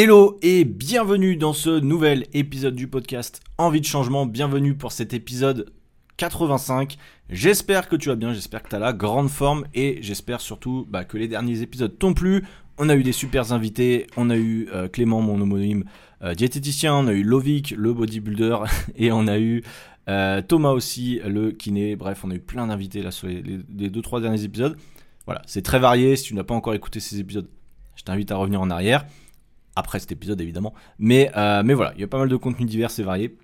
Hello 0.00 0.38
et 0.42 0.64
bienvenue 0.64 1.34
dans 1.34 1.52
ce 1.52 1.80
nouvel 1.80 2.26
épisode 2.32 2.76
du 2.76 2.86
podcast 2.86 3.40
Envie 3.58 3.80
de 3.80 3.84
changement. 3.84 4.26
Bienvenue 4.26 4.76
pour 4.76 4.92
cet 4.92 5.12
épisode 5.12 5.72
85. 6.18 6.96
J'espère 7.30 7.88
que 7.88 7.96
tu 7.96 8.08
vas 8.08 8.14
bien, 8.14 8.32
j'espère 8.32 8.62
que 8.62 8.68
tu 8.68 8.76
as 8.76 8.78
la 8.78 8.92
grande 8.92 9.28
forme 9.28 9.64
et 9.74 9.98
j'espère 10.00 10.40
surtout 10.40 10.86
bah, 10.88 11.02
que 11.02 11.18
les 11.18 11.26
derniers 11.26 11.62
épisodes 11.62 11.98
t'ont 11.98 12.14
plu. 12.14 12.44
On 12.78 12.88
a 12.88 12.94
eu 12.94 13.02
des 13.02 13.10
super 13.10 13.52
invités, 13.52 14.06
on 14.16 14.30
a 14.30 14.36
eu 14.36 14.68
euh, 14.72 14.86
Clément, 14.86 15.20
mon 15.20 15.40
homonyme 15.40 15.82
euh, 16.22 16.32
diététicien, 16.32 16.94
on 16.94 17.08
a 17.08 17.12
eu 17.12 17.24
Lovic, 17.24 17.74
le 17.76 17.92
bodybuilder, 17.92 18.58
et 18.94 19.10
on 19.10 19.26
a 19.26 19.40
eu 19.40 19.64
euh, 20.08 20.40
Thomas 20.42 20.70
aussi, 20.70 21.20
le 21.26 21.50
kiné. 21.50 21.96
Bref, 21.96 22.20
on 22.22 22.30
a 22.30 22.36
eu 22.36 22.40
plein 22.40 22.68
d'invités 22.68 23.02
là 23.02 23.10
sur 23.10 23.26
les, 23.26 23.42
les, 23.42 23.90
deux 23.90 24.02
trois 24.02 24.20
derniers 24.20 24.44
épisodes. 24.44 24.76
Voilà, 25.26 25.42
c'est 25.48 25.62
très 25.62 25.80
varié. 25.80 26.14
Si 26.14 26.22
tu 26.22 26.34
n'as 26.34 26.44
pas 26.44 26.54
encore 26.54 26.74
écouté 26.74 27.00
ces 27.00 27.18
épisodes, 27.18 27.48
je 27.96 28.04
t'invite 28.04 28.30
à 28.30 28.36
revenir 28.36 28.60
en 28.60 28.70
arrière 28.70 29.04
après 29.78 30.00
cet 30.00 30.12
épisode 30.12 30.40
évidemment. 30.40 30.74
Mais, 30.98 31.30
euh, 31.36 31.62
mais 31.64 31.74
voilà, 31.74 31.92
il 31.94 32.00
y 32.00 32.04
a 32.04 32.08
pas 32.08 32.18
mal 32.18 32.28
de 32.28 32.36
contenus 32.36 32.68
divers 32.68 32.90
et 32.98 33.02
variés. 33.02 33.38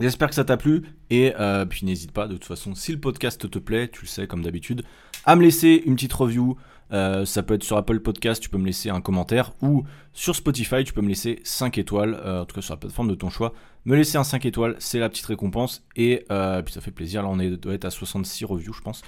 J'espère 0.00 0.28
que 0.28 0.34
ça 0.34 0.44
t'a 0.44 0.56
plu 0.56 0.84
et 1.10 1.34
euh, 1.38 1.66
puis 1.66 1.84
n'hésite 1.84 2.12
pas 2.12 2.26
de 2.26 2.32
toute 2.34 2.46
façon 2.46 2.74
si 2.74 2.92
le 2.92 2.98
podcast 2.98 3.48
te 3.50 3.58
plaît, 3.58 3.88
tu 3.88 4.02
le 4.02 4.06
sais 4.06 4.26
comme 4.26 4.42
d'habitude, 4.42 4.82
à 5.26 5.36
me 5.36 5.42
laisser 5.42 5.82
une 5.84 5.94
petite 5.94 6.12
review. 6.14 6.56
Euh, 6.92 7.24
ça 7.24 7.44
peut 7.44 7.54
être 7.54 7.62
sur 7.62 7.76
Apple 7.76 8.00
Podcast, 8.00 8.42
tu 8.42 8.48
peux 8.48 8.58
me 8.58 8.66
laisser 8.66 8.90
un 8.90 9.00
commentaire 9.00 9.52
ou 9.60 9.84
sur 10.12 10.34
Spotify, 10.34 10.82
tu 10.82 10.92
peux 10.92 11.02
me 11.02 11.08
laisser 11.08 11.38
5 11.44 11.78
étoiles, 11.78 12.20
en 12.24 12.44
tout 12.46 12.56
cas 12.56 12.62
sur 12.62 12.74
la 12.74 12.78
plateforme 12.78 13.08
de 13.08 13.14
ton 13.14 13.28
choix. 13.28 13.52
Me 13.84 13.94
laisser 13.94 14.16
un 14.16 14.24
5 14.24 14.44
étoiles, 14.46 14.74
c'est 14.78 14.98
la 14.98 15.08
petite 15.08 15.26
récompense 15.26 15.84
et 15.94 16.24
puis 16.64 16.72
ça 16.72 16.80
fait 16.80 16.90
plaisir. 16.90 17.22
Là, 17.22 17.28
on 17.30 17.38
est, 17.38 17.50
doit 17.50 17.74
être 17.74 17.84
à 17.84 17.90
66 17.90 18.46
reviews, 18.46 18.72
je 18.72 18.80
pense. 18.80 19.02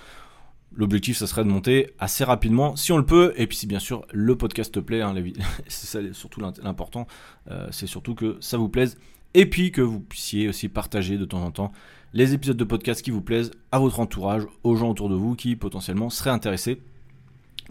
L'objectif, 0.75 1.19
ça 1.19 1.27
serait 1.27 1.45
de 1.45 1.51
monter 1.51 1.91
assez 1.99 2.25
rapidement, 2.25 2.77
si 2.77 2.93
on 2.93 2.97
le 2.97 3.05
peut, 3.05 3.35
et 3.37 3.47
puis 3.47 3.57
si 3.57 3.67
bien 3.67 3.79
sûr 3.79 4.07
le 4.13 4.37
podcast 4.37 4.73
te 4.73 4.81
plaît, 4.81 5.03
hein, 5.03 5.15
c'est 5.69 6.15
surtout 6.15 6.41
l'important, 6.41 7.07
euh, 7.51 7.69
c'est 7.71 7.87
surtout 7.87 8.15
que 8.15 8.37
ça 8.41 8.57
vous 8.57 8.69
plaise, 8.69 8.97
et 9.35 9.47
puis 9.47 9.71
que 9.71 9.83
vous 9.83 10.01
puissiez 10.01 10.49
aussi 10.49 10.69
partager 10.69 11.19
de 11.19 11.25
temps 11.25 11.45
en 11.45 11.51
temps 11.51 11.73
les 12.15 12.35
épisodes 12.35 12.57
de 12.57 12.65
podcast 12.65 13.03
qui 13.03 13.11
vous 13.11 13.23
plaisent 13.23 13.51
à 13.71 13.79
votre 13.79 14.01
entourage, 14.01 14.43
aux 14.65 14.77
gens 14.77 14.91
autour 14.91 15.09
de 15.09 15.15
vous 15.15 15.35
qui 15.35 15.57
potentiellement 15.57 16.11
seraient 16.11 16.31
intéressés 16.31 16.81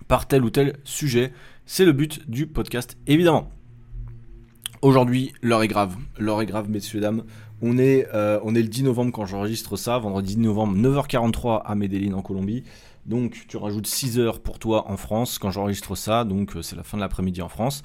par 0.07 0.27
tel 0.27 0.43
ou 0.43 0.49
tel 0.49 0.77
sujet. 0.83 1.31
C'est 1.65 1.85
le 1.85 1.91
but 1.91 2.29
du 2.29 2.47
podcast, 2.47 2.97
évidemment. 3.07 3.49
Aujourd'hui, 4.81 5.31
l'heure 5.43 5.61
est 5.61 5.67
grave. 5.67 5.95
L'heure 6.17 6.41
est 6.41 6.47
grave, 6.47 6.69
messieurs, 6.69 6.99
dames. 6.99 7.23
On 7.61 7.77
est, 7.77 8.07
euh, 8.15 8.39
on 8.43 8.55
est 8.55 8.63
le 8.63 8.67
10 8.67 8.83
novembre 8.83 9.11
quand 9.11 9.27
j'enregistre 9.27 9.77
ça, 9.77 9.99
vendredi 9.99 10.35
10 10.35 10.41
novembre, 10.41 10.75
9h43 10.75 11.61
à 11.63 11.75
Medellin 11.75 12.13
en 12.13 12.23
Colombie. 12.23 12.63
Donc 13.11 13.43
tu 13.49 13.57
rajoutes 13.57 13.87
6 13.87 14.19
heures 14.19 14.39
pour 14.39 14.57
toi 14.57 14.89
en 14.89 14.95
France 14.95 15.37
quand 15.37 15.51
j'enregistre 15.51 15.95
ça, 15.95 16.23
donc 16.23 16.55
euh, 16.55 16.61
c'est 16.61 16.77
la 16.77 16.83
fin 16.83 16.95
de 16.95 17.01
l'après-midi 17.01 17.41
en 17.41 17.49
France. 17.49 17.83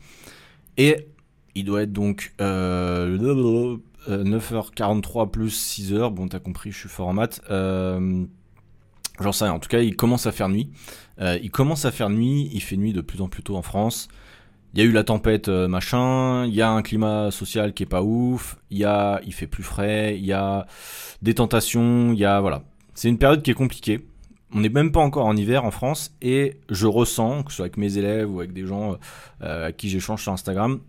Et 0.77 1.09
il 1.57 1.65
doit 1.65 1.83
être 1.83 1.93
donc 1.93 2.33
9h43 2.39 5.23
euh, 5.23 5.27
plus 5.27 5.51
6 5.51 5.95
heures. 5.95 6.13
Bon, 6.13 6.29
t'as 6.29 6.39
compris, 6.39 6.71
je 6.71 6.79
suis 6.79 6.89
fort 6.89 7.09
en 7.09 7.13
maths. 7.13 7.41
J'en 7.49 8.29
sais 9.33 9.45
rien. 9.45 9.55
En 9.55 9.59
tout 9.59 9.69
cas, 9.69 9.81
il 9.81 9.97
commence 9.97 10.27
à 10.27 10.33
faire 10.33 10.49
nuit. 10.49 10.71
il 11.19 11.51
commence 11.51 11.85
à 11.87 11.91
faire 11.91 12.09
nuit. 12.09 12.49
Il 12.53 12.61
fait 12.61 12.77
nuit 12.77 12.93
de 12.93 13.01
plus 13.01 13.21
en 13.21 13.29
plus 13.29 13.43
tôt 13.43 13.57
en 13.57 13.63
France. 13.63 14.07
Il 14.75 14.81
y 14.81 14.83
a 14.83 14.85
eu 14.85 14.93
la 14.93 15.03
tempête 15.03 15.49
machin. 15.49 16.47
Il 16.47 16.55
y 16.55 16.63
a 16.63 16.71
un 16.71 16.83
climat 16.83 17.33
social 17.33 17.75
qui 17.75 17.83
est 17.83 17.87
pas 17.87 18.03
ouf. 18.03 18.59
Il 18.71 18.79
y 18.79 18.85
a, 18.85 19.21
il 19.27 19.33
fait 19.33 19.49
plus 19.49 19.65
frais. 19.65 20.17
Il 20.19 20.25
y 20.25 20.35
a 20.35 20.67
des 21.23 21.35
tentations. 21.35 22.13
Il 22.13 22.19
y 22.19 22.27
a 22.27 22.41
voilà. 22.41 22.63
C'est 22.95 23.09
une 23.09 23.19
période 23.19 23.43
qui 23.43 23.51
est 23.51 23.55
compliquée 23.55 24.07
on 24.57 24.61
n'est 24.61 24.71
même 24.71 24.91
pas 24.91 25.01
encore 25.01 25.27
en 25.27 25.37
hiver 25.37 25.67
en 25.67 25.71
France 25.71 26.17
et 26.23 26.57
je 26.71 26.87
ressens, 26.87 27.43
que 27.43 27.51
ce 27.51 27.57
soit 27.57 27.65
avec 27.67 27.77
mes 27.77 27.99
élèves 27.99 28.33
ou 28.33 28.41
avec 28.41 28.55
des 28.55 28.67
gens 28.67 28.97
euh, 29.43 29.67
à 29.67 29.73
qui 29.73 29.91
j'échange 29.91 30.23
sur 30.23 30.33
Instagram, 30.33 30.81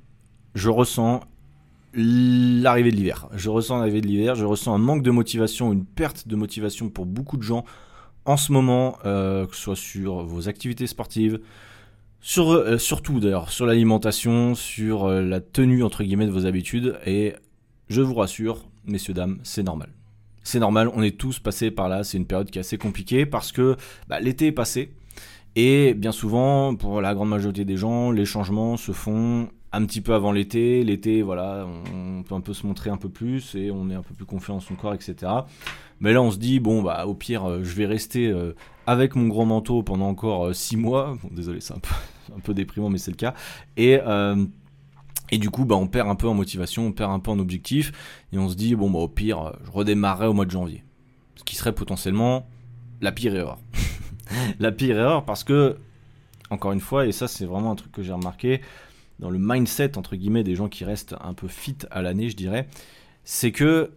je 0.56 0.70
ressens 0.70 1.20
l'arrivée 1.94 2.92
de 2.92 2.96
l'hiver. 2.96 3.28
Je 3.36 3.50
ressens 3.50 3.78
l'arrivée 3.78 4.00
de 4.00 4.08
l'hiver, 4.08 4.36
je 4.36 4.46
ressens 4.46 4.74
un 4.74 4.78
manque 4.78 5.04
de 5.04 5.12
motivation, 5.12 5.74
une 5.74 5.84
perte 5.84 6.30
de 6.30 6.38
motivation 6.38 6.90
pour 6.90 7.06
beaucoup 7.06 7.36
de 7.36 7.44
gens 7.44 7.66
en 8.24 8.38
ce 8.38 8.54
moment, 8.54 9.00
euh, 9.04 9.46
que 9.46 9.56
ce 9.56 9.62
soit 9.62 9.76
sur 9.76 10.24
vos 10.24 10.48
activités 10.48 10.88
sportives, 10.88 11.42
sur, 12.22 12.52
euh, 12.52 12.78
surtout 12.78 13.20
d'ailleurs 13.20 13.52
sur 13.52 13.66
l'alimentation, 13.66 14.56
sur 14.56 15.10
la 15.10 15.42
tenue 15.42 15.84
entre 15.84 16.06
guillemets 16.06 16.26
de 16.26 16.32
vos 16.32 16.46
habitudes 16.46 16.98
et 17.06 17.34
je 17.90 18.02
vous 18.02 18.16
rassure, 18.16 18.66
messieurs, 18.86 19.14
dames, 19.14 19.40
c'est 19.44 19.64
normal 19.64 19.97
c'est 20.48 20.60
normal, 20.60 20.90
on 20.94 21.04
est 21.04 21.18
tous 21.18 21.40
passés 21.40 21.72
par 21.72 21.90
là, 21.90 22.04
c'est 22.04 22.18
une 22.18 22.26
période 22.26 22.50
qui 22.50 22.58
est 22.58 22.62
assez 22.62 22.78
compliquée 22.78 23.26
parce 23.26 23.52
que 23.52 23.76
bah, 24.08 24.20
l'été 24.20 24.48
est 24.48 24.52
passé 24.52 24.92
et 25.58 25.96
bien 25.96 26.12
souvent, 26.12 26.76
pour 26.76 27.02
la 27.02 27.16
grande 27.16 27.30
majorité 27.30 27.66
des 27.66 27.78
gens, 27.78 28.12
les 28.12 28.26
changements 28.26 28.78
se 28.78 28.92
font 28.92 29.50
un 29.74 29.86
petit 29.86 30.02
peu 30.02 30.14
avant 30.14 30.32
l'été. 30.32 30.84
L'été, 30.84 31.24
voilà, 31.24 31.66
on 31.94 32.22
peut 32.22 32.36
un 32.36 32.42
peu 32.42 32.54
se 32.54 32.68
montrer 32.68 32.92
un 32.92 32.98
peu 32.98 33.10
plus 33.10 33.56
et 33.56 33.72
on 33.72 33.90
est 33.90 33.96
un 33.96 34.04
peu 34.04 34.14
plus 34.14 34.26
confiant 34.26 34.58
en 34.58 34.60
son 34.60 34.76
corps, 34.76 34.94
etc. 34.94 35.16
Mais 36.00 36.14
là, 36.14 36.22
on 36.22 36.30
se 36.30 36.38
dit, 36.38 36.60
bon, 36.60 36.84
bah, 36.84 37.08
au 37.08 37.16
pire, 37.16 37.46
euh, 37.46 37.64
je 37.64 37.76
vais 37.76 37.88
rester 37.88 38.28
euh, 38.28 38.54
avec 38.86 39.16
mon 39.16 39.28
grand 39.28 39.46
manteau 39.46 39.82
pendant 39.82 40.08
encore 40.08 40.54
6 40.54 40.76
euh, 40.76 40.80
mois. 40.80 41.18
Bon, 41.24 41.30
désolé, 41.32 41.60
c'est 41.60 41.74
un 41.74 41.80
peu, 41.80 41.90
un 42.38 42.40
peu 42.40 42.54
déprimant, 42.54 42.90
mais 42.90 43.00
c'est 43.00 43.12
le 43.12 43.18
cas. 43.18 43.34
Et 43.78 44.00
et 45.32 45.38
du 45.38 45.50
coup, 45.50 45.66
bah, 45.66 45.76
on 45.76 45.88
perd 45.88 46.10
un 46.10 46.16
peu 46.16 46.28
en 46.28 46.34
motivation, 46.34 46.88
on 46.88 46.92
perd 46.92 47.12
un 47.12 47.20
peu 47.20 47.32
en 47.32 47.40
objectif, 47.40 47.92
et 48.32 48.38
on 48.38 48.50
se 48.50 48.56
dit, 48.56 48.76
bon, 48.76 48.90
bah, 48.90 49.00
au 49.00 49.08
pire, 49.08 49.54
je 49.66 49.72
redémarrerai 49.72 50.28
au 50.28 50.34
mois 50.34 50.46
de 50.46 50.52
janvier. 50.52 50.84
Ce 51.36 51.44
qui 51.44 51.56
serait 51.56 51.74
potentiellement 51.74 52.48
la 53.02 53.12
pire 53.12 53.36
erreur. 53.36 53.60
la 54.60 54.72
pire 54.72 54.98
erreur 54.98 55.26
parce 55.26 55.44
que, 55.44 55.78
encore 56.50 56.72
une 56.72 56.80
fois, 56.80 57.06
et 57.06 57.12
ça 57.12 57.28
c'est 57.28 57.46
vraiment 57.46 57.72
un 57.72 57.76
truc 57.76 57.92
que 57.92 58.04
j'ai 58.04 58.14
remarqué, 58.14 58.62
dans 59.20 59.30
le 59.30 59.40
mindset, 59.40 59.98
entre 59.98 60.16
guillemets, 60.16 60.44
des 60.44 60.56
gens 60.56 60.70
qui 60.70 60.86
restent 60.86 61.16
un 61.22 61.34
peu 61.34 61.48
fit 61.48 61.78
à 61.92 62.02
l'année, 62.02 62.30
je 62.30 62.36
dirais, 62.36 62.68
c'est 63.24 63.52
que, 63.52 63.92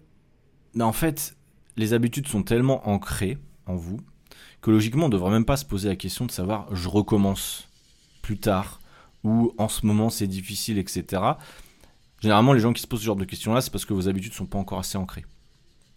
bah, 0.74 0.86
en 0.86 0.92
fait, 0.92 1.36
les 1.76 1.92
habitudes 1.92 2.26
sont 2.26 2.42
tellement 2.42 2.88
ancrées 2.88 3.38
en 3.66 3.76
vous, 3.76 4.00
que 4.60 4.70
logiquement, 4.70 5.06
on 5.06 5.08
ne 5.08 5.12
devrait 5.12 5.30
même 5.30 5.44
pas 5.44 5.56
se 5.56 5.64
poser 5.64 5.88
la 5.88 5.96
question 5.96 6.26
de 6.26 6.30
savoir, 6.30 6.74
je 6.74 6.88
recommence 6.88 7.68
plus 8.22 8.38
tard, 8.38 8.79
ou 9.24 9.52
en 9.58 9.68
ce 9.68 9.86
moment 9.86 10.10
c'est 10.10 10.26
difficile, 10.26 10.78
etc. 10.78 11.22
Généralement, 12.20 12.52
les 12.52 12.60
gens 12.60 12.72
qui 12.72 12.82
se 12.82 12.86
posent 12.86 13.00
ce 13.00 13.06
genre 13.06 13.16
de 13.16 13.24
questions-là, 13.24 13.60
c'est 13.60 13.70
parce 13.70 13.84
que 13.84 13.94
vos 13.94 14.08
habitudes 14.08 14.34
sont 14.34 14.46
pas 14.46 14.58
encore 14.58 14.78
assez 14.78 14.98
ancrées. 14.98 15.24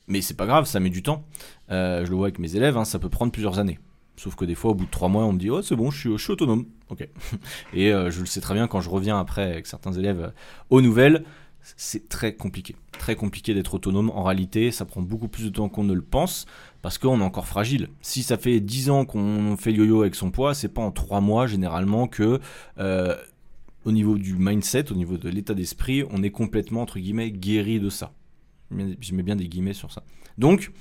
Mais 0.07 0.21
c'est 0.21 0.35
pas 0.35 0.45
grave, 0.45 0.65
ça 0.65 0.79
met 0.79 0.89
du 0.89 1.03
temps. 1.03 1.25
Euh, 1.69 2.05
je 2.05 2.09
le 2.09 2.15
vois 2.15 2.27
avec 2.27 2.39
mes 2.39 2.55
élèves, 2.55 2.77
hein, 2.77 2.85
ça 2.85 2.99
peut 2.99 3.09
prendre 3.09 3.31
plusieurs 3.31 3.59
années. 3.59 3.79
Sauf 4.15 4.35
que 4.35 4.45
des 4.45 4.55
fois, 4.55 4.71
au 4.71 4.75
bout 4.75 4.85
de 4.85 4.91
trois 4.91 5.09
mois, 5.09 5.25
on 5.25 5.33
me 5.33 5.39
dit 5.39 5.49
Oh, 5.49 5.61
c'est 5.61 5.75
bon, 5.75 5.91
je 5.91 6.17
suis, 6.17 6.31
autonome. 6.31 6.65
Ok. 6.89 7.07
Et 7.73 7.91
euh, 7.91 8.11
je 8.11 8.19
le 8.19 8.25
sais 8.25 8.41
très 8.41 8.53
bien 8.53 8.67
quand 8.67 8.79
je 8.79 8.89
reviens 8.89 9.19
après 9.19 9.43
avec 9.43 9.67
certains 9.67 9.91
élèves 9.93 10.21
euh, 10.21 10.29
aux 10.69 10.81
nouvelles, 10.81 11.25
c'est 11.61 12.09
très 12.09 12.35
compliqué. 12.35 12.75
Très 12.99 13.15
compliqué 13.15 13.53
d'être 13.53 13.73
autonome. 13.73 14.11
En 14.11 14.23
réalité, 14.23 14.71
ça 14.71 14.85
prend 14.85 15.01
beaucoup 15.01 15.27
plus 15.27 15.45
de 15.45 15.49
temps 15.49 15.69
qu'on 15.69 15.83
ne 15.83 15.93
le 15.93 16.01
pense 16.01 16.45
parce 16.83 16.99
qu'on 16.99 17.21
est 17.21 17.23
encore 17.23 17.47
fragile. 17.47 17.87
Si 18.01 18.21
ça 18.21 18.37
fait 18.37 18.59
10 18.59 18.89
ans 18.91 19.05
qu'on 19.05 19.57
fait 19.57 19.71
yo-yo 19.71 20.01
avec 20.01 20.13
son 20.13 20.29
poids, 20.29 20.53
c'est 20.53 20.67
pas 20.67 20.81
en 20.81 20.91
3 20.91 21.21
mois 21.21 21.47
généralement 21.47 22.07
que 22.07 22.39
euh, 22.77 23.15
au 23.85 23.91
niveau 23.91 24.17
du 24.17 24.35
mindset, 24.35 24.91
au 24.91 24.95
niveau 24.95 25.17
de 25.17 25.29
l'état 25.29 25.53
d'esprit, 25.53 26.03
on 26.11 26.21
est 26.21 26.29
complètement 26.29 26.81
entre 26.81 26.99
guillemets 26.99 27.31
guéri 27.31 27.79
de 27.79 27.89
ça. 27.89 28.11
Je 28.69 29.15
mets 29.15 29.23
bien 29.23 29.37
des 29.37 29.47
guillemets 29.47 29.73
sur 29.73 29.91
ça. 29.91 30.03
Donc, 30.37 30.71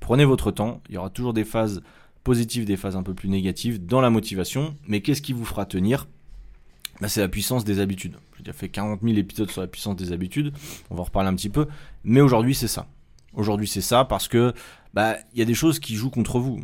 prenez 0.00 0.24
votre 0.24 0.50
temps. 0.50 0.80
Il 0.88 0.94
y 0.94 0.98
aura 0.98 1.10
toujours 1.10 1.34
des 1.34 1.44
phases 1.44 1.82
positives, 2.24 2.64
des 2.64 2.76
phases 2.76 2.96
un 2.96 3.02
peu 3.02 3.12
plus 3.12 3.28
négatives 3.28 3.84
dans 3.84 4.00
la 4.00 4.08
motivation. 4.08 4.76
Mais 4.86 5.02
qu'est-ce 5.02 5.22
qui 5.22 5.34
vous 5.34 5.44
fera 5.44 5.66
tenir? 5.66 6.08
Bah, 7.02 7.08
c'est 7.08 7.20
la 7.20 7.28
puissance 7.28 7.64
des 7.64 7.80
habitudes. 7.80 8.16
J'ai 8.36 8.44
déjà 8.44 8.54
fait 8.54 8.70
40 8.70 9.00
000 9.02 9.14
épisodes 9.18 9.50
sur 9.50 9.60
la 9.60 9.66
puissance 9.66 9.96
des 9.96 10.12
habitudes, 10.12 10.54
on 10.88 10.94
va 10.94 11.02
en 11.02 11.04
reparler 11.04 11.28
un 11.28 11.34
petit 11.34 11.50
peu, 11.50 11.66
mais 12.04 12.22
aujourd'hui 12.22 12.54
c'est 12.54 12.68
ça. 12.68 12.86
Aujourd'hui 13.34 13.66
c'est 13.66 13.80
ça 13.80 14.04
parce 14.04 14.28
que 14.28 14.52
bah 14.94 15.16
il 15.32 15.38
y 15.38 15.42
a 15.42 15.44
des 15.44 15.54
choses 15.54 15.78
qui 15.78 15.94
jouent 15.94 16.10
contre 16.10 16.38
vous. 16.38 16.60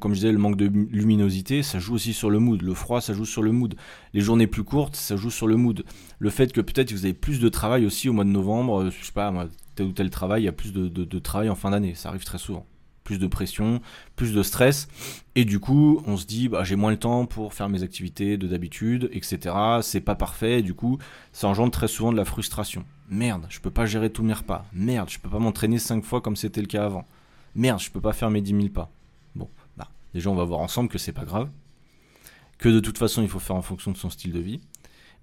comme 0.00 0.12
je 0.12 0.20
disais, 0.20 0.32
le 0.32 0.38
manque 0.38 0.56
de 0.56 0.66
luminosité, 0.66 1.62
ça 1.62 1.78
joue 1.78 1.94
aussi 1.94 2.12
sur 2.12 2.30
le 2.30 2.38
mood. 2.38 2.62
Le 2.62 2.74
froid, 2.74 3.00
ça 3.00 3.14
joue 3.14 3.24
sur 3.24 3.42
le 3.42 3.52
mood. 3.52 3.74
Les 4.12 4.20
journées 4.20 4.46
plus 4.46 4.64
courtes, 4.64 4.96
ça 4.96 5.16
joue 5.16 5.30
sur 5.30 5.46
le 5.46 5.56
mood. 5.56 5.84
Le 6.18 6.30
fait 6.30 6.52
que 6.52 6.60
peut-être 6.60 6.92
vous 6.92 7.04
avez 7.04 7.14
plus 7.14 7.40
de 7.40 7.48
travail 7.48 7.86
aussi 7.86 8.08
au 8.08 8.12
mois 8.12 8.24
de 8.24 8.30
novembre, 8.30 8.82
euh, 8.82 8.90
je 8.90 9.04
sais 9.04 9.12
pas, 9.12 9.32
tel 9.74 9.86
ou 9.86 9.92
tel 9.92 10.10
travail, 10.10 10.42
il 10.42 10.44
y 10.46 10.48
a 10.48 10.52
plus 10.52 10.72
de 10.72 11.18
travail 11.18 11.48
en 11.48 11.54
fin 11.54 11.70
d'année. 11.70 11.94
Ça 11.94 12.10
arrive 12.10 12.24
très 12.24 12.38
souvent 12.38 12.66
plus 13.06 13.18
de 13.18 13.26
pression, 13.26 13.80
plus 14.16 14.34
de 14.34 14.42
stress. 14.42 14.88
Et 15.36 15.46
du 15.46 15.60
coup, 15.60 16.02
on 16.06 16.18
se 16.18 16.26
dit, 16.26 16.48
bah, 16.48 16.64
j'ai 16.64 16.76
moins 16.76 16.90
le 16.90 16.98
temps 16.98 17.24
pour 17.24 17.54
faire 17.54 17.70
mes 17.70 17.82
activités 17.82 18.36
de 18.36 18.46
d'habitude, 18.46 19.08
etc. 19.12 19.54
C'est 19.80 20.00
pas 20.00 20.16
parfait. 20.16 20.60
du 20.60 20.74
coup, 20.74 20.98
ça 21.32 21.46
engendre 21.46 21.70
très 21.70 21.88
souvent 21.88 22.12
de 22.12 22.16
la 22.16 22.24
frustration. 22.26 22.84
Merde, 23.08 23.46
je 23.48 23.60
peux 23.60 23.70
pas 23.70 23.86
gérer 23.86 24.10
tous 24.10 24.24
mes 24.24 24.32
repas. 24.32 24.66
Merde, 24.72 25.08
je 25.08 25.18
peux 25.20 25.30
pas 25.30 25.38
m'entraîner 25.38 25.78
5 25.78 26.04
fois 26.04 26.20
comme 26.20 26.36
c'était 26.36 26.60
le 26.60 26.66
cas 26.66 26.84
avant. 26.84 27.06
Merde, 27.56 27.80
je 27.80 27.90
peux 27.90 28.00
pas 28.00 28.12
faire 28.12 28.30
mes 28.30 28.40
10 28.40 28.50
000 28.52 28.68
pas. 28.68 28.92
Bon, 29.34 29.48
bah, 29.76 29.88
déjà, 30.14 30.30
on 30.30 30.36
va 30.36 30.44
voir 30.44 30.60
ensemble 30.60 30.88
que 30.88 30.98
c'est 30.98 31.12
pas 31.12 31.24
grave. 31.24 31.50
Que 32.58 32.68
de 32.68 32.78
toute 32.80 32.98
façon, 32.98 33.22
il 33.22 33.28
faut 33.28 33.40
faire 33.40 33.56
en 33.56 33.62
fonction 33.62 33.90
de 33.90 33.96
son 33.96 34.10
style 34.10 34.32
de 34.32 34.40
vie. 34.40 34.60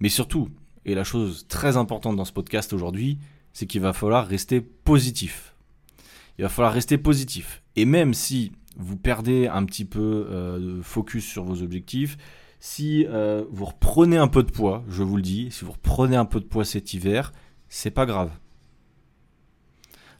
Mais 0.01 0.09
surtout, 0.09 0.49
et 0.85 0.95
la 0.95 1.05
chose 1.05 1.45
très 1.47 1.77
importante 1.77 2.17
dans 2.17 2.25
ce 2.25 2.33
podcast 2.33 2.73
aujourd'hui, 2.73 3.19
c'est 3.53 3.67
qu'il 3.67 3.81
va 3.81 3.93
falloir 3.93 4.27
rester 4.27 4.59
positif 4.59 5.53
il 6.37 6.43
va 6.43 6.49
falloir 6.49 6.73
rester 6.73 6.97
positif. 6.97 7.61
Et 7.75 7.85
même 7.85 8.13
si 8.13 8.51
vous 8.77 8.97
perdez 8.97 9.47
un 9.47 9.65
petit 9.65 9.85
peu 9.85 10.27
euh, 10.29 10.77
de 10.77 10.81
focus 10.81 11.25
sur 11.25 11.43
vos 11.43 11.61
objectifs, 11.61 12.17
Si 12.59 13.05
euh, 13.09 13.43
vous 13.51 13.65
reprenez 13.65 14.15
un 14.15 14.29
peu 14.29 14.41
de 14.41 14.49
poids, 14.49 14.85
je 14.87 15.03
vous 15.03 15.17
le 15.17 15.21
dis, 15.21 15.51
si 15.51 15.65
vous 15.65 15.73
reprenez 15.73 16.15
un 16.15 16.23
peu 16.23 16.39
de 16.39 16.45
poids 16.45 16.63
cet 16.63 16.93
hiver, 16.93 17.33
c'est 17.67 17.91
pas 17.91 18.05
grave. 18.05 18.31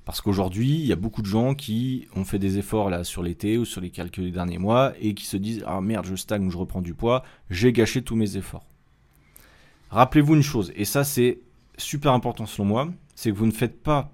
Parce 0.05 0.19
qu'aujourd'hui, 0.19 0.69
il 0.69 0.85
y 0.85 0.91
a 0.91 0.97
beaucoup 0.97 1.21
de 1.21 1.27
gens 1.27 1.55
qui 1.55 2.07
ont 2.15 2.25
fait 2.25 2.39
des 2.39 2.57
efforts 2.57 3.05
sur 3.05 3.23
l'été 3.23 3.57
ou 3.57 3.63
sur 3.63 3.79
les 3.79 3.89
quelques 3.89 4.19
derniers 4.19 4.57
mois 4.57 4.93
et 4.99 5.13
qui 5.13 5.25
se 5.25 5.37
disent 5.37 5.63
ah 5.65 5.79
merde, 5.79 6.05
je 6.05 6.15
stagne, 6.15 6.49
je 6.49 6.57
reprends 6.57 6.81
du 6.81 6.93
poids, 6.93 7.23
j'ai 7.49 7.71
gâché 7.71 8.01
tous 8.01 8.15
mes 8.15 8.35
efforts. 8.35 8.65
Rappelez-vous 9.89 10.35
une 10.35 10.43
chose, 10.43 10.73
et 10.75 10.85
ça 10.85 11.03
c'est 11.03 11.39
super 11.77 12.13
important 12.13 12.45
selon 12.45 12.65
moi, 12.65 12.89
c'est 13.15 13.31
que 13.31 13.35
vous 13.37 13.45
ne 13.45 13.51
faites 13.51 13.81
pas 13.81 14.11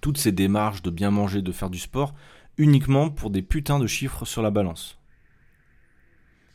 toutes 0.00 0.18
ces 0.18 0.32
démarches 0.32 0.82
de 0.82 0.90
bien 0.90 1.10
manger, 1.10 1.42
de 1.42 1.52
faire 1.52 1.70
du 1.70 1.78
sport 1.78 2.14
uniquement 2.58 3.10
pour 3.10 3.30
des 3.30 3.42
putains 3.42 3.78
de 3.78 3.86
chiffres 3.86 4.24
sur 4.24 4.42
la 4.42 4.50
balance. 4.50 4.98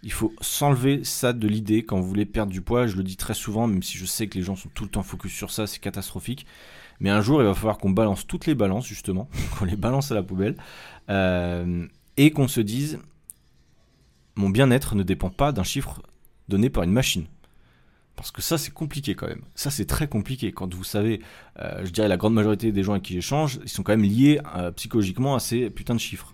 Il 0.02 0.14
faut 0.14 0.34
s'enlever 0.40 1.04
ça 1.04 1.34
de 1.34 1.48
l'idée 1.48 1.84
quand 1.84 2.00
vous 2.00 2.08
voulez 2.08 2.26
perdre 2.26 2.54
du 2.54 2.62
poids. 2.62 2.88
Je 2.88 2.96
le 2.96 3.04
dis 3.04 3.18
très 3.18 3.34
souvent, 3.34 3.68
même 3.68 3.84
si 3.84 3.98
je 3.98 4.06
sais 4.06 4.28
que 4.28 4.38
les 4.38 4.44
gens 4.44 4.56
sont 4.56 4.70
tout 4.70 4.86
le 4.86 4.90
temps 4.90 5.04
focus 5.04 5.34
sur 5.34 5.52
ça, 5.52 5.68
c'est 5.68 5.80
catastrophique. 5.80 6.46
Mais 7.00 7.10
un 7.10 7.22
jour, 7.22 7.42
il 7.42 7.46
va 7.46 7.54
falloir 7.54 7.78
qu'on 7.78 7.92
balance 7.92 8.28
toutes 8.28 8.46
les 8.46 8.56
balances, 8.56 8.86
justement, 8.86 9.30
qu'on 9.58 9.66
les 9.66 9.76
balance 9.76 10.12
à 10.12 10.16
la 10.16 10.24
poubelle, 10.24 10.56
euh, 11.10 11.88
et 12.18 12.32
qu'on 12.32 12.48
se 12.48 12.62
dise, 12.62 13.00
mon 14.36 14.50
bien-être 14.50 14.96
ne 14.96 15.04
dépend 15.04 15.30
pas 15.30 15.52
d'un 15.52 15.64
chiffre 15.64 16.02
donné 16.48 16.70
par 16.70 16.84
une 16.84 16.92
machine. 16.92 17.26
Parce 18.16 18.32
que 18.32 18.42
ça, 18.42 18.58
c'est 18.58 18.74
compliqué 18.74 19.16
quand 19.16 19.28
même. 19.28 19.44
Ça, 19.56 19.72
c'est 19.72 19.86
très 19.86 20.10
compliqué. 20.10 20.52
Quand 20.52 20.74
vous 20.74 20.84
savez, 20.84 21.22
euh, 21.60 21.86
je 21.86 21.92
dirais 21.92 22.10
la 22.10 22.18
grande 22.18 22.34
majorité 22.34 22.74
des 22.74 22.84
gens 22.84 22.92
avec 22.94 23.04
qui 23.04 23.14
j'échange, 23.14 23.60
ils 23.64 23.70
sont 23.70 23.82
quand 23.82 23.94
même 23.94 24.04
liés 24.04 24.42
euh, 24.58 24.72
psychologiquement 24.72 25.36
à 25.36 25.40
ces 25.40 25.70
putains 25.70 25.96
de 25.96 26.02
chiffres. 26.02 26.34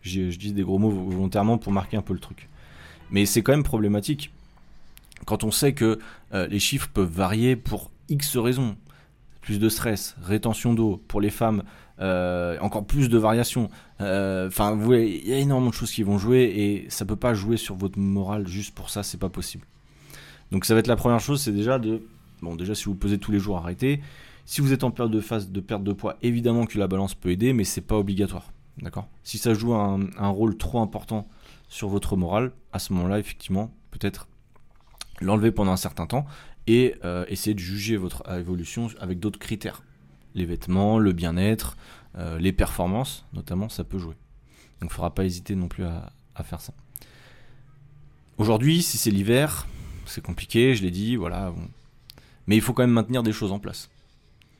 Je, 0.00 0.30
je 0.30 0.38
dis 0.38 0.54
des 0.54 0.62
gros 0.62 0.78
mots 0.78 0.90
volontairement 0.90 1.58
pour 1.58 1.72
marquer 1.72 1.98
un 1.98 2.02
peu 2.02 2.14
le 2.14 2.20
truc. 2.20 2.48
Mais 3.10 3.26
c'est 3.26 3.42
quand 3.42 3.52
même 3.52 3.64
problématique. 3.64 4.32
Quand 5.26 5.44
on 5.44 5.50
sait 5.50 5.72
que 5.72 5.98
les 6.32 6.58
chiffres 6.58 6.88
peuvent 6.92 7.10
varier 7.10 7.56
pour 7.56 7.90
X 8.08 8.36
raisons, 8.36 8.76
plus 9.46 9.60
de 9.60 9.68
stress, 9.68 10.16
rétention 10.20 10.74
d'eau 10.74 11.00
pour 11.06 11.20
les 11.20 11.30
femmes, 11.30 11.62
euh, 12.00 12.58
encore 12.60 12.84
plus 12.84 13.08
de 13.08 13.16
variations. 13.16 13.70
Euh, 14.00 14.48
enfin, 14.48 14.74
vous 14.74 14.82
voyez, 14.84 15.22
il 15.22 15.28
y 15.28 15.32
a 15.32 15.38
énormément 15.38 15.70
de 15.70 15.74
choses 15.74 15.92
qui 15.92 16.02
vont 16.02 16.18
jouer 16.18 16.42
et 16.42 16.90
ça 16.90 17.04
peut 17.04 17.14
pas 17.14 17.32
jouer 17.32 17.56
sur 17.56 17.76
votre 17.76 17.96
morale 17.96 18.48
juste 18.48 18.74
pour 18.74 18.90
ça, 18.90 19.04
c'est 19.04 19.20
pas 19.20 19.28
possible. 19.28 19.64
Donc 20.50 20.64
ça 20.64 20.74
va 20.74 20.80
être 20.80 20.88
la 20.88 20.96
première 20.96 21.20
chose, 21.20 21.40
c'est 21.40 21.52
déjà 21.52 21.78
de, 21.78 22.02
bon 22.42 22.56
déjà 22.56 22.74
si 22.74 22.86
vous 22.86 22.96
pesez 22.96 23.18
tous 23.18 23.30
les 23.30 23.38
jours, 23.38 23.56
arrêtez. 23.56 24.00
Si 24.46 24.60
vous 24.60 24.72
êtes 24.72 24.82
en 24.82 24.90
période 24.90 25.12
de 25.12 25.20
phase 25.20 25.48
de 25.48 25.60
perte 25.60 25.84
de 25.84 25.92
poids, 25.92 26.16
évidemment 26.22 26.66
que 26.66 26.76
la 26.76 26.88
balance 26.88 27.14
peut 27.14 27.30
aider, 27.30 27.52
mais 27.52 27.62
c'est 27.62 27.82
pas 27.82 27.96
obligatoire, 27.96 28.52
d'accord? 28.82 29.06
Si 29.22 29.38
ça 29.38 29.54
joue 29.54 29.74
un, 29.74 30.08
un 30.18 30.28
rôle 30.28 30.56
trop 30.56 30.80
important 30.80 31.28
sur 31.68 31.88
votre 31.88 32.16
morale, 32.16 32.50
à 32.72 32.80
ce 32.80 32.92
moment-là, 32.94 33.20
effectivement, 33.20 33.72
peut-être 33.92 34.26
l'enlever 35.20 35.52
pendant 35.52 35.70
un 35.70 35.76
certain 35.76 36.06
temps 36.06 36.26
et 36.66 36.94
euh, 37.04 37.24
essayer 37.28 37.54
de 37.54 37.60
juger 37.60 37.96
votre 37.96 38.28
évolution 38.30 38.88
avec 38.98 39.20
d'autres 39.20 39.38
critères. 39.38 39.82
Les 40.34 40.44
vêtements, 40.44 40.98
le 40.98 41.12
bien-être, 41.12 41.76
euh, 42.18 42.38
les 42.38 42.52
performances, 42.52 43.24
notamment, 43.32 43.68
ça 43.68 43.84
peut 43.84 43.98
jouer. 43.98 44.14
Donc 44.80 44.82
il 44.82 44.84
ne 44.86 44.90
faudra 44.90 45.14
pas 45.14 45.24
hésiter 45.24 45.54
non 45.54 45.68
plus 45.68 45.84
à, 45.84 46.12
faire 46.44 46.60
ça. 46.60 46.74
Aujourd'hui, 48.36 48.82
si 48.82 48.98
c'est 48.98 49.10
l'hiver, 49.10 49.66
c'est 50.04 50.22
compliqué, 50.22 50.74
je 50.74 50.82
l'ai 50.82 50.90
dit, 50.90 51.16
voilà. 51.16 51.54
Mais 52.46 52.56
il 52.56 52.60
faut 52.60 52.74
quand 52.74 52.82
même 52.82 52.90
maintenir 52.90 53.22
des 53.22 53.32
choses 53.32 53.52
en 53.52 53.58
place. 53.58 53.88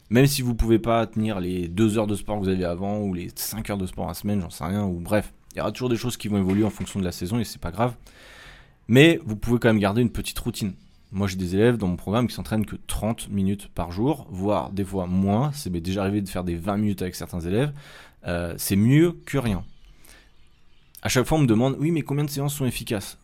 Même 0.08 0.26
si 0.26 0.40
vous 0.40 0.52
ne 0.52 0.56
pouvez 0.56 0.78
pas 0.78 1.06
tenir 1.06 1.40
les 1.40 1.68
2 1.68 1.98
heures 1.98 2.06
de 2.06 2.14
sport 2.14 2.38
que 2.38 2.44
vous 2.44 2.48
aviez 2.48 2.64
avant, 2.64 3.00
ou 3.00 3.12
les 3.12 3.28
5 3.34 3.68
heures 3.70 3.76
de 3.76 3.86
sport 3.86 4.08
à 4.08 4.14
semaine, 4.14 4.40
j'en 4.40 4.50
sais 4.50 4.64
rien, 4.64 4.84
ou 4.84 5.00
bref, 5.00 5.34
il 5.52 5.58
y 5.58 5.60
aura 5.60 5.72
toujours 5.72 5.88
des 5.88 5.96
choses 5.96 6.16
qui 6.16 6.28
vont 6.28 6.38
évoluer 6.38 6.64
en 6.64 6.70
fonction 6.70 7.00
de 7.00 7.04
la 7.04 7.12
saison 7.12 7.38
et 7.38 7.44
c'est 7.44 7.60
pas 7.60 7.70
grave. 7.70 7.94
Mais 8.88 9.18
vous 9.24 9.36
pouvez 9.36 9.58
quand 9.58 9.68
même 9.68 9.78
garder 9.78 10.00
une 10.02 10.10
petite 10.10 10.38
routine. 10.38 10.74
Moi, 11.12 11.28
j'ai 11.28 11.36
des 11.36 11.54
élèves 11.54 11.76
dans 11.76 11.86
mon 11.86 11.96
programme 11.96 12.26
qui 12.26 12.34
s'entraînent 12.34 12.66
que 12.66 12.76
30 12.86 13.28
minutes 13.30 13.68
par 13.68 13.92
jour, 13.92 14.26
voire 14.30 14.70
des 14.70 14.84
fois 14.84 15.06
moins. 15.06 15.52
C'est 15.52 15.70
déjà 15.70 16.02
arrivé 16.02 16.20
de 16.20 16.28
faire 16.28 16.44
des 16.44 16.56
20 16.56 16.76
minutes 16.78 17.02
avec 17.02 17.14
certains 17.14 17.40
élèves. 17.40 17.72
Euh, 18.26 18.54
c'est 18.58 18.76
mieux 18.76 19.12
que 19.24 19.38
rien. 19.38 19.64
À 21.02 21.08
chaque 21.08 21.26
fois, 21.26 21.38
on 21.38 21.42
me 21.42 21.46
demande 21.46 21.76
oui, 21.78 21.92
mais 21.92 22.02
combien 22.02 22.24
de 22.24 22.30
séances 22.30 22.54
sont 22.54 22.66
efficaces? 22.66 23.18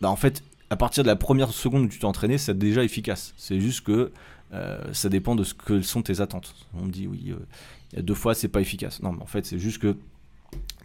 Bah, 0.00 0.10
en 0.10 0.16
fait, 0.16 0.42
à 0.68 0.76
partir 0.76 1.04
de 1.04 1.08
la 1.08 1.16
première 1.16 1.50
seconde 1.50 1.84
où 1.84 1.88
tu 1.88 1.98
t'es 1.98 2.04
entraîné, 2.04 2.36
c'est 2.36 2.56
déjà 2.56 2.84
efficace. 2.84 3.32
C'est 3.38 3.60
juste 3.60 3.80
que 3.82 4.12
euh, 4.52 4.92
ça 4.92 5.08
dépend 5.08 5.34
de 5.34 5.44
ce 5.44 5.54
que 5.54 5.80
sont 5.80 6.02
tes 6.02 6.20
attentes. 6.20 6.54
On 6.74 6.84
me 6.84 6.90
dit 6.90 7.06
oui, 7.06 7.32
euh, 7.96 8.02
deux 8.02 8.14
fois, 8.14 8.34
c'est 8.34 8.48
pas 8.48 8.60
efficace. 8.60 9.02
Non, 9.02 9.12
mais 9.12 9.22
en 9.22 9.26
fait, 9.26 9.46
c'est 9.46 9.58
juste 9.58 9.78
que 9.78 9.96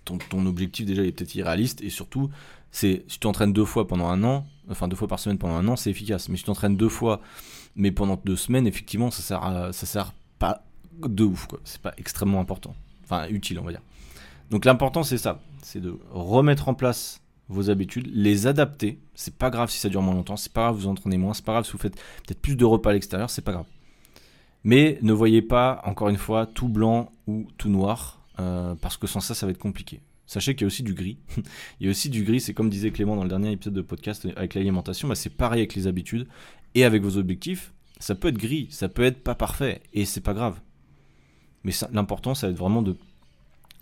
ton, 0.05 0.17
ton 0.17 0.45
objectif 0.45 0.85
déjà 0.85 1.03
est 1.03 1.11
peut-être 1.11 1.35
irréaliste 1.35 1.81
et 1.81 1.89
surtout, 1.89 2.29
c'est 2.71 3.03
si 3.07 3.15
tu 3.15 3.19
t'entraînes 3.19 3.53
deux 3.53 3.65
fois 3.65 3.87
pendant 3.87 4.07
un 4.07 4.23
an, 4.23 4.45
enfin 4.69 4.87
deux 4.87 4.95
fois 4.95 5.07
par 5.07 5.19
semaine 5.19 5.37
pendant 5.37 5.55
un 5.55 5.67
an, 5.67 5.75
c'est 5.75 5.89
efficace. 5.89 6.29
Mais 6.29 6.37
si 6.37 6.43
tu 6.43 6.47
t'entraînes 6.47 6.77
deux 6.77 6.89
fois, 6.89 7.21
mais 7.75 7.91
pendant 7.91 8.19
deux 8.23 8.35
semaines, 8.35 8.67
effectivement, 8.67 9.11
ça 9.11 9.21
sert, 9.21 9.69
ça 9.71 9.85
sert 9.85 10.13
pas 10.39 10.63
de 11.01 11.23
ouf, 11.23 11.47
quoi. 11.47 11.59
C'est 11.63 11.81
pas 11.81 11.93
extrêmement 11.97 12.39
important, 12.39 12.75
enfin 13.03 13.27
utile, 13.29 13.59
on 13.59 13.63
va 13.63 13.71
dire. 13.71 13.81
Donc 14.49 14.65
l'important 14.65 15.03
c'est 15.03 15.17
ça, 15.17 15.41
c'est 15.61 15.81
de 15.81 15.97
remettre 16.11 16.69
en 16.69 16.73
place 16.73 17.21
vos 17.49 17.69
habitudes, 17.69 18.09
les 18.13 18.47
adapter. 18.47 18.99
C'est 19.13 19.35
pas 19.35 19.49
grave 19.49 19.69
si 19.69 19.79
ça 19.79 19.89
dure 19.89 20.01
moins 20.01 20.13
longtemps, 20.13 20.37
c'est 20.37 20.51
pas 20.51 20.63
grave 20.63 20.75
vous 20.75 20.87
entraînez 20.87 21.17
moins, 21.17 21.33
c'est 21.33 21.45
pas 21.45 21.53
grave 21.53 21.65
si 21.65 21.71
vous 21.71 21.77
faites 21.77 21.95
peut-être 21.95 22.41
plus 22.41 22.55
de 22.55 22.65
repas 22.65 22.91
à 22.91 22.93
l'extérieur, 22.93 23.29
c'est 23.29 23.41
pas 23.41 23.53
grave. 23.53 23.65
Mais 24.63 24.99
ne 25.01 25.13
voyez 25.13 25.41
pas, 25.41 25.81
encore 25.85 26.09
une 26.09 26.17
fois, 26.17 26.45
tout 26.45 26.67
blanc 26.67 27.11
ou 27.25 27.47
tout 27.57 27.69
noir, 27.69 28.21
euh, 28.39 28.75
parce 28.75 28.97
que 28.97 29.07
sans 29.07 29.21
ça, 29.21 29.33
ça 29.33 29.45
va 29.45 29.51
être 29.51 29.57
compliqué. 29.57 30.01
Sachez 30.27 30.55
qu'il 30.55 30.61
y 30.61 30.65
a 30.65 30.67
aussi 30.67 30.83
du 30.83 30.93
gris. 30.93 31.17
il 31.79 31.85
y 31.85 31.87
a 31.87 31.89
aussi 31.89 32.09
du 32.09 32.23
gris, 32.23 32.41
c'est 32.41 32.53
comme 32.53 32.69
disait 32.69 32.91
Clément 32.91 33.15
dans 33.15 33.23
le 33.23 33.29
dernier 33.29 33.51
épisode 33.51 33.73
de 33.73 33.81
podcast 33.81 34.27
avec 34.35 34.53
l'alimentation, 34.53 35.07
bah 35.07 35.15
c'est 35.15 35.29
pareil 35.29 35.61
avec 35.61 35.73
les 35.73 35.87
habitudes 35.87 36.27
et 36.75 36.83
avec 36.83 37.01
vos 37.01 37.17
objectifs. 37.17 37.73
Ça 37.99 38.13
peut 38.13 38.27
être 38.27 38.37
gris, 38.37 38.67
ça 38.69 38.89
peut 38.89 39.03
être 39.03 39.23
pas 39.23 39.33
parfait 39.33 39.81
et 39.93 40.05
c'est 40.05 40.21
pas 40.21 40.33
grave. 40.33 40.59
Mais 41.63 41.71
l'important, 41.91 42.35
ça 42.35 42.47
va 42.47 42.51
être 42.51 42.59
vraiment 42.59 42.81
de 42.81 42.95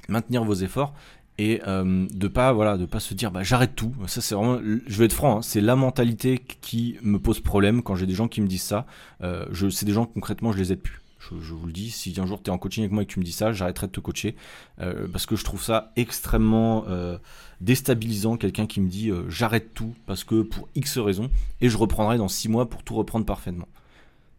maintenir 0.07 0.44
vos 0.44 0.53
efforts 0.53 0.94
et 1.38 1.62
euh, 1.68 2.07
de 2.13 2.27
pas 2.27 2.56
pas 2.88 3.00
se 3.00 3.13
dire 3.13 3.31
bah 3.31 3.44
j'arrête 3.44 3.75
tout 3.75 3.94
ça 4.07 4.21
c'est 4.21 4.36
vraiment 4.36 4.59
je 4.63 4.98
vais 4.98 5.06
être 5.06 5.13
franc 5.13 5.38
hein, 5.38 5.41
c'est 5.41 5.59
la 5.59 5.75
mentalité 5.75 6.39
qui 6.39 6.98
me 7.01 7.19
pose 7.19 7.41
problème 7.41 7.81
quand 7.81 7.95
j'ai 7.95 8.06
des 8.06 8.13
gens 8.13 8.30
qui 8.30 8.39
me 8.39 8.48
disent 8.48 8.63
ça 8.63 8.86
euh, 9.21 9.45
c'est 9.69 9.86
des 9.86 9.91
gens 9.91 10.06
concrètement 10.06 10.53
je 10.53 10.59
les 10.59 10.71
aide 10.71 10.80
plus 10.80 11.01
je, 11.29 11.53
vous 11.53 11.65
le 11.65 11.72
dis, 11.72 11.91
si 11.91 12.13
un 12.20 12.25
jour 12.25 12.41
tu 12.41 12.50
es 12.50 12.53
en 12.53 12.58
coaching 12.58 12.84
avec 12.84 12.91
moi 12.91 13.03
et 13.03 13.05
que 13.05 13.13
tu 13.13 13.20
me 13.20 13.25
dis 13.25 13.32
ça, 13.32 13.51
j'arrêterai 13.51 13.88
de 13.88 13.91
te 13.91 14.00
coacher. 14.00 14.36
Euh, 14.82 15.08
parce 15.08 15.25
que 15.25 15.36
je 15.36 15.44
trouve 15.44 15.63
ça 15.63 15.91
extrêmement 15.96 16.86
euh, 16.88 17.17
déstabilisant, 17.62 18.38
quelqu'un 18.38 18.67
qui 18.67 18.82
me 18.82 18.89
dit 18.89 19.10
euh, 19.10 19.29
j'arrête 19.29 19.74
tout 19.74 19.94
parce 20.05 20.24
que 20.24 20.41
pour 20.41 20.67
X 20.75 20.98
raisons, 20.98 21.29
et 21.62 21.70
je 21.70 21.77
reprendrai 21.77 22.17
dans 22.17 22.27
6 22.27 22.50
mois 22.50 22.70
pour 22.70 22.84
tout 22.84 22.96
reprendre 22.96 23.25
parfaitement. 23.25 23.67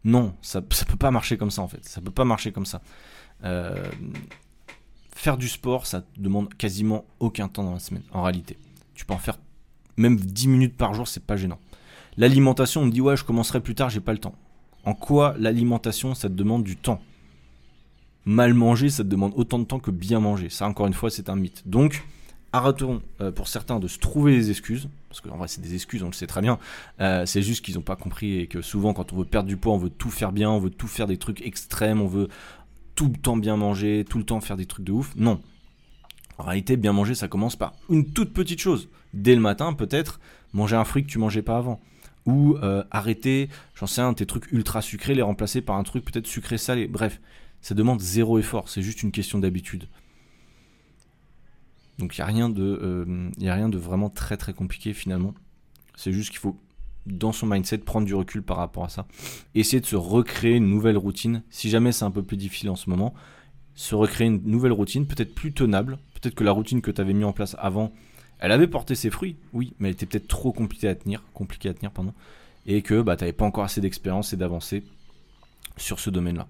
Non, 0.03 0.35
ça, 0.41 0.61
ça 0.71 0.85
peut 0.85 0.97
pas 0.97 1.11
marcher 1.11 1.37
comme 1.37 1.51
ça 1.51 1.61
en 1.61 1.67
fait. 1.67 1.83
Ça 1.83 2.01
peut 2.01 2.11
pas 2.11 2.25
marcher 2.25 2.51
comme 2.51 2.65
ça. 2.65 2.81
faire 5.11 5.37
du 5.37 5.47
sport, 5.47 5.85
ça 5.85 6.01
te 6.01 6.19
demande 6.19 6.53
quasiment 6.53 7.05
aucun 7.19 7.47
temps 7.47 7.63
dans 7.63 7.73
la 7.73 7.79
semaine, 7.79 8.03
en 8.11 8.23
réalité. 8.23 8.57
Tu 8.93 9.05
peux 9.05 9.13
en 9.13 9.19
faire 9.19 9.37
même 9.97 10.17
10 10.17 10.47
minutes 10.47 10.77
par 10.77 10.93
jour, 10.93 11.07
c'est 11.07 11.25
pas 11.25 11.35
gênant. 11.35 11.59
L'alimentation, 12.17 12.81
on 12.81 12.85
me 12.85 12.91
dit 12.91 13.01
ouais, 13.01 13.17
je 13.17 13.23
commencerai 13.23 13.59
plus 13.59 13.75
tard, 13.75 13.89
j'ai 13.89 13.99
pas 13.99 14.13
le 14.13 14.19
temps. 14.19 14.35
En 14.87 14.93
quoi 14.93 15.35
l'alimentation, 15.37 16.15
ça 16.15 16.29
te 16.29 16.33
demande 16.33 16.63
du 16.63 16.77
temps? 16.77 17.01
Mal 18.23 18.53
manger, 18.53 18.89
ça 18.89 19.03
te 19.03 19.09
demande 19.09 19.33
autant 19.35 19.59
de 19.59 19.65
temps 19.65 19.79
que 19.79 19.91
bien 19.91 20.21
manger. 20.21 20.49
Ça, 20.49 20.65
encore 20.65 20.87
une 20.87 20.93
fois, 20.93 21.09
c'est 21.09 21.27
un 21.27 21.35
mythe. 21.35 21.61
Donc, 21.67 22.05
arrêtons 22.53 23.01
euh, 23.19 23.29
pour 23.29 23.49
certains 23.49 23.81
de 23.81 23.89
se 23.89 23.99
trouver 23.99 24.37
des 24.37 24.49
excuses, 24.49 24.87
parce 25.09 25.19
qu'en 25.19 25.35
vrai 25.35 25.49
c'est 25.49 25.59
des 25.59 25.75
excuses, 25.75 26.03
on 26.03 26.07
le 26.07 26.13
sait 26.13 26.25
très 26.25 26.39
bien, 26.39 26.57
euh, 27.01 27.25
c'est 27.25 27.41
juste 27.41 27.65
qu'ils 27.65 27.75
n'ont 27.75 27.81
pas 27.81 27.97
compris 27.97 28.39
et 28.39 28.47
que 28.47 28.61
souvent 28.61 28.93
quand 28.93 29.11
on 29.11 29.17
veut 29.17 29.25
perdre 29.25 29.49
du 29.49 29.57
poids, 29.57 29.73
on 29.73 29.77
veut 29.77 29.89
tout 29.89 30.09
faire 30.09 30.31
bien, 30.31 30.49
on 30.49 30.59
veut 30.59 30.69
tout 30.69 30.87
faire 30.87 31.05
des 31.05 31.17
trucs 31.17 31.41
extrêmes, 31.41 32.01
on 32.01 32.07
veut 32.07 32.29
tout 32.95 33.09
le 33.09 33.17
temps 33.17 33.35
bien 33.35 33.57
manger, 33.57 34.05
tout 34.09 34.19
le 34.19 34.23
temps 34.23 34.39
faire 34.39 34.55
des 34.55 34.67
trucs 34.67 34.85
de 34.85 34.93
ouf. 34.93 35.13
Non. 35.17 35.41
En 36.37 36.43
réalité, 36.43 36.77
bien 36.77 36.93
manger, 36.93 37.13
ça 37.13 37.27
commence 37.27 37.57
par 37.57 37.73
une 37.89 38.13
toute 38.13 38.31
petite 38.31 38.61
chose. 38.61 38.87
Dès 39.13 39.35
le 39.35 39.41
matin, 39.41 39.73
peut-être, 39.73 40.21
manger 40.53 40.77
un 40.77 40.85
fruit 40.85 41.03
que 41.03 41.09
tu 41.09 41.19
mangeais 41.19 41.41
pas 41.41 41.57
avant 41.57 41.81
ou 42.27 42.57
euh, 42.57 42.83
arrêter, 42.91 43.49
j'en 43.73 43.87
sais 43.87 44.01
un, 44.01 44.13
tes 44.13 44.27
trucs 44.27 44.51
ultra 44.51 44.81
sucrés, 44.81 45.15
les 45.15 45.21
remplacer 45.23 45.61
par 45.61 45.77
un 45.77 45.83
truc 45.83 46.05
peut-être 46.05 46.27
sucré 46.27 46.57
salé. 46.57 46.87
Bref, 46.87 47.19
ça 47.61 47.73
demande 47.73 48.01
zéro 48.01 48.37
effort, 48.37 48.69
c'est 48.69 48.83
juste 48.83 49.01
une 49.01 49.11
question 49.11 49.39
d'habitude. 49.39 49.87
Donc 51.97 52.15
il 52.15 52.21
n'y 52.21 52.23
a, 52.23 52.27
rien 52.27 52.49
de, 52.49 52.79
euh, 52.83 53.29
a 53.41 53.53
rien 53.55 53.69
de 53.69 53.77
vraiment 53.77 54.09
très 54.09 54.37
très 54.37 54.53
compliqué 54.53 54.93
finalement. 54.93 55.33
C'est 55.95 56.11
juste 56.11 56.29
qu'il 56.29 56.39
faut, 56.39 56.59
dans 57.07 57.31
son 57.31 57.47
mindset, 57.47 57.79
prendre 57.79 58.05
du 58.05 58.13
recul 58.13 58.43
par 58.43 58.57
rapport 58.57 58.83
à 58.83 58.89
ça. 58.89 59.07
Essayer 59.55 59.79
de 59.79 59.85
se 59.85 59.95
recréer 59.95 60.57
une 60.57 60.69
nouvelle 60.69 60.97
routine. 60.97 61.41
Si 61.49 61.69
jamais 61.69 61.91
c'est 61.91 62.05
un 62.05 62.11
peu 62.11 62.21
plus 62.21 62.37
difficile 62.37 62.69
en 62.69 62.75
ce 62.75 62.89
moment, 62.89 63.15
se 63.73 63.95
recréer 63.95 64.27
une 64.27 64.43
nouvelle 64.43 64.73
routine, 64.73 65.07
peut-être 65.07 65.33
plus 65.33 65.53
tenable. 65.53 65.97
Peut-être 66.13 66.35
que 66.35 66.43
la 66.43 66.51
routine 66.51 66.81
que 66.81 66.91
tu 66.91 67.01
avais 67.01 67.13
mis 67.13 67.23
en 67.23 67.33
place 67.33 67.55
avant, 67.57 67.93
elle 68.39 68.51
avait 68.51 68.67
porté 68.67 68.95
ses 68.95 69.09
fruits, 69.09 69.35
oui, 69.53 69.73
mais 69.79 69.89
elle 69.89 69.93
était 69.93 70.05
peut-être 70.05 70.27
trop 70.27 70.51
compliquée 70.51 70.87
à 70.87 70.95
tenir, 70.95 71.23
compliquée 71.33 71.69
à 71.69 71.73
tenir, 71.73 71.91
pardon, 71.91 72.13
et 72.65 72.81
que 72.81 73.01
bah, 73.01 73.15
tu 73.15 73.23
n'avais 73.23 73.33
pas 73.33 73.45
encore 73.45 73.63
assez 73.63 73.81
d'expérience 73.81 74.33
et 74.33 74.37
d'avancée 74.37 74.83
sur 75.77 75.99
ce 75.99 76.09
domaine-là. 76.09 76.47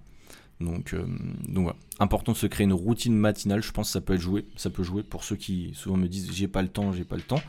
Donc, 0.60 0.94
euh, 0.94 1.06
donc 1.48 1.64
voilà. 1.64 1.78
Important 2.00 2.32
de 2.32 2.38
se 2.38 2.48
créer 2.48 2.66
une 2.66 2.74
routine 2.74 3.16
matinale, 3.16 3.62
je 3.62 3.72
pense 3.72 3.88
que 3.88 3.94
ça 3.94 4.02
peut 4.02 4.14
être 4.14 4.22
joué, 4.22 4.46
ça 4.56 4.70
peut 4.70 4.84
jouer 4.84 5.04
pour 5.04 5.24
ceux 5.24 5.36
qui 5.36 5.72
souvent 5.74 5.98
me 5.98 6.08
disent 6.08 6.32
j'ai 6.32 6.48
pas 6.48 6.62
le 6.62 6.68
temps, 6.68 6.92
j'ai 6.92 7.04
pas 7.04 7.16
le 7.16 7.22
temps. 7.22 7.42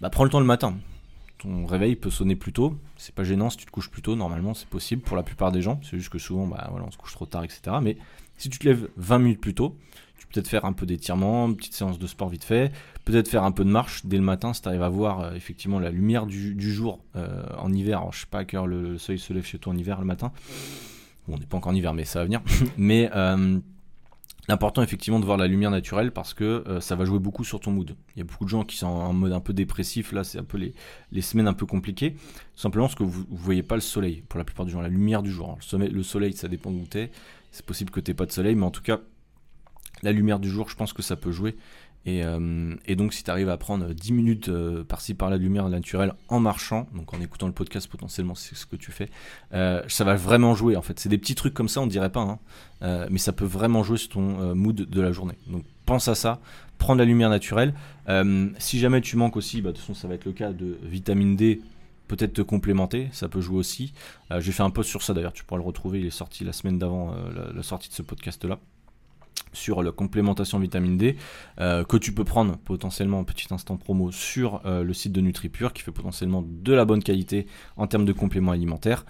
Bah 0.00 0.10
prends 0.10 0.24
le 0.24 0.30
temps 0.30 0.40
le 0.40 0.46
matin. 0.46 0.76
ton 1.38 1.66
réveil 1.66 1.96
peut 1.96 2.10
sonner 2.10 2.36
plus 2.36 2.52
tôt. 2.52 2.76
C'est 2.96 3.14
pas 3.14 3.24
gênant 3.24 3.50
si 3.50 3.56
tu 3.56 3.66
te 3.66 3.70
couches 3.70 3.90
plus 3.90 4.02
tôt, 4.02 4.16
normalement 4.16 4.54
c'est 4.54 4.68
possible 4.68 5.02
pour 5.02 5.16
la 5.16 5.22
plupart 5.22 5.52
des 5.52 5.62
gens. 5.62 5.80
C'est 5.82 5.96
juste 5.96 6.10
que 6.10 6.18
souvent 6.18 6.46
bah, 6.46 6.68
voilà, 6.70 6.86
on 6.86 6.90
se 6.90 6.96
couche 6.96 7.12
trop 7.12 7.26
tard, 7.26 7.44
etc. 7.44 7.76
Mais 7.82 7.96
si 8.36 8.48
tu 8.48 8.58
te 8.58 8.64
lèves 8.64 8.88
20 8.96 9.18
minutes 9.18 9.40
plus 9.40 9.54
tôt, 9.54 9.76
tu 10.18 10.26
peux 10.26 10.34
peut-être 10.34 10.48
faire 10.48 10.64
un 10.64 10.72
peu 10.72 10.86
d'étirement, 10.86 11.46
une 11.46 11.56
petite 11.56 11.74
séance 11.74 11.98
de 11.98 12.06
sport 12.06 12.28
vite 12.28 12.44
fait, 12.44 12.72
peut-être 13.04 13.28
faire 13.28 13.44
un 13.44 13.52
peu 13.52 13.64
de 13.64 13.70
marche 13.70 14.06
dès 14.06 14.16
le 14.16 14.22
matin 14.22 14.52
si 14.52 14.62
tu 14.62 14.68
arrives 14.68 14.82
à 14.82 14.88
voir 14.88 15.20
euh, 15.20 15.34
effectivement 15.34 15.78
la 15.78 15.90
lumière 15.90 16.26
du, 16.26 16.72
jour 16.72 17.00
euh, 17.16 17.42
en 17.58 17.72
hiver. 17.72 17.98
Alors, 17.98 18.12
je 18.12 18.20
sais 18.20 18.26
pas 18.30 18.40
à 18.40 18.44
quelle 18.44 18.60
heure 18.60 18.66
le, 18.66 18.98
soleil 18.98 19.18
se 19.18 19.32
lève 19.32 19.44
chez 19.44 19.58
toi 19.58 19.72
en 19.72 19.76
hiver 19.76 20.00
le 20.00 20.06
matin. 20.06 20.32
Bon, 21.28 21.34
on 21.34 21.38
n'est 21.38 21.46
pas 21.46 21.56
encore 21.56 21.72
en 21.72 21.74
hiver, 21.74 21.94
mais 21.94 22.04
ça 22.04 22.20
va 22.20 22.24
venir. 22.24 22.42
mais 22.76 23.10
euh, 23.14 23.58
L'important 24.46 24.82
effectivement 24.82 25.20
de 25.20 25.24
voir 25.24 25.38
la 25.38 25.46
lumière 25.46 25.70
naturelle 25.70 26.12
parce 26.12 26.34
que 26.34 26.64
ça 26.78 26.96
va 26.96 27.06
jouer 27.06 27.18
beaucoup 27.18 27.44
sur 27.44 27.60
ton 27.60 27.70
mood. 27.70 27.96
Il 28.14 28.18
y 28.18 28.20
a 28.20 28.26
beaucoup 28.26 28.44
de 28.44 28.50
gens 28.50 28.62
qui 28.62 28.76
sont 28.76 28.86
en 28.86 29.14
mode 29.14 29.32
un 29.32 29.40
peu 29.40 29.54
dépressif, 29.54 30.12
là 30.12 30.22
c'est 30.22 30.36
un 30.36 30.44
peu 30.44 30.58
les, 31.10 31.22
semaines 31.22 31.48
un 31.48 31.54
peu 31.54 31.64
compliquées, 31.64 32.14
simplement 32.54 32.84
parce 32.84 32.94
que 32.94 33.04
vous 33.04 33.20
ne 33.20 33.38
voyez 33.38 33.62
pas 33.62 33.74
le 33.74 33.80
soleil 33.80 34.22
pour 34.28 34.36
la 34.36 34.44
plupart 34.44 34.66
du 34.66 34.72
gens, 34.72 34.82
la 34.82 34.88
lumière 34.88 35.22
du 35.22 35.30
jour. 35.30 35.56
Le 35.56 35.62
soleil, 35.62 35.88
le 35.88 36.02
soleil 36.02 36.34
ça 36.34 36.48
dépend 36.48 36.68
où 36.68 36.84
tu 36.90 36.98
es, 36.98 37.10
c'est 37.52 37.64
possible 37.64 37.90
que 37.90 38.00
tu 38.00 38.12
pas 38.12 38.26
de 38.26 38.32
soleil, 38.32 38.54
mais 38.54 38.66
en 38.66 38.70
tout 38.70 38.82
cas 38.82 39.00
la 40.04 40.12
lumière 40.12 40.38
du 40.38 40.48
jour 40.48 40.68
je 40.68 40.76
pense 40.76 40.92
que 40.92 41.02
ça 41.02 41.16
peut 41.16 41.32
jouer 41.32 41.56
euh, 42.06 42.74
et, 42.86 42.96
donc, 42.96 43.14
si 43.14 43.24
tu 43.24 43.30
arrives 43.30 43.48
à 43.48 43.56
prendre 43.56 43.92
10 43.92 44.12
minutes 44.12 44.48
euh, 44.48 44.84
par-ci 44.84 45.14
par 45.14 45.30
la 45.30 45.36
lumière 45.36 45.68
naturelle 45.68 46.12
en 46.28 46.40
marchant, 46.40 46.86
donc 46.94 47.14
en 47.14 47.20
écoutant 47.20 47.46
le 47.46 47.52
podcast 47.52 47.88
potentiellement, 47.88 48.34
c'est 48.34 48.54
ce 48.54 48.66
que 48.66 48.76
tu 48.76 48.92
fais, 48.92 49.08
euh, 49.54 49.82
ça 49.88 50.04
va 50.04 50.14
vraiment 50.14 50.54
jouer 50.54 50.76
en 50.76 50.82
fait. 50.82 51.00
C'est 51.00 51.08
des 51.08 51.18
petits 51.18 51.34
trucs 51.34 51.54
comme 51.54 51.68
ça, 51.68 51.80
on 51.80 51.86
dirait 51.86 52.10
pas, 52.10 52.20
hein, 52.20 52.38
mais 53.10 53.18
ça 53.18 53.32
peut 53.32 53.46
vraiment 53.46 53.82
jouer 53.82 53.96
sur 53.96 54.10
ton 54.10 54.54
mood 54.54 54.76
de 54.76 55.00
la 55.00 55.12
journée. 55.12 55.38
Donc, 55.46 55.64
pense 55.86 56.08
à 56.08 56.14
ça, 56.14 56.40
prends 56.78 56.94
la 56.94 57.04
lumière 57.04 57.30
naturelle. 57.30 57.74
si 58.58 58.78
jamais 58.78 59.00
tu 59.00 59.16
manques 59.16 59.36
aussi, 59.36 59.62
bah, 59.62 59.70
de 59.70 59.76
toute 59.76 59.86
façon, 59.86 59.94
ça 59.94 60.06
va 60.08 60.14
être 60.14 60.26
le 60.26 60.32
cas 60.32 60.52
de 60.52 60.78
vitamine 60.82 61.36
D. 61.36 61.62
Peut-être 62.06 62.34
te 62.34 62.42
complémenter, 62.42 63.08
ça 63.12 63.28
peut 63.28 63.40
jouer 63.40 63.56
aussi. 63.56 63.94
J'ai 64.38 64.52
fait 64.52 64.62
un 64.62 64.68
post 64.68 64.90
sur 64.90 65.02
ça 65.02 65.14
d'ailleurs, 65.14 65.32
tu 65.32 65.44
pourras 65.44 65.58
le 65.58 65.66
retrouver, 65.66 66.00
il 66.00 66.06
est 66.06 66.10
sorti 66.10 66.44
la 66.44 66.52
semaine 66.52 66.78
d'avant 66.78 67.14
la 67.54 67.62
sortie 67.62 67.88
de 67.88 67.94
ce 67.94 68.02
podcast 68.02 68.44
là 68.44 68.58
sur 69.54 69.82
la 69.82 69.92
complémentation 69.92 70.58
vitamine 70.58 70.98
D 70.98 71.16
euh, 71.60 71.84
que 71.84 71.96
tu 71.96 72.12
peux 72.12 72.24
prendre 72.24 72.58
potentiellement 72.58 73.20
en 73.20 73.24
petit 73.24 73.52
instant 73.52 73.76
promo 73.76 74.12
sur 74.12 74.60
euh, 74.66 74.82
le 74.82 74.92
site 74.92 75.12
de 75.12 75.20
NutriPure 75.20 75.72
qui 75.72 75.82
fait 75.82 75.92
potentiellement 75.92 76.44
de 76.46 76.72
la 76.72 76.84
bonne 76.84 77.02
qualité 77.02 77.46
en 77.76 77.86
termes 77.86 78.04
de 78.04 78.12
compléments 78.12 78.52
alimentaires. 78.52 79.06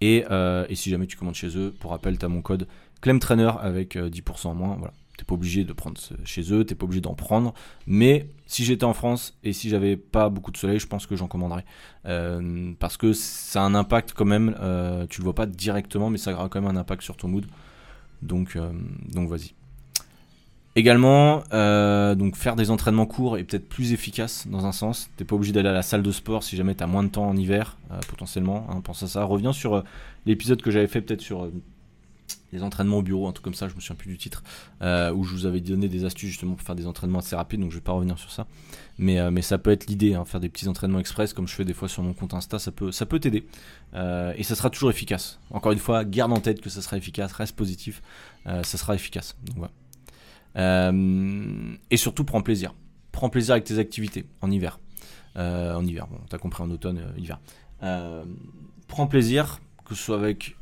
Et, 0.00 0.24
euh, 0.30 0.64
et 0.68 0.76
si 0.76 0.90
jamais 0.90 1.06
tu 1.06 1.16
commandes 1.16 1.34
chez 1.34 1.56
eux, 1.58 1.74
pour 1.80 1.90
rappel, 1.90 2.18
tu 2.18 2.24
as 2.24 2.28
mon 2.28 2.40
code 2.40 2.68
ClemTrainer 3.00 3.52
avec 3.60 3.96
10% 3.96 4.48
en 4.48 4.54
moins. 4.54 4.76
Voilà. 4.78 4.92
T'es 5.16 5.24
pas 5.24 5.34
obligé 5.34 5.64
de 5.64 5.72
prendre 5.72 6.00
chez 6.24 6.52
eux, 6.52 6.64
t'es 6.64 6.76
pas 6.76 6.84
obligé 6.84 7.00
d'en 7.00 7.14
prendre. 7.14 7.52
Mais 7.88 8.28
si 8.46 8.64
j'étais 8.64 8.84
en 8.84 8.94
France 8.94 9.36
et 9.42 9.52
si 9.52 9.68
j'avais 9.68 9.96
pas 9.96 10.28
beaucoup 10.28 10.52
de 10.52 10.56
soleil, 10.56 10.78
je 10.78 10.86
pense 10.86 11.06
que 11.06 11.16
j'en 11.16 11.26
commanderais. 11.26 11.64
parce 12.78 12.96
que 12.96 13.12
ça 13.12 13.62
a 13.62 13.64
un 13.64 13.74
impact 13.74 14.12
quand 14.12 14.24
même, 14.24 14.54
tu 15.10 15.20
le 15.20 15.24
vois 15.24 15.34
pas 15.34 15.46
directement, 15.46 16.08
mais 16.08 16.18
ça 16.18 16.32
aura 16.32 16.48
quand 16.48 16.60
même 16.60 16.70
un 16.70 16.78
impact 16.78 17.02
sur 17.02 17.16
ton 17.16 17.26
mood. 17.26 17.46
Donc, 18.22 18.56
donc 19.08 19.28
vas-y. 19.28 19.57
Également, 20.76 21.42
euh, 21.52 22.14
donc 22.14 22.36
faire 22.36 22.54
des 22.54 22.70
entraînements 22.70 23.06
courts 23.06 23.38
est 23.38 23.44
peut-être 23.44 23.68
plus 23.68 23.92
efficace 23.92 24.46
dans 24.48 24.66
un 24.66 24.72
sens. 24.72 25.10
T'es 25.16 25.24
pas 25.24 25.34
obligé 25.34 25.52
d'aller 25.52 25.70
à 25.70 25.72
la 25.72 25.82
salle 25.82 26.02
de 26.02 26.12
sport 26.12 26.44
si 26.44 26.56
jamais 26.56 26.74
tu 26.74 26.84
as 26.84 26.86
moins 26.86 27.02
de 27.02 27.08
temps 27.08 27.28
en 27.28 27.36
hiver, 27.36 27.76
euh, 27.90 27.98
potentiellement. 28.08 28.66
Hein, 28.70 28.80
pense 28.82 29.02
à 29.02 29.08
ça. 29.08 29.24
Reviens 29.24 29.52
sur 29.52 29.74
euh, 29.74 29.82
l'épisode 30.26 30.62
que 30.62 30.70
j'avais 30.70 30.86
fait 30.86 31.00
peut-être 31.00 31.22
sur 31.22 31.50
les 32.52 32.62
entraînements 32.62 32.98
au 32.98 33.02
bureau, 33.02 33.26
un 33.26 33.32
truc 33.32 33.44
comme 33.44 33.54
ça, 33.54 33.68
je 33.68 33.74
me 33.74 33.80
souviens 33.80 33.96
plus 33.96 34.10
du 34.10 34.18
titre, 34.18 34.42
où 34.80 35.24
je 35.24 35.34
vous 35.34 35.46
avais 35.46 35.60
donné 35.60 35.88
des 35.88 36.04
astuces 36.04 36.30
justement 36.30 36.54
pour 36.54 36.66
faire 36.66 36.74
des 36.74 36.86
entraînements 36.86 37.18
assez 37.18 37.36
rapides, 37.36 37.60
donc 37.60 37.70
je 37.70 37.76
vais 37.76 37.82
pas 37.82 37.92
revenir 37.92 38.18
sur 38.18 38.30
ça. 38.30 38.46
Mais, 38.98 39.30
mais 39.30 39.42
ça 39.42 39.58
peut 39.58 39.70
être 39.70 39.86
l'idée, 39.86 40.14
hein, 40.14 40.24
faire 40.24 40.40
des 40.40 40.48
petits 40.48 40.68
entraînements 40.68 40.98
express 40.98 41.32
comme 41.34 41.46
je 41.46 41.54
fais 41.54 41.64
des 41.64 41.74
fois 41.74 41.88
sur 41.88 42.02
mon 42.02 42.14
compte 42.14 42.34
Insta, 42.34 42.58
ça 42.58 42.70
peut, 42.70 42.90
ça 42.90 43.04
peut 43.04 43.18
t'aider. 43.18 43.46
et 43.94 44.42
ça 44.42 44.54
sera 44.54 44.70
toujours 44.70 44.90
efficace. 44.90 45.40
Encore 45.50 45.72
une 45.72 45.78
fois, 45.78 46.04
garde 46.04 46.32
en 46.32 46.40
tête 46.40 46.60
que 46.60 46.70
ça 46.70 46.80
sera 46.80 46.96
efficace, 46.96 47.32
reste 47.32 47.56
positif, 47.56 48.02
ça 48.44 48.62
sera 48.64 48.94
efficace. 48.94 49.36
Donc 49.44 49.56
voilà. 49.56 49.72
Euh, 50.56 51.74
et 51.90 51.96
surtout, 51.96 52.24
prends 52.24 52.42
plaisir. 52.42 52.74
Prends 53.12 53.30
plaisir 53.30 53.52
avec 53.52 53.64
tes 53.64 53.78
activités 53.78 54.24
en 54.40 54.50
hiver. 54.50 54.78
Euh, 55.36 55.74
en 55.74 55.84
hiver, 55.84 56.06
bon, 56.08 56.18
t'as 56.28 56.38
compris, 56.38 56.62
en 56.62 56.70
automne, 56.70 56.98
euh, 56.98 57.18
hiver. 57.18 57.40
prends 58.86 59.06
plaisir, 59.06 59.60
que 59.84 59.94
ce 59.94 60.02
soit 60.02 60.16
avec 60.16 60.56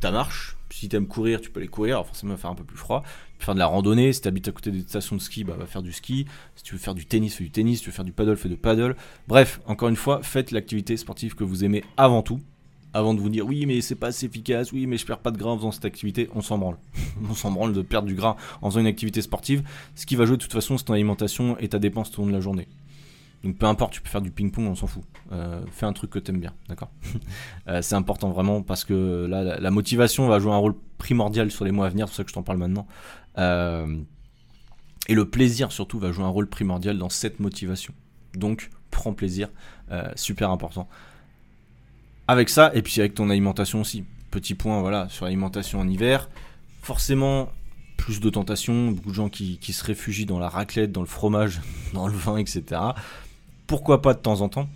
ta 0.00 0.10
marche. 0.10 0.56
Si 0.70 0.88
t'aimes 0.88 1.08
courir, 1.08 1.40
tu 1.40 1.50
peux 1.50 1.60
aller 1.60 1.68
courir. 1.68 1.96
Alors 1.96 2.06
forcément, 2.06 2.32
il 2.32 2.36
va 2.36 2.40
faire 2.40 2.50
un 2.50 2.54
peu 2.54 2.64
plus 2.64 2.76
froid. 2.76 3.02
Tu 3.32 3.38
peux 3.38 3.44
faire 3.46 3.54
de 3.54 3.58
la 3.58 3.66
randonnée. 3.66 4.12
Si 4.12 4.20
t'habites 4.20 4.48
à 4.48 4.52
côté 4.52 4.70
des 4.70 4.80
stations 4.80 5.16
de 5.16 5.20
ski, 5.20 5.42
bah, 5.42 5.54
va 5.58 5.66
faire 5.66 5.82
du 5.82 5.92
ski. 5.92 6.26
Si 6.54 6.62
tu 6.62 6.74
veux 6.74 6.78
faire 6.78 6.94
du 6.94 7.06
tennis, 7.06 7.34
fais 7.34 7.44
du 7.44 7.50
tennis. 7.50 7.78
Si 7.78 7.84
tu 7.84 7.90
veux 7.90 7.94
faire 7.94 8.04
du 8.04 8.12
paddle, 8.12 8.36
fais 8.36 8.48
du 8.48 8.56
paddle. 8.56 8.94
Bref, 9.26 9.60
encore 9.66 9.88
une 9.88 9.96
fois, 9.96 10.22
faites 10.22 10.50
l'activité 10.50 10.96
sportive 10.96 11.34
que 11.34 11.44
vous 11.44 11.64
aimez 11.64 11.84
avant 11.96 12.22
tout 12.22 12.40
avant 12.94 13.14
de 13.14 13.20
vous 13.20 13.28
dire 13.28 13.46
oui 13.46 13.66
mais 13.66 13.80
c'est 13.80 13.94
pas 13.94 14.08
assez 14.08 14.26
efficace, 14.26 14.72
oui 14.72 14.86
mais 14.86 14.96
je 14.96 15.06
perds 15.06 15.18
pas 15.18 15.30
de 15.30 15.38
gras 15.38 15.50
en 15.50 15.56
faisant 15.56 15.72
cette 15.72 15.84
activité, 15.84 16.28
on 16.34 16.40
s'en 16.40 16.58
branle. 16.58 16.76
on 17.30 17.34
s'en 17.34 17.50
branle 17.50 17.72
de 17.72 17.82
perdre 17.82 18.08
du 18.08 18.14
gras 18.14 18.36
en 18.62 18.70
faisant 18.70 18.80
une 18.80 18.86
activité 18.86 19.22
sportive. 19.22 19.62
Ce 19.94 20.06
qui 20.06 20.16
va 20.16 20.24
jouer 20.24 20.36
de 20.36 20.42
toute 20.42 20.52
façon 20.52 20.78
c'est 20.78 20.84
ton 20.84 20.94
alimentation 20.94 21.56
et 21.58 21.68
ta 21.68 21.78
dépense 21.78 22.10
tout 22.10 22.20
au 22.20 22.24
long 22.24 22.30
de 22.30 22.34
la 22.34 22.40
journée. 22.40 22.68
Donc 23.44 23.56
peu 23.56 23.66
importe, 23.66 23.92
tu 23.92 24.00
peux 24.00 24.08
faire 24.08 24.20
du 24.20 24.30
ping-pong, 24.30 24.66
on 24.66 24.74
s'en 24.74 24.88
fout. 24.88 25.04
Euh, 25.32 25.62
fais 25.70 25.86
un 25.86 25.92
truc 25.92 26.10
que 26.10 26.18
t'aimes 26.18 26.40
bien, 26.40 26.54
d'accord 26.68 26.90
euh, 27.68 27.82
C'est 27.82 27.94
important 27.94 28.30
vraiment 28.30 28.62
parce 28.62 28.84
que 28.84 29.26
là, 29.28 29.60
la, 29.60 29.70
motivation 29.70 30.26
va 30.26 30.38
jouer 30.38 30.52
un 30.52 30.56
rôle 30.56 30.74
primordial 30.98 31.50
sur 31.50 31.64
les 31.64 31.70
mois 31.70 31.86
à 31.86 31.88
venir, 31.88 32.06
c'est 32.06 32.10
pour 32.10 32.16
ça 32.16 32.24
que 32.24 32.30
je 32.30 32.34
t'en 32.34 32.42
parle 32.42 32.58
maintenant. 32.58 32.86
Euh, 33.38 33.96
et 35.06 35.14
le 35.14 35.30
plaisir 35.30 35.70
surtout 35.70 35.98
va 35.98 36.10
jouer 36.10 36.24
un 36.24 36.28
rôle 36.28 36.48
primordial 36.48 36.98
dans 36.98 37.08
cette 37.08 37.38
motivation. 37.38 37.94
Donc 38.34 38.70
prends 38.90 39.12
plaisir, 39.12 39.48
super 40.16 40.50
important 40.50 40.88
avec 42.28 42.50
ça, 42.50 42.70
et 42.74 42.82
puis 42.82 43.00
avec 43.00 43.14
ton 43.14 43.30
alimentation 43.30 43.80
aussi. 43.80 44.04
Petit 44.30 44.54
point, 44.54 44.80
voilà, 44.80 45.08
sur 45.08 45.24
l'alimentation 45.24 45.80
en 45.80 45.88
hiver. 45.88 46.28
Forcément, 46.82 47.50
plus 47.96 48.20
de 48.20 48.28
tentations, 48.28 48.92
beaucoup 48.92 49.08
de 49.08 49.14
gens 49.14 49.30
qui, 49.30 49.58
se 49.60 49.84
réfugient 49.84 50.26
dans 50.26 50.38
la 50.38 50.50
raclette, 50.50 50.92
dans 50.92 51.00
le 51.00 51.06
fromage, 51.06 51.60
dans 51.94 52.06
le 52.06 52.14
vin, 52.14 52.36
etc. 52.36 52.80
Pourquoi 53.66 54.02
pas 54.02 54.12
de 54.12 54.20
temps 54.20 54.42
en 54.42 54.50
temps? 54.50 54.68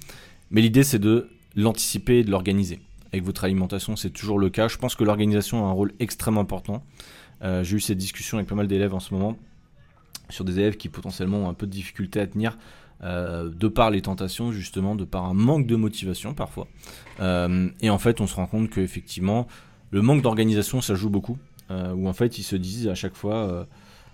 Mais 0.51 0.63
l'idée, 0.63 0.83
c'est 0.83 0.99
de 0.99 1.31
l'anticiper 1.55 2.19
et 2.19 2.25
de 2.25 2.31
l'organiser. 2.31 2.81
Avec 3.13 3.25
votre 3.25 3.45
alimentation, 3.45 3.97
c'est 3.97 4.11
toujours 4.11 4.39
le 4.39 4.49
cas. 4.49 4.69
Je 4.69 4.79
pense 4.79 4.95
que 4.95 5.05
l'organisation 5.05 5.67
a 5.67 5.69
un 5.69 5.73
rôle 5.73 5.93
extrêmement 6.01 6.41
important. 6.41 6.83
Euh, 7.43 7.63
j'ai 7.63 7.77
eu 7.77 7.81
cette 7.81 7.99
discussion 7.99 8.39
avec 8.39 8.49
pas 8.49 8.55
mal 8.55 8.67
d'élèves 8.67 8.95
en 8.95 9.01
ce 9.01 9.13
moment, 9.13 9.37
sur 10.31 10.47
des 10.47 10.59
élèves 10.59 10.79
qui 10.79 10.89
potentiellement 10.89 11.45
ont 11.45 11.49
un 11.51 11.55
peu 11.55 11.67
de 11.67 11.73
difficulté 11.73 12.21
à 12.21 12.27
tenir 12.27 12.57
euh, 13.05 13.51
de 13.51 13.67
par 13.67 13.91
les 13.91 14.01
tentations, 14.01 14.53
justement, 14.53 14.95
de 14.95 15.05
par 15.05 15.25
un 15.25 15.35
manque 15.35 15.67
de 15.67 15.75
motivation 15.75 16.35
parfois. 16.35 16.69
Euh, 17.21 17.69
et 17.81 17.91
en 17.91 17.99
fait, 17.99 18.21
on 18.21 18.29
se 18.29 18.37
rend 18.37 18.47
compte 18.47 18.71
qu'effectivement, 18.71 19.49
le 19.91 20.03
manque 20.03 20.23
d'organisation, 20.23 20.81
ça 20.81 20.95
joue 20.95 21.11
beaucoup. 21.11 21.39
Euh, 21.71 21.93
où 21.95 22.09
en 22.09 22.13
fait, 22.13 22.39
ils 22.39 22.45
se 22.45 22.55
disent 22.55 22.89
à 22.89 22.95
chaque 22.95 23.15
fois 23.15 23.67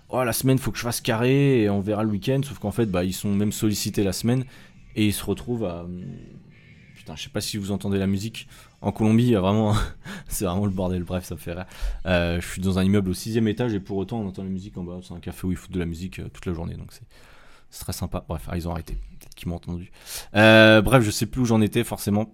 Oh, 0.09 0.23
la 0.23 0.33
semaine, 0.33 0.57
faut 0.57 0.71
que 0.71 0.77
je 0.77 0.83
fasse 0.83 1.01
carré 1.01 1.61
et 1.61 1.69
on 1.69 1.81
verra 1.81 2.03
le 2.03 2.09
week-end. 2.09 2.41
Sauf 2.43 2.57
qu'en 2.57 2.71
fait, 2.71 2.87
bah, 2.87 3.03
ils 3.03 3.13
sont 3.13 3.29
même 3.29 3.51
sollicités 3.51 4.03
la 4.03 4.13
semaine 4.13 4.43
et 4.95 5.05
ils 5.05 5.13
se 5.13 5.23
retrouvent 5.23 5.65
à. 5.65 5.85
Putain, 6.95 7.15
je 7.15 7.23
sais 7.23 7.29
pas 7.29 7.41
si 7.41 7.57
vous 7.57 7.71
entendez 7.71 7.99
la 7.99 8.07
musique. 8.07 8.47
En 8.81 8.91
Colombie, 8.91 9.25
il 9.25 9.31
y 9.31 9.35
a 9.35 9.41
vraiment. 9.41 9.75
c'est 10.27 10.45
vraiment 10.45 10.65
le 10.65 10.71
bordel. 10.71 11.03
Bref, 11.03 11.25
ça 11.25 11.37
fait 11.37 11.53
rire. 11.53 11.67
je 12.05 12.47
suis 12.47 12.61
dans 12.61 12.79
un 12.79 12.83
immeuble 12.83 13.11
au 13.11 13.13
sixième 13.13 13.47
étage 13.47 13.75
et 13.75 13.79
pour 13.79 13.97
autant, 13.97 14.19
on 14.19 14.27
entend 14.27 14.41
la 14.41 14.49
musique 14.49 14.75
en 14.79 14.83
bas. 14.83 14.99
C'est 15.03 15.13
un 15.13 15.19
café 15.19 15.45
où 15.45 15.51
ils 15.51 15.57
foutent 15.57 15.73
de 15.73 15.79
la 15.79 15.85
musique 15.85 16.21
toute 16.33 16.47
la 16.47 16.53
journée. 16.53 16.73
Donc 16.73 16.91
c'est 16.91 17.05
c'est 17.69 17.83
très 17.83 17.93
sympa. 17.93 18.25
Bref, 18.27 18.43
ah, 18.47 18.57
ils 18.57 18.67
ont 18.67 18.71
arrêté. 18.71 18.93
Peut-être 18.93 19.35
qu'ils 19.35 19.49
m'ont 19.49 19.55
entendu. 19.55 19.91
Euh, 20.35 20.81
bref, 20.81 21.03
je 21.03 21.11
sais 21.11 21.25
plus 21.25 21.41
où 21.41 21.45
j'en 21.45 21.61
étais 21.61 21.83
forcément. 21.83 22.33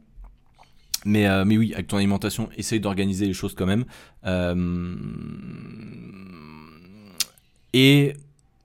Mais, 1.05 1.27
euh, 1.27 1.45
mais 1.45 1.57
oui, 1.57 1.73
avec 1.73 1.87
ton 1.87 1.97
alimentation, 1.97 2.49
essaye 2.57 2.79
d'organiser 2.79 3.27
les 3.27 3.33
choses 3.33 3.53
quand 3.53 3.65
même. 3.65 3.85
Euh, 4.25 4.95
et 7.73 8.13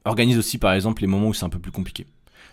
organise 0.04 0.38
aussi 0.38 0.56
par 0.56 0.72
exemple 0.72 1.02
les 1.02 1.08
moments 1.08 1.28
où 1.28 1.34
c'est 1.34 1.44
un 1.44 1.50
peu 1.50 1.58
plus 1.58 1.72
compliqué. 1.72 2.06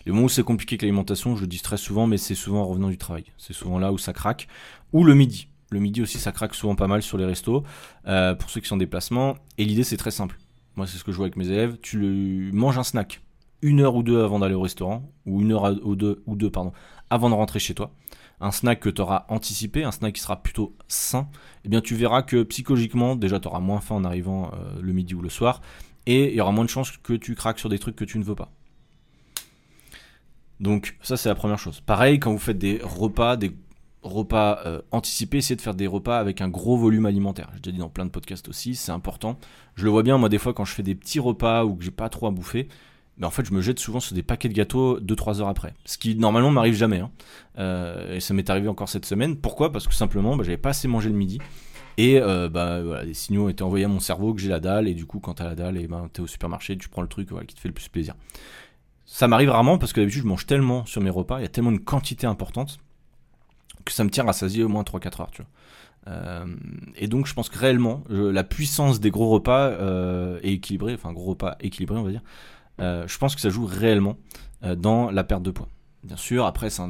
Les 0.05 0.11
moments 0.11 0.25
où 0.25 0.29
c'est 0.29 0.43
compliqué 0.43 0.77
que 0.77 0.85
l'alimentation, 0.85 1.35
je 1.35 1.41
le 1.41 1.47
dis 1.47 1.61
très 1.61 1.77
souvent, 1.77 2.07
mais 2.07 2.17
c'est 2.17 2.35
souvent 2.35 2.61
en 2.61 2.67
revenant 2.67 2.89
du 2.89 2.97
travail. 2.97 3.25
C'est 3.37 3.53
souvent 3.53 3.77
là 3.77 3.91
où 3.91 3.97
ça 3.97 4.13
craque. 4.13 4.47
Ou 4.93 5.03
le 5.03 5.13
midi. 5.13 5.47
Le 5.69 5.79
midi 5.79 6.01
aussi, 6.01 6.17
ça 6.17 6.31
craque 6.31 6.55
souvent 6.55 6.75
pas 6.75 6.87
mal 6.87 7.01
sur 7.01 7.17
les 7.17 7.25
restos. 7.25 7.63
pour 8.03 8.49
ceux 8.49 8.61
qui 8.61 8.67
sont 8.67 8.75
en 8.75 8.77
déplacement. 8.77 9.37
Et 9.57 9.65
l'idée, 9.65 9.83
c'est 9.83 9.97
très 9.97 10.11
simple. 10.11 10.37
Moi, 10.77 10.87
c'est 10.87 10.97
ce 10.97 11.03
que 11.03 11.11
je 11.11 11.17
vois 11.17 11.25
avec 11.25 11.35
mes 11.35 11.49
élèves. 11.49 11.77
Tu 11.81 11.99
le... 11.99 12.51
manges 12.53 12.77
un 12.77 12.83
snack 12.83 13.21
une 13.61 13.81
heure 13.81 13.95
ou 13.95 14.03
deux 14.03 14.21
avant 14.21 14.39
d'aller 14.39 14.55
au 14.55 14.61
restaurant, 14.61 15.11
ou 15.25 15.41
une 15.41 15.51
heure 15.51 15.75
ou 15.83 15.95
deux, 15.95 16.49
pardon, 16.51 16.73
avant 17.09 17.29
de 17.29 17.35
rentrer 17.35 17.59
chez 17.59 17.73
toi, 17.73 17.91
un 18.39 18.51
snack 18.51 18.79
que 18.79 18.89
tu 18.89 19.01
auras 19.01 19.25
anticipé, 19.29 19.83
un 19.83 19.91
snack 19.91 20.13
qui 20.13 20.21
sera 20.21 20.41
plutôt 20.43 20.75
sain, 20.87 21.27
eh 21.65 21.69
bien 21.69 21.81
tu 21.81 21.95
verras 21.95 22.21
que 22.21 22.43
psychologiquement, 22.43 23.15
déjà 23.15 23.39
tu 23.39 23.49
moins 23.61 23.79
faim 23.79 23.95
en 23.95 24.03
arrivant 24.03 24.51
euh, 24.53 24.79
le 24.81 24.93
midi 24.93 25.15
ou 25.15 25.21
le 25.21 25.29
soir, 25.29 25.61
et 26.05 26.29
il 26.29 26.35
y 26.35 26.41
aura 26.41 26.51
moins 26.51 26.65
de 26.65 26.69
chances 26.69 26.95
que 26.97 27.13
tu 27.13 27.35
craques 27.35 27.59
sur 27.59 27.69
des 27.69 27.79
trucs 27.79 27.95
que 27.95 28.05
tu 28.05 28.19
ne 28.19 28.23
veux 28.23 28.35
pas. 28.35 28.51
Donc 30.59 30.97
ça 31.01 31.17
c'est 31.17 31.29
la 31.29 31.35
première 31.35 31.59
chose. 31.59 31.81
Pareil, 31.81 32.19
quand 32.19 32.31
vous 32.31 32.39
faites 32.39 32.57
des 32.57 32.79
repas, 32.83 33.37
des 33.37 33.51
repas 34.03 34.59
euh, 34.65 34.81
anticipés, 34.91 35.37
essayez 35.37 35.55
de 35.55 35.61
faire 35.61 35.75
des 35.75 35.87
repas 35.87 36.17
avec 36.17 36.41
un 36.41 36.47
gros 36.47 36.77
volume 36.77 37.05
alimentaire. 37.05 37.49
J'ai 37.53 37.59
déjà 37.59 37.71
dit 37.73 37.79
dans 37.79 37.89
plein 37.89 38.05
de 38.05 38.11
podcasts 38.11 38.47
aussi, 38.47 38.75
c'est 38.75 38.91
important. 38.91 39.37
Je 39.75 39.83
le 39.83 39.89
vois 39.89 40.03
bien 40.03 40.17
moi 40.17 40.29
des 40.29 40.37
fois 40.37 40.53
quand 40.53 40.65
je 40.65 40.73
fais 40.73 40.83
des 40.83 40.95
petits 40.95 41.19
repas 41.19 41.65
ou 41.65 41.75
que 41.75 41.83
j'ai 41.83 41.91
pas 41.91 42.09
trop 42.09 42.27
à 42.27 42.31
bouffer, 42.31 42.67
mais 43.17 43.25
en 43.25 43.31
fait, 43.31 43.45
je 43.45 43.53
me 43.53 43.61
jette 43.61 43.79
souvent 43.79 43.99
sur 43.99 44.15
des 44.15 44.23
paquets 44.23 44.49
de 44.49 44.53
gâteaux 44.53 44.99
2-3 44.99 45.41
heures 45.41 45.47
après. 45.47 45.73
Ce 45.85 45.97
qui 45.97 46.15
normalement 46.15 46.51
m'arrive 46.51 46.75
jamais. 46.75 46.99
Hein. 46.99 47.11
Euh, 47.57 48.15
et 48.15 48.19
ça 48.19 48.33
m'est 48.33 48.49
arrivé 48.49 48.67
encore 48.67 48.89
cette 48.89 49.05
semaine. 49.05 49.35
Pourquoi? 49.35 49.71
Parce 49.71 49.87
que 49.87 49.93
simplement, 49.93 50.35
bah, 50.35 50.43
j'avais 50.43 50.57
pas 50.57 50.69
assez 50.69 50.87
mangé 50.87 51.09
le 51.09 51.15
midi. 51.15 51.39
Et 51.97 52.19
euh, 52.21 52.47
bah, 52.47 52.83
voilà, 52.83 53.05
des 53.05 53.15
signaux 53.15 53.45
ont 53.45 53.49
été 53.49 53.63
envoyés 53.63 53.85
à 53.85 53.87
mon 53.87 53.99
cerveau 53.99 54.35
que 54.35 54.41
j'ai 54.41 54.49
la 54.49 54.59
dalle. 54.59 54.87
Et 54.87 54.93
du 54.93 55.05
coup, 55.05 55.19
quand 55.19 55.35
t'as 55.35 55.45
la 55.45 55.55
dalle, 55.55 55.77
eh 55.77 55.87
ben, 55.87 56.09
t'es 56.13 56.21
au 56.21 56.27
supermarché, 56.27 56.77
tu 56.77 56.89
prends 56.89 57.01
le 57.01 57.07
truc 57.07 57.29
qui 57.47 57.55
te 57.55 57.59
fait 57.59 57.69
le 57.69 57.73
plus 57.73 57.89
plaisir. 57.89 58.13
Ça 59.05 59.27
m'arrive 59.27 59.49
rarement 59.49 59.77
parce 59.77 59.93
que 59.93 60.01
d'habitude, 60.01 60.23
je 60.23 60.27
mange 60.27 60.45
tellement 60.45 60.85
sur 60.85 61.01
mes 61.01 61.09
repas, 61.09 61.39
il 61.39 61.43
y 61.43 61.45
a 61.45 61.49
tellement 61.49 61.71
une 61.71 61.83
quantité 61.83 62.27
importante 62.27 62.77
que 63.85 63.93
ça 63.93 64.03
me 64.03 64.09
tient 64.09 64.29
s'asier 64.33 64.63
au 64.63 64.67
moins 64.67 64.83
3-4 64.83 65.21
heures. 65.21 65.31
Tu 65.31 65.41
vois. 65.41 65.49
Euh, 66.07 66.45
et 66.95 67.07
donc 67.07 67.27
je 67.27 67.33
pense 67.33 67.49
que 67.49 67.57
réellement 67.57 68.03
la 68.09 68.43
puissance 68.43 68.99
des 68.99 69.11
gros 69.11 69.29
repas 69.29 69.67
euh, 69.67 70.39
est 70.41 70.53
équilibrée, 70.53 70.93
enfin 70.93 71.11
gros 71.11 71.31
repas 71.31 71.57
équilibrés 71.59 71.97
on 71.97 72.03
va 72.03 72.11
dire, 72.11 72.21
je 72.79 73.17
pense 73.17 73.35
que 73.35 73.41
ça 73.41 73.49
joue 73.49 73.65
réellement 73.65 74.17
euh, 74.63 74.75
dans 74.75 75.11
la 75.11 75.23
perte 75.23 75.43
de 75.43 75.51
poids. 75.51 75.69
Bien 76.03 76.17
sûr, 76.17 76.45
après, 76.45 76.71
c'est 76.71 76.81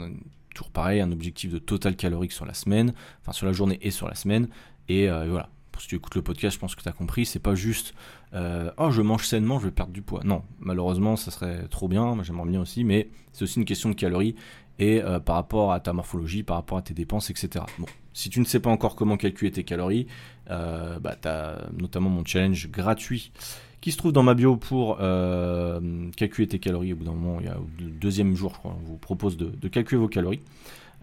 toujours 0.53 0.71
pareil, 0.71 1.01
un 1.01 1.11
objectif 1.11 1.51
de 1.51 1.57
total 1.57 1.97
calorique 1.97 2.31
sur 2.31 2.45
la 2.45 2.53
semaine, 2.53 2.93
enfin 3.21 3.33
sur 3.33 3.45
la 3.45 3.51
journée 3.51 3.77
et 3.81 3.91
sur 3.91 4.07
la 4.07 4.15
semaine. 4.15 4.47
Et, 4.87 5.09
euh, 5.09 5.27
voilà, 5.29 5.49
pour 5.73 5.81
si 5.81 5.89
tu 5.89 5.95
écoutes 5.95 6.15
le 6.15 6.21
podcast, 6.21 6.55
je 6.55 6.59
pense 6.59 6.75
que 6.75 6.81
tu 6.81 6.87
as 6.87 6.93
compris, 6.93 7.25
c'est 7.25 7.39
pas 7.39 7.55
juste 7.55 7.93
oh 8.33 8.91
je 8.91 9.01
mange 9.01 9.25
sainement, 9.25 9.59
je 9.59 9.65
vais 9.65 9.71
perdre 9.71 9.91
du 9.91 10.01
poids. 10.01 10.21
Non, 10.23 10.43
malheureusement, 10.59 11.15
ça 11.15 11.31
serait 11.31 11.67
trop 11.67 11.87
bien, 11.87 12.21
j'aimerais 12.23 12.47
bien 12.47 12.61
aussi, 12.61 12.83
mais 12.83 13.09
c'est 13.33 13.43
aussi 13.43 13.59
une 13.59 13.65
question 13.65 13.89
de 13.89 13.95
calories 13.95 14.35
et 14.79 15.01
par 15.25 15.35
rapport 15.35 15.71
à 15.73 15.79
ta 15.79 15.91
morphologie, 15.91 16.43
par 16.43 16.57
rapport 16.57 16.77
à 16.77 16.81
tes 16.83 16.93
dépenses, 16.93 17.31
etc. 17.31 17.65
Bon, 17.79 17.87
si 18.13 18.29
tu 18.29 18.39
ne 18.39 18.45
sais 18.45 18.59
pas 18.59 18.69
encore 18.69 18.95
comment 18.95 19.17
calculer 19.17 19.49
tes 19.49 19.63
calories, 19.63 20.07
bah, 20.47 21.15
tu 21.19 21.27
as 21.27 21.67
notamment 21.73 22.09
mon 22.09 22.23
challenge 22.23 22.69
gratuit 22.69 23.31
qui 23.81 23.91
se 23.91 23.97
trouve 23.97 24.11
dans 24.11 24.23
ma 24.23 24.33
bio 24.33 24.57
pour 24.57 24.97
euh, 24.99 26.09
calculer 26.15 26.47
tes 26.47 26.59
calories. 26.59 26.93
Au 26.93 26.95
bout 26.95 27.05
d'un 27.05 27.11
moment, 27.11 27.39
il 27.39 27.45
y 27.45 27.49
a 27.49 27.57
le 27.79 27.89
deuxième 27.89 28.35
jour, 28.35 28.51
je 28.53 28.59
crois, 28.59 28.75
on 28.79 28.85
vous 28.85 28.97
propose 28.97 29.37
de, 29.37 29.67
calculer 29.67 29.99
vos 29.99 30.07
calories. 30.07 30.41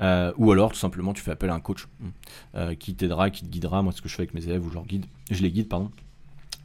Euh, 0.00 0.32
ou 0.38 0.50
alors, 0.50 0.72
tout 0.72 0.78
simplement, 0.78 1.12
tu 1.12 1.22
fais 1.22 1.30
appel 1.30 1.50
à 1.50 1.54
un 1.54 1.60
coach 1.60 1.86
euh, 2.56 2.74
qui 2.74 2.94
t'aidera, 2.94 3.30
qui 3.30 3.44
te 3.44 3.48
guidera. 3.48 3.82
Moi, 3.82 3.92
ce 3.92 4.02
que 4.02 4.08
je 4.08 4.14
fais 4.14 4.22
avec 4.22 4.34
mes 4.34 4.44
élèves, 4.44 4.66
ou 4.66 4.70
je, 4.70 4.78
je 5.30 5.42
les 5.42 5.52
guide, 5.52 5.68
pardon, 5.68 5.90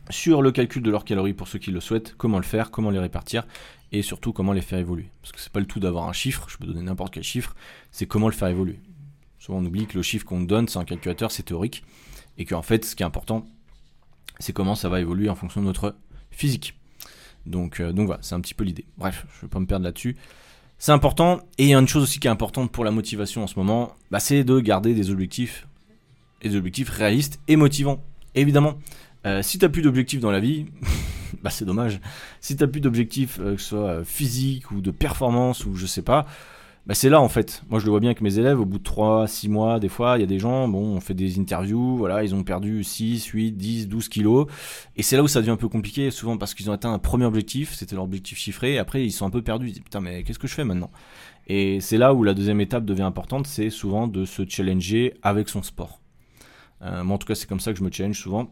sur 0.10 0.42
le 0.42 0.52
calcul 0.52 0.82
de 0.82 0.90
leurs 0.90 1.06
calories 1.06 1.34
pour 1.34 1.48
ceux 1.48 1.60
qui 1.60 1.72
le 1.72 1.80
souhaitent, 1.80 2.16
comment 2.18 2.38
le 2.38 2.44
faire, 2.44 2.72
comment 2.72 2.90
les 2.90 3.00
répartir, 3.00 3.46
et 3.92 4.02
surtout 4.02 4.34
comment 4.34 4.54
les 4.54 4.62
faire 4.62 4.80
évoluer. 4.80 5.10
Parce 5.22 5.32
que 5.32 5.40
c'est 5.40 5.52
pas 5.52 5.60
le 5.60 5.68
tout 5.68 5.80
d'avoir 5.80 6.08
un 6.08 6.14
chiffre, 6.14 6.48
je 6.50 6.58
peux 6.58 6.66
donner 6.66 6.82
n'importe 6.82 7.14
quel 7.14 7.24
chiffre, 7.24 7.56
c'est 7.92 8.08
comment 8.08 8.28
le 8.28 8.34
faire 8.34 8.48
évoluer. 8.48 8.80
Souvent, 9.38 9.60
on 9.60 9.66
oublie 9.66 9.86
que 9.86 9.96
le 9.96 10.04
chiffre 10.04 10.26
qu'on 10.26 10.42
donne, 10.42 10.68
c'est 10.68 10.80
un 10.80 10.86
calculateur, 10.86 11.32
c'est 11.32 11.44
théorique, 11.44 11.84
et 12.38 12.46
qu'en 12.46 12.62
fait, 12.62 12.84
ce 12.86 12.96
qui 12.96 13.04
est 13.04 13.06
important, 13.06 13.46
c'est 14.40 14.54
comment 14.54 14.76
ça 14.76 14.90
va 14.90 15.00
évoluer 15.00 15.30
en 15.30 15.36
fonction 15.36 15.62
de 15.62 15.66
notre 15.66 15.96
physique. 16.32 16.76
Donc, 17.46 17.80
euh, 17.80 17.92
donc 17.92 18.08
voilà, 18.08 18.22
c'est 18.24 18.36
un 18.36 18.42
petit 18.42 18.54
peu 18.54 18.64
l'idée. 18.64 18.86
Bref, 18.98 19.26
je 19.34 19.38
ne 19.38 19.42
vais 19.44 19.48
pas 19.48 19.60
me 19.60 19.66
perdre 19.66 19.86
là-dessus. 19.86 20.16
C'est 20.78 20.92
important, 20.92 21.42
et 21.58 21.66
il 21.66 21.70
y 21.70 21.74
a 21.74 21.80
une 21.80 21.88
chose 21.88 22.04
aussi 22.04 22.20
qui 22.20 22.28
est 22.28 22.32
importante 22.32 22.72
pour 22.72 22.86
la 22.86 22.92
motivation 22.92 23.44
en 23.44 23.48
ce 23.48 23.60
moment, 23.60 23.96
bah, 24.12 24.20
c'est 24.20 24.46
de 24.46 24.60
garder 24.60 24.94
des 24.94 25.12
objectifs, 25.12 25.68
des 26.42 26.56
objectifs 26.56 26.90
réalistes 26.90 27.40
et 27.48 27.58
motivants. 27.58 28.02
évidemment, 28.34 28.76
euh, 29.26 29.42
si 29.42 29.58
tu 29.58 29.66
n'as 29.66 29.70
plus 29.70 29.82
d'objectifs 29.82 30.22
dans 30.22 30.32
la 30.32 30.40
vie, 30.40 30.68
bah 31.44 31.50
c'est 31.50 31.66
dommage. 31.66 32.00
Si 32.40 32.56
tu 32.56 32.64
n'as 32.64 32.70
plus 32.70 32.80
d'objectifs, 32.80 33.40
euh, 33.42 33.56
que 33.56 33.62
ce 33.62 33.70
soit 33.70 34.06
physique 34.06 34.72
ou 34.72 34.80
de 34.80 34.92
performance 34.92 35.66
ou 35.66 35.76
je 35.76 35.86
sais 35.86 36.02
pas, 36.02 36.26
bah, 36.90 36.96
c'est 36.96 37.10
là 37.10 37.22
en 37.22 37.30
fait. 37.30 37.62
Moi 37.70 37.80
je 37.80 37.86
le 37.86 37.92
vois 37.92 38.00
bien 38.00 38.10
avec 38.10 38.22
mes 38.22 38.40
élèves, 38.40 38.60
au 38.60 38.66
bout 38.66 38.80
de 38.80 38.84
3, 38.84 39.28
6 39.28 39.48
mois, 39.48 39.80
des 39.80 39.90
fois, 39.90 40.18
il 40.18 40.22
y 40.22 40.24
a 40.24 40.26
des 40.26 40.40
gens, 40.40 40.68
bon, 40.68 40.96
on 40.96 41.00
fait 41.00 41.14
des 41.14 41.38
interviews, 41.38 41.96
voilà, 41.96 42.24
ils 42.24 42.34
ont 42.34 42.42
perdu 42.42 42.84
6, 42.84 43.24
8, 43.28 43.52
10, 43.52 43.88
12 43.88 44.10
kilos. 44.10 44.48
Et 44.96 45.04
c'est 45.04 45.16
là 45.16 45.22
où 45.22 45.28
ça 45.28 45.40
devient 45.40 45.52
un 45.52 45.56
peu 45.56 45.70
compliqué, 45.70 46.10
souvent 46.10 46.36
parce 46.40 46.56
qu'ils 46.56 46.68
ont 46.68 46.74
atteint 46.74 46.92
un 46.92 46.98
premier 46.98 47.26
objectif, 47.26 47.76
c'était 47.76 47.94
leur 47.94 48.06
objectif 48.06 48.40
chiffré, 48.40 48.74
et 48.74 48.78
après 48.80 49.06
ils 49.06 49.12
sont 49.12 49.28
un 49.28 49.30
peu 49.30 49.44
perdus, 49.44 49.68
ils 49.68 49.74
disent 49.74 49.84
putain 49.84 50.02
mais 50.02 50.24
qu'est-ce 50.24 50.40
que 50.40 50.48
je 50.48 50.56
fais 50.56 50.64
maintenant? 50.64 50.90
Et 51.46 51.80
c'est 51.80 51.98
là 51.98 52.16
où 52.16 52.24
la 52.24 52.34
deuxième 52.34 52.60
étape 52.60 52.86
devient 52.86 53.04
importante, 53.04 53.46
c'est 53.46 53.70
souvent 53.70 54.08
de 54.08 54.26
se 54.26 54.42
challenger 54.50 55.14
avec 55.22 55.48
son 55.48 55.62
sport. 55.62 56.00
Euh, 56.82 57.04
moi 57.04 57.18
en 57.18 57.18
tout 57.20 57.28
cas 57.28 57.36
c'est 57.36 57.48
comme 57.48 57.60
ça 57.60 57.72
que 57.72 57.78
je 57.78 57.84
me 57.84 57.92
challenge 57.92 58.20
souvent, 58.20 58.52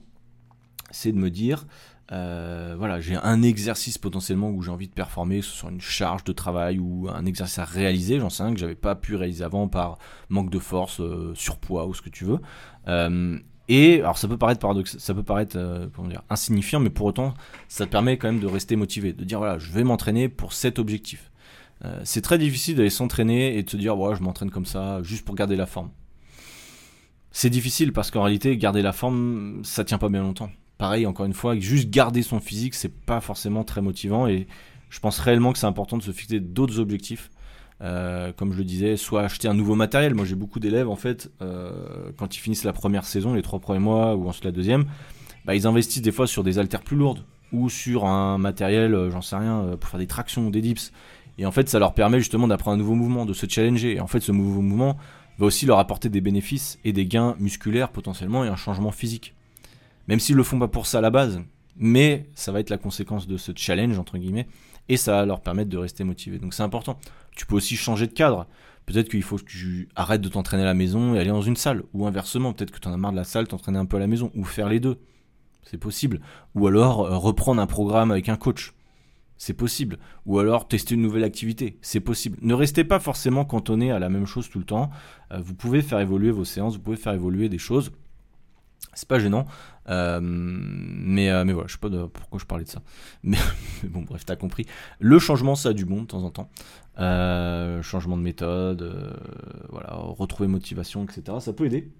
c'est 0.92 1.12
de 1.12 1.18
me 1.18 1.32
dire, 1.32 1.66
euh, 2.13 2.76
voilà, 2.78 3.02
j'ai 3.02 3.15
un 3.15 3.41
exercice 3.41 3.98
potentiellement 3.98 4.50
où 4.50 4.62
j'ai 4.62 4.72
envie 4.72 4.88
de 4.88 4.93
performer, 4.93 5.39
que 5.39 5.46
ce 5.46 5.52
soit 5.52 5.72
une 5.72 5.82
charge 5.82 6.24
de 6.24 6.32
travail 6.32 6.80
ou 6.80 7.10
un 7.10 7.26
exercice 7.26 7.60
à 7.60 7.65
réaliser, 7.65 8.20
j'en 8.20 8.30
sais 8.30 8.43
un 8.43 8.54
que 8.54 8.60
j'avais 8.60 8.76
pas 8.76 8.96
pu 8.96 9.15
réaliser 9.15 9.43
avant 9.43 9.67
par 9.67 9.98
manque 10.30 10.50
de 10.50 10.60
force, 10.60 11.02
euh, 11.02 11.34
surpoids 11.36 11.86
ou 11.86 11.93
ce 11.93 12.02
que 12.02 12.10
tu 12.10 12.24
veux. 12.24 12.39
Euh, 12.88 13.38
et 13.67 14.00
alors 14.00 14.17
ça 14.17 14.30
peut 14.30 14.38
paraître 14.38 14.65
ça 14.86 15.13
peut 15.13 15.24
paraître 15.24 15.58
insignifiant, 16.30 16.80
mais 16.80 16.89
pour 16.89 17.08
autant 17.08 17.34
ça 17.67 17.86
te 17.86 17.91
permet 17.91 18.17
quand 18.17 18.32
même 18.32 18.39
de 18.39 18.48
rester 18.48 18.78
motivé, 18.78 19.12
de 19.12 19.26
dire 19.26 19.39
voilà, 19.39 19.60
je 19.60 19.72
vais 19.74 19.84
m'entraîner 19.84 20.30
pour 20.30 20.54
cet 20.54 20.80
objectif. 20.80 21.32
c'est 22.06 22.22
très 22.22 22.38
difficile 22.38 22.78
d'aller 22.78 22.89
s'entraîner 22.89 23.58
et 23.58 23.63
de 23.63 23.70
se 23.70 23.76
dire 23.76 23.98
voilà, 23.98 24.15
je 24.15 24.24
m'entraîne 24.24 24.52
comme 24.52 24.65
ça 24.65 25.04
juste 25.04 25.26
pour 25.26 25.36
garder 25.36 25.58
la 25.58 25.65
forme. 25.65 25.89
C'est 27.32 27.50
difficile 27.50 27.91
parce 27.91 28.10
qu'en 28.10 28.24
réalité 28.24 28.56
garder 28.56 28.82
la 28.82 28.93
forme 28.93 29.62
ça 29.65 29.84
tient 29.84 29.98
pas 29.98 30.08
bien 30.08 30.22
longtemps 30.22 30.50
pareil, 30.78 31.06
encore 31.06 31.26
une 31.26 31.34
fois, 31.34 31.58
juste 31.58 31.90
garder 31.90 32.22
son 32.22 32.40
physique, 32.40 32.76
c'est 32.76 32.94
pas 32.94 33.22
forcément 33.22 33.63
très 33.63 33.82
motivant. 33.82 34.28
Et 34.28 34.48
je 34.90 35.00
pense 35.00 35.20
réellement 35.20 35.54
que 35.54 35.60
c'est 35.60 35.68
important 35.68 35.98
de 35.98 36.04
se 36.04 36.12
fixer 36.12 36.40
d'autres 36.40 36.80
objectifs. 36.80 37.30
Euh, 37.82 38.32
comme 38.34 38.54
je 38.54 38.58
le 38.58 38.63
disais, 38.63 38.98
soit 38.98 39.22
acheter 39.22 39.48
un 39.48 39.54
nouveau 39.54 39.76
matériel. 39.76 40.16
Moi, 40.16 40.26
j'ai 40.26 40.36
beaucoup 40.36 40.60
d'élèves, 40.60 40.90
en 40.90 40.96
fait, 40.96 41.32
euh, 41.42 42.10
quand 42.18 42.36
ils 42.36 42.40
finissent 42.40 42.63
la 42.63 42.74
première 42.74 43.06
saison, 43.06 43.36
les 43.36 43.44
trois 43.44 43.60
premiers 43.60 43.80
mois, 43.80 44.16
ou 44.16 44.28
ensuite 44.28 44.46
la 44.46 44.52
deuxième, 44.52 44.86
bah, 45.46 45.54
ils 45.54 45.68
investissent 45.68 46.02
des 46.02 46.12
fois 46.12 46.26
sur 46.26 46.44
des 46.44 46.58
haltères 46.58 46.82
plus 46.82 46.98
lourdes, 46.98 47.24
ou 47.52 47.70
sur 47.70 48.06
un 48.06 48.40
matériel, 48.40 48.96
euh, 48.96 49.12
j'en 49.12 49.22
sais 49.22 49.36
rien, 49.36 49.78
pour 49.80 49.90
faire 49.90 50.00
des 50.00 50.08
tractions 50.08 50.50
des 50.50 50.62
dips. 50.62 50.92
Et 51.38 51.46
en 51.46 51.52
fait, 51.52 51.70
ça 51.70 51.78
leur 51.78 51.94
permet 51.94 52.18
justement 52.18 52.48
d'apprendre 52.48 52.76
un 52.76 52.80
nouveau 52.80 52.96
mouvement, 52.96 53.28
de 53.28 53.34
se 53.34 53.46
challenger. 53.48 53.98
Et 53.98 54.00
en 54.00 54.08
fait, 54.08 54.22
ce 54.22 54.32
nouveau 54.32 54.62
mouvement 54.62 54.98
va 55.38 55.46
aussi 55.46 55.68
leur 55.68 55.78
apporter 55.78 56.10
des 56.10 56.20
bénéfices 56.20 56.80
et 56.84 56.94
des 56.94 57.06
gains 57.06 57.36
musculaires 57.40 57.90
potentiellement 57.90 58.44
et 58.44 58.48
un 58.48 58.56
changement 58.56 58.90
physique 58.90 59.36
même 60.08 60.20
s'ils 60.20 60.36
le 60.36 60.43
font 60.43 60.60
pas 60.60 60.67
pour 60.67 60.88
ça 60.88 61.00
à 61.00 61.02
la 61.02 61.10
base, 61.10 61.41
mais 61.76 62.30
ça 62.34 62.52
va 62.52 62.60
être 62.60 62.70
la 62.70 62.78
conséquence 62.78 63.28
de 63.28 63.38
ce 63.38 63.52
challenge 63.56 64.00
entre 64.00 64.17
guillemets 64.17 64.48
et 64.89 64.98
ça 64.98 65.13
va 65.13 65.26
leur 65.26 65.41
permettre 65.41 65.70
de 65.70 65.78
rester 65.78 66.04
motivés. 66.04 66.39
Donc 66.39 66.54
c'est 66.54 66.63
important. 66.63 66.98
Tu 67.36 67.46
peux 67.46 67.56
aussi 67.56 67.76
changer 67.76 68.08
de 68.08 68.13
cadre. 68.13 68.48
Peut-être 68.86 69.10
qu'il 69.10 69.22
faut 69.22 69.38
que 69.38 69.43
tu 69.43 69.89
arrêtes 69.96 70.22
de 70.22 70.30
t'entraîner 70.30 70.63
à 70.63 70.65
la 70.65 70.74
maison 70.74 71.13
et 71.13 71.20
aller 71.20 71.30
dans 71.30 71.41
une 71.41 71.58
salle. 71.58 71.84
Ou 71.93 72.08
inversement, 72.08 72.54
peut-être 72.54 72.72
que 72.72 72.80
tu 72.80 72.88
en 72.88 72.93
as 72.93 72.98
marre 72.98 73.12
de 73.12 73.17
la 73.17 73.26
salle, 73.26 73.48
t'entraîner 73.48 73.78
un 73.78 73.86
peu 73.86 73.98
à 73.98 74.00
la 74.00 74.08
maison. 74.08 74.32
Ou 74.34 74.46
faire 74.46 74.70
les 74.70 74.80
deux. 74.80 74.98
C'est 75.63 75.78
possible. 75.78 76.22
Ou 76.56 76.67
alors 76.67 77.02
euh, 77.02 77.17
reprendre 77.17 77.62
un 77.62 77.67
programme 77.67 78.12
avec 78.12 78.30
un 78.30 78.38
coach. 78.38 78.74
C'est 79.38 79.54
possible. 79.54 79.98
Ou 80.26 80.39
alors 80.39 80.70
tester 80.70 80.96
une 80.96 81.02
nouvelle 81.02 81.26
activité. 81.26 81.78
C'est 81.82 82.00
possible. 82.00 82.38
Ne 82.41 82.54
restez 82.54 82.86
pas 82.86 83.00
forcément 83.00 83.43
cantonné 83.43 83.91
à 83.91 84.00
la 84.00 84.08
même 84.08 84.26
chose 84.26 84.50
tout 84.50 84.58
le 84.58 84.65
temps. 84.65 84.89
Euh, 85.34 85.39
vous 85.41 85.54
pouvez 85.54 85.82
faire 85.82 86.00
évoluer 86.00 86.32
vos 86.32 86.46
séances, 86.46 86.76
vous 86.76 86.82
pouvez 86.82 86.98
faire 86.98 87.13
évoluer 87.13 87.50
des 87.50 87.58
choses 87.58 87.91
c'est 88.98 89.08
pas 89.08 89.20
gênant. 89.20 89.46
Euh, 89.90 90.20
mais, 90.22 91.30
euh, 91.30 91.46
mais 91.46 91.54
voilà, 91.54 91.68
je 91.68 91.74
sais 91.74 91.80
pas 91.80 91.90
pourquoi 91.90 92.40
je 92.40 92.46
parlais 92.46 92.66
de 92.66 92.70
ça. 92.70 92.82
Mais, 93.24 93.38
bon, 93.84 94.02
bref, 94.02 94.26
t'as 94.26 94.36
compris. 94.36 94.66
Le 95.00 95.20
changement, 95.20 95.56
ça 95.56 95.70
a 95.70 95.74
du 95.74 95.86
bon 95.86 96.02
de 96.02 96.08
temps 96.08 96.24
en 96.24 96.32
temps. 96.32 96.50
Euh, 97.00 97.82
changement 97.84 98.18
de 98.18 98.24
méthode, 98.24 99.16
voilà, 99.70 99.94
retrouver 99.94 100.48
motivation, 100.48 101.04
etc. 101.06 101.38
Ça 101.40 101.54
peut 101.54 101.66
aider. 101.66 101.92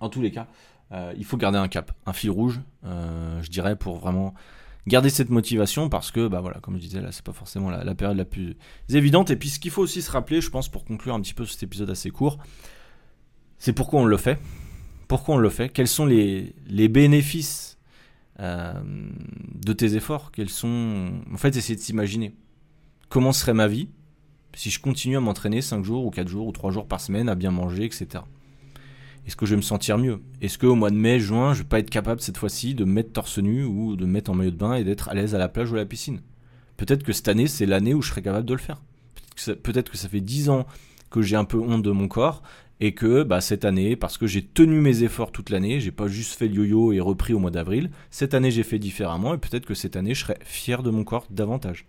En 0.00 0.08
tous 0.08 0.20
les 0.20 0.30
cas, 0.30 0.48
il 1.16 1.24
faut 1.24 1.36
garder 1.36 1.58
un 1.58 1.68
cap, 1.68 1.92
un 2.06 2.12
fil 2.12 2.30
rouge, 2.30 2.60
je 2.84 3.48
dirais, 3.48 3.76
pour 3.76 3.96
vraiment 3.96 4.34
garder 4.86 5.08
cette 5.08 5.30
motivation 5.30 5.88
parce 5.88 6.10
que, 6.10 6.28
bah 6.28 6.40
voilà, 6.40 6.58
comme 6.60 6.74
je 6.74 6.80
disais, 6.80 7.00
là, 7.00 7.12
c'est 7.12 7.24
pas 7.24 7.32
forcément 7.32 7.70
la, 7.70 7.94
période 7.94 8.18
la 8.18 8.24
plus 8.24 8.56
évidente. 8.90 9.30
Et 9.30 9.36
puis, 9.36 9.48
ce 9.48 9.58
qu'il 9.58 9.70
faut 9.70 9.82
aussi 9.82 10.02
se 10.02 10.10
rappeler, 10.10 10.40
je 10.40 10.50
pense, 10.50 10.68
pour 10.68 10.84
conclure 10.84 11.14
un 11.14 11.20
petit 11.20 11.34
peu 11.34 11.46
cet 11.46 11.62
épisode 11.62 11.88
assez 11.88 12.10
court, 12.10 12.38
c'est 13.58 13.72
pourquoi 13.72 14.00
on 14.00 14.04
le 14.04 14.16
fait. 14.16 14.38
Pourquoi 15.08 15.36
on 15.36 15.38
le 15.38 15.50
fait 15.50 15.68
Quels 15.68 15.88
sont 15.88 16.06
les, 16.06 16.54
bénéfices 16.88 17.78
euh, 18.40 18.72
de 19.54 19.72
tes 19.72 19.94
efforts 19.94 20.32
Quels 20.32 20.50
sont... 20.50 21.12
En 21.32 21.36
fait, 21.36 21.56
essayer 21.56 21.76
de 21.76 21.80
s'imaginer. 21.80 22.34
Comment 23.08 23.32
serait 23.32 23.54
ma 23.54 23.68
vie 23.68 23.88
si 24.56 24.70
je 24.70 24.80
continue 24.80 25.16
à 25.16 25.20
m'entraîner 25.20 25.62
5 25.62 25.84
jours 25.84 26.06
ou 26.06 26.10
4 26.10 26.28
jours 26.28 26.46
ou 26.46 26.52
3 26.52 26.70
jours 26.70 26.86
par 26.86 27.00
semaine, 27.00 27.28
à 27.28 27.34
bien 27.34 27.50
manger, 27.50 27.84
etc. 27.84 28.22
Est-ce 29.26 29.36
que 29.36 29.46
je 29.46 29.52
vais 29.52 29.56
me 29.56 29.62
sentir 29.62 29.98
mieux? 29.98 30.20
Est-ce 30.40 30.58
qu'au 30.58 30.74
mois 30.74 30.90
de 30.90 30.96
mai, 30.96 31.18
juin, 31.18 31.54
je 31.54 31.62
vais 31.62 31.68
pas 31.68 31.78
être 31.78 31.90
capable 31.90 32.20
cette 32.20 32.36
fois-ci 32.36 32.74
de 32.74 32.84
me 32.84 32.92
mettre 32.92 33.12
torse 33.12 33.38
nu 33.38 33.64
ou 33.64 33.96
de 33.96 34.04
me 34.04 34.12
mettre 34.12 34.30
en 34.30 34.34
maillot 34.34 34.50
de 34.50 34.56
bain 34.56 34.74
et 34.74 34.84
d'être 34.84 35.08
à 35.08 35.14
l'aise 35.14 35.34
à 35.34 35.38
la 35.38 35.48
plage 35.48 35.72
ou 35.72 35.74
à 35.74 35.78
la 35.78 35.86
piscine? 35.86 36.20
Peut-être 36.76 37.02
que 37.02 37.12
cette 37.12 37.28
année, 37.28 37.46
c'est 37.46 37.66
l'année 37.66 37.94
où 37.94 38.02
je 38.02 38.10
serai 38.10 38.22
capable 38.22 38.46
de 38.46 38.52
le 38.52 38.60
faire. 38.60 38.82
Peut-être 39.62 39.90
que, 39.90 39.96
ça 39.96 40.08
fait 40.08 40.20
10 40.20 40.50
ans 40.50 40.66
que 41.10 41.22
j'ai 41.22 41.36
un 41.36 41.44
peu 41.44 41.58
honte 41.58 41.82
de 41.82 41.90
mon 41.90 42.08
corps 42.08 42.42
et 42.80 42.92
que 42.92 43.22
bah, 43.22 43.40
cette 43.40 43.64
année, 43.64 43.96
parce 43.96 44.18
que 44.18 44.26
j'ai 44.26 44.42
tenu 44.42 44.80
mes 44.80 45.02
efforts 45.02 45.32
toute 45.32 45.50
l'année, 45.50 45.80
j'ai 45.80 45.92
pas 45.92 46.08
juste 46.08 46.34
fait 46.34 46.48
le 46.48 46.54
yo-yo 46.54 46.92
et 46.92 47.00
repris 47.00 47.32
au 47.32 47.38
mois 47.38 47.50
d'avril, 47.50 47.90
cette 48.10 48.34
année 48.34 48.50
j'ai 48.50 48.62
fait 48.62 48.78
différemment 48.78 49.34
et 49.34 49.38
peut-être 49.38 49.66
que 49.66 49.74
cette 49.74 49.96
année 49.96 50.14
je 50.14 50.20
serai 50.20 50.36
fier 50.44 50.82
de 50.82 50.90
mon 50.90 51.04
corps 51.04 51.26
davantage. 51.30 51.86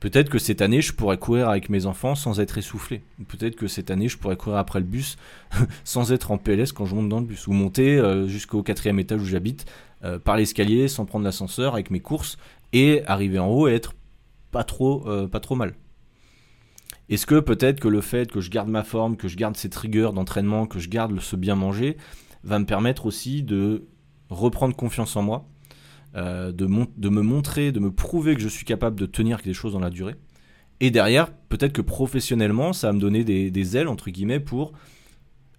Peut-être 0.00 0.28
que 0.28 0.38
cette 0.38 0.60
année, 0.60 0.82
je 0.82 0.92
pourrais 0.92 1.16
courir 1.16 1.48
avec 1.48 1.70
mes 1.70 1.86
enfants 1.86 2.14
sans 2.14 2.38
être 2.38 2.58
essoufflé. 2.58 3.02
Peut-être 3.28 3.56
que 3.56 3.66
cette 3.66 3.90
année, 3.90 4.08
je 4.08 4.18
pourrais 4.18 4.36
courir 4.36 4.58
après 4.58 4.78
le 4.78 4.84
bus 4.84 5.16
sans 5.84 6.12
être 6.12 6.30
en 6.30 6.38
PLS 6.38 6.72
quand 6.72 6.84
je 6.84 6.94
monte 6.94 7.08
dans 7.08 7.20
le 7.20 7.26
bus. 7.26 7.46
Ou 7.46 7.52
monter 7.52 7.96
euh, 7.96 8.26
jusqu'au 8.26 8.62
quatrième 8.62 8.98
étage 8.98 9.22
où 9.22 9.24
j'habite 9.24 9.64
euh, 10.04 10.18
par 10.18 10.36
l'escalier 10.36 10.88
sans 10.88 11.06
prendre 11.06 11.24
l'ascenseur 11.24 11.72
avec 11.72 11.90
mes 11.90 12.00
courses 12.00 12.36
et 12.72 13.02
arriver 13.06 13.38
en 13.38 13.48
haut 13.48 13.68
et 13.68 13.74
être 13.74 13.94
pas 14.50 14.64
trop, 14.64 15.08
euh, 15.08 15.26
pas 15.26 15.40
trop 15.40 15.54
mal. 15.54 15.74
Est-ce 17.08 17.26
que 17.26 17.38
peut-être 17.38 17.80
que 17.80 17.88
le 17.88 18.00
fait 18.00 18.30
que 18.30 18.40
je 18.40 18.50
garde 18.50 18.68
ma 18.68 18.82
forme, 18.82 19.16
que 19.16 19.28
je 19.28 19.36
garde 19.36 19.56
cette 19.56 19.74
rigueur 19.74 20.12
d'entraînement, 20.12 20.66
que 20.66 20.78
je 20.78 20.88
garde 20.88 21.18
ce 21.20 21.36
bien 21.36 21.54
manger, 21.54 21.96
va 22.42 22.58
me 22.58 22.66
permettre 22.66 23.06
aussi 23.06 23.42
de 23.42 23.86
reprendre 24.28 24.74
confiance 24.74 25.14
en 25.16 25.22
moi, 25.22 25.48
euh, 26.16 26.50
de, 26.50 26.66
me 26.66 27.20
montrer, 27.20 27.72
de 27.72 27.78
me 27.78 27.92
prouver 27.92 28.34
que 28.34 28.40
je 28.40 28.48
suis 28.48 28.64
capable 28.64 28.98
de 28.98 29.06
tenir 29.06 29.38
des 29.38 29.52
choses 29.52 29.74
dans 29.74 29.80
la 29.80 29.90
durée. 29.90 30.16
Et 30.80 30.90
derrière, 30.90 31.32
peut-être 31.32 31.72
que 31.72 31.82
professionnellement, 31.82 32.72
ça 32.72 32.88
va 32.88 32.92
me 32.92 33.00
donner 33.00 33.24
des, 33.24 33.76
ailes, 33.76 33.88
entre 33.88 34.10
guillemets, 34.10 34.40
pour 34.40 34.72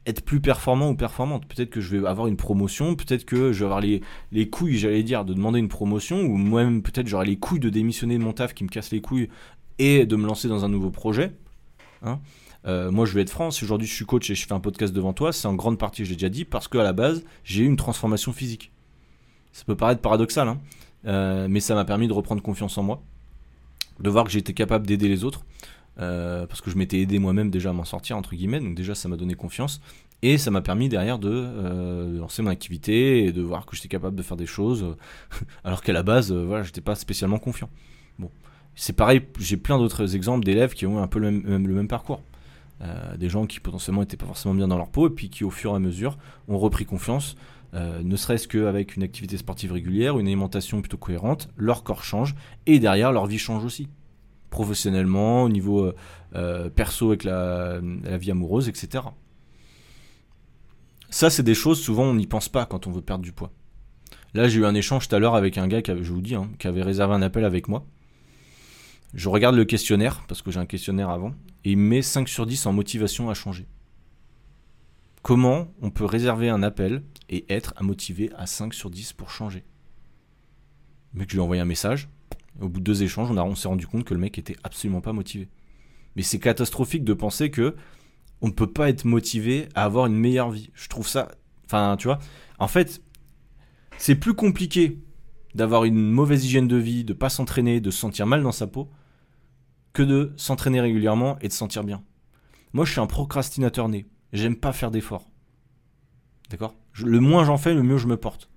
être 0.05 0.23
plus 0.23 0.39
performant 0.39 0.89
ou 0.89 0.95
performante. 0.95 1.45
Peut-être 1.47 1.69
que 1.69 1.81
je 1.81 1.95
vais 1.95 2.07
avoir 2.07 2.27
une 2.27 2.37
promotion, 2.37 2.95
peut-être 2.95 3.25
que 3.25 3.51
je 3.51 3.59
vais 3.59 3.65
avoir 3.65 3.81
les, 3.81 4.01
les 4.31 4.49
couilles, 4.49 4.77
j'allais 4.77 5.03
dire, 5.03 5.25
de 5.25 5.33
demander 5.33 5.59
une 5.59 5.67
promotion, 5.67 6.21
ou 6.21 6.37
même 6.37 6.81
peut-être 6.81 7.07
j'aurai 7.07 7.25
les 7.25 7.37
couilles 7.37 7.59
de 7.59 7.69
démissionner 7.69 8.17
de 8.17 8.23
mon 8.23 8.33
taf 8.33 8.53
qui 8.53 8.63
me 8.63 8.69
casse 8.69 8.91
les 8.91 9.01
couilles 9.01 9.29
et 9.79 10.05
de 10.05 10.15
me 10.15 10.25
lancer 10.25 10.47
dans 10.47 10.65
un 10.65 10.69
nouveau 10.69 10.89
projet. 10.89 11.31
Hein. 12.03 12.19
Euh, 12.65 12.91
moi, 12.91 13.05
je 13.05 13.13
vais 13.13 13.21
être 13.21 13.29
franc, 13.29 13.51
si 13.51 13.63
aujourd'hui 13.63 13.87
je 13.87 13.93
suis 13.93 14.05
coach 14.05 14.29
et 14.29 14.35
je 14.35 14.45
fais 14.45 14.53
un 14.53 14.59
podcast 14.59 14.93
devant 14.93 15.13
toi, 15.13 15.31
c'est 15.31 15.47
en 15.47 15.55
grande 15.55 15.77
partie, 15.77 16.03
je 16.03 16.09
l'ai 16.09 16.15
déjà 16.15 16.29
dit, 16.29 16.45
parce 16.45 16.67
qu'à 16.67 16.83
la 16.83 16.93
base, 16.93 17.23
j'ai 17.43 17.63
eu 17.63 17.65
une 17.65 17.77
transformation 17.77 18.33
physique. 18.33 18.71
Ça 19.53 19.63
peut 19.65 19.75
paraître 19.75 20.01
paradoxal, 20.01 20.47
hein, 20.47 20.59
euh, 21.05 21.47
mais 21.49 21.59
ça 21.59 21.75
m'a 21.75 21.85
permis 21.85 22.07
de 22.07 22.13
reprendre 22.13 22.41
confiance 22.41 22.77
en 22.77 22.83
moi, 22.83 23.01
de 23.99 24.09
voir 24.09 24.25
que 24.25 24.31
j'étais 24.31 24.53
capable 24.53 24.85
d'aider 24.85 25.07
les 25.07 25.23
autres, 25.23 25.45
euh, 25.99 26.45
parce 26.45 26.61
que 26.61 26.69
je 26.69 26.77
m'étais 26.77 26.99
aidé 26.99 27.19
moi-même 27.19 27.49
déjà 27.49 27.69
à 27.69 27.73
m'en 27.73 27.85
sortir, 27.85 28.17
entre 28.17 28.35
guillemets, 28.35 28.59
donc 28.59 28.75
déjà 28.75 28.95
ça 28.95 29.07
m'a 29.07 29.15
donné 29.15 29.35
confiance, 29.35 29.81
et 30.21 30.37
ça 30.37 30.51
m'a 30.51 30.61
permis 30.61 30.89
derrière 30.89 31.19
de, 31.19 32.17
lancer 32.17 32.41
mon 32.41 32.49
activité 32.49 33.23
et 33.23 33.31
de 33.31 33.41
voir 33.41 33.65
que 33.65 33.75
j'étais 33.75 33.87
capable 33.87 34.15
de 34.15 34.23
faire 34.23 34.37
des 34.37 34.45
choses, 34.45 34.95
alors 35.63 35.81
qu'à 35.81 35.93
la 35.93 36.03
base, 36.03 36.33
voilà, 36.33 36.63
j'étais 36.63 36.81
pas 36.81 36.95
spécialement 36.95 37.39
confiant. 37.39 37.69
Bon, 38.19 38.29
c'est 38.79 38.93
pareil, 38.93 39.23
j'ai 39.39 39.57
plein 39.57 39.79
d'autres 39.79 40.15
exemples 40.15 40.45
d'élèves 40.45 40.75
qui 40.75 40.85
ont 40.85 41.01
un 41.01 41.07
peu 41.07 41.17
le 41.17 41.31
même, 41.31 41.87
parcours. 41.87 42.21
Euh, 42.81 43.17
des 43.17 43.27
gens 43.27 43.47
qui 43.47 43.59
potentiellement 43.59 44.01
n'étaient 44.01 44.17
pas 44.17 44.27
forcément 44.27 44.53
bien 44.53 44.67
dans 44.67 44.77
leur 44.77 44.89
peau 44.89 45.07
et 45.07 45.09
puis 45.09 45.31
qui 45.31 45.43
au 45.43 45.49
fur 45.49 45.71
et 45.71 45.75
à 45.75 45.79
mesure 45.79 46.19
ont 46.47 46.59
repris 46.59 46.85
confiance, 46.85 47.35
euh, 47.73 48.03
ne 48.03 48.15
serait-ce 48.15 48.47
qu'avec 48.47 48.95
une 48.95 49.01
activité 49.01 49.35
sportive 49.35 49.71
régulière, 49.73 50.19
une 50.19 50.27
alimentation 50.27 50.79
plutôt 50.79 50.97
cohérente, 50.97 51.49
leur 51.57 51.83
corps 51.83 52.03
change 52.03 52.35
et 52.67 52.77
derrière 52.77 53.11
leur 53.11 53.25
vie 53.25 53.39
change 53.39 53.65
aussi. 53.65 53.89
Professionnellement, 54.51 55.43
au 55.43 55.49
niveau 55.49 55.91
euh, 56.35 56.69
perso 56.69 57.07
avec 57.07 57.23
la, 57.23 57.79
vie 57.81 58.29
amoureuse, 58.29 58.69
etc. 58.69 59.05
Ça, 61.09 61.31
c'est 61.31 61.41
des 61.41 61.55
choses, 61.55 61.81
souvent, 61.81 62.03
on 62.03 62.13
n'y 62.13 62.27
pense 62.27 62.47
pas 62.47 62.67
quand 62.67 62.85
on 62.85 62.91
veut 62.91 63.01
perdre 63.01 63.23
du 63.23 63.31
poids. 63.31 63.51
Là, 64.35 64.47
j'ai 64.47 64.59
eu 64.59 64.65
un 64.65 64.75
échange 64.75 65.07
tout 65.07 65.15
à 65.15 65.19
l'heure 65.19 65.33
avec 65.33 65.57
un 65.57 65.67
gars, 65.67 65.81
qui 65.81 65.91
je 65.99 66.13
vous 66.13 66.21
dis, 66.21 66.35
hein, 66.35 66.47
qui 66.59 66.67
avait 66.67 66.83
réservé 66.83 67.15
un 67.15 67.23
appel 67.23 67.43
avec 67.43 67.67
moi. 67.67 67.83
Je 69.17 69.29
regarde 69.29 69.55
le 69.55 69.65
questionnaire, 69.65 70.23
parce 70.27 70.43
que 70.43 70.51
j'ai 70.51 70.59
un 70.59 70.67
questionnaire 70.67 71.09
avant, 71.09 71.33
et 71.65 71.71
il 71.71 71.77
met 71.77 72.03
5 72.03 72.29
sur 72.29 72.45
10 72.45 72.67
en 72.67 72.71
motivation 72.71 73.31
à 73.31 73.33
changer. 73.33 73.65
Comment 75.23 75.73
on 75.81 75.89
peut 75.89 76.05
réserver 76.05 76.49
un 76.49 76.61
appel 76.61 77.01
et 77.27 77.43
être 77.51 77.73
à 77.77 77.83
motiver 77.83 78.29
à 78.37 78.45
5 78.45 78.75
sur 78.75 78.91
10 78.91 79.13
pour 79.13 79.31
changer? 79.31 79.63
Le 81.13 81.19
mec, 81.19 81.31
je 81.31 81.33
lui 81.33 81.39
ai 81.39 81.43
envoyé 81.43 81.59
un 81.59 81.65
message. 81.65 82.09
Au 82.61 82.69
bout 82.69 82.79
de 82.79 82.83
deux 82.83 83.01
échanges, 83.01 83.31
on, 83.31 83.37
on 83.39 83.55
s'est 83.55 83.67
rendu 83.67 83.87
compte 83.87 84.03
que 84.03 84.13
le 84.13 84.19
mec 84.19 84.37
était 84.37 84.55
absolument 84.63 85.01
pas 85.01 85.13
motivé. 85.13 85.49
Mais 86.15 86.21
c'est 86.21 86.39
catastrophique 86.39 87.03
de 87.03 87.13
penser 87.13 87.49
que 87.49 87.75
on 88.41 88.47
ne 88.47 88.53
peut 88.53 88.71
pas 88.71 88.87
être 88.87 89.03
motivé 89.03 89.67
à 89.73 89.83
avoir 89.83 90.05
une 90.05 90.15
meilleure 90.15 90.51
vie. 90.51 90.69
Je 90.75 90.89
trouve 90.89 91.07
ça. 91.07 91.31
Enfin, 91.65 91.97
tu 91.97 92.07
vois. 92.07 92.19
En 92.59 92.67
fait, 92.67 93.01
c'est 93.97 94.15
plus 94.15 94.35
compliqué 94.35 94.99
d'avoir 95.55 95.85
une 95.85 96.11
mauvaise 96.11 96.45
hygiène 96.45 96.67
de 96.67 96.77
vie, 96.77 97.03
de 97.03 97.13
pas 97.13 97.29
s'entraîner, 97.29 97.81
de 97.81 97.89
se 97.89 97.97
sentir 97.97 98.27
mal 98.27 98.43
dans 98.43 98.51
sa 98.51 98.67
peau, 98.67 98.91
que 99.97 100.03
de 100.03 100.31
s'entraîner 100.37 100.79
régulièrement 100.79 101.39
et 101.41 101.47
de 101.47 101.51
se 101.51 101.57
sentir 101.57 101.83
bien. 101.83 102.03
Moi, 102.71 102.85
je 102.85 102.91
suis 102.91 103.01
un 103.01 103.07
procrastinateur 103.07 103.89
né. 103.89 104.05
J'aime 104.31 104.55
pas 104.55 104.71
faire 104.71 104.91
d'efforts. 104.91 105.25
D'accord? 106.51 106.75
Le 107.03 107.19
moins 107.19 107.43
j'en 107.45 107.57
fais, 107.57 107.73
le 107.73 107.81
mieux 107.81 107.97
je 107.97 108.05
me 108.05 108.15
porte. 108.15 108.47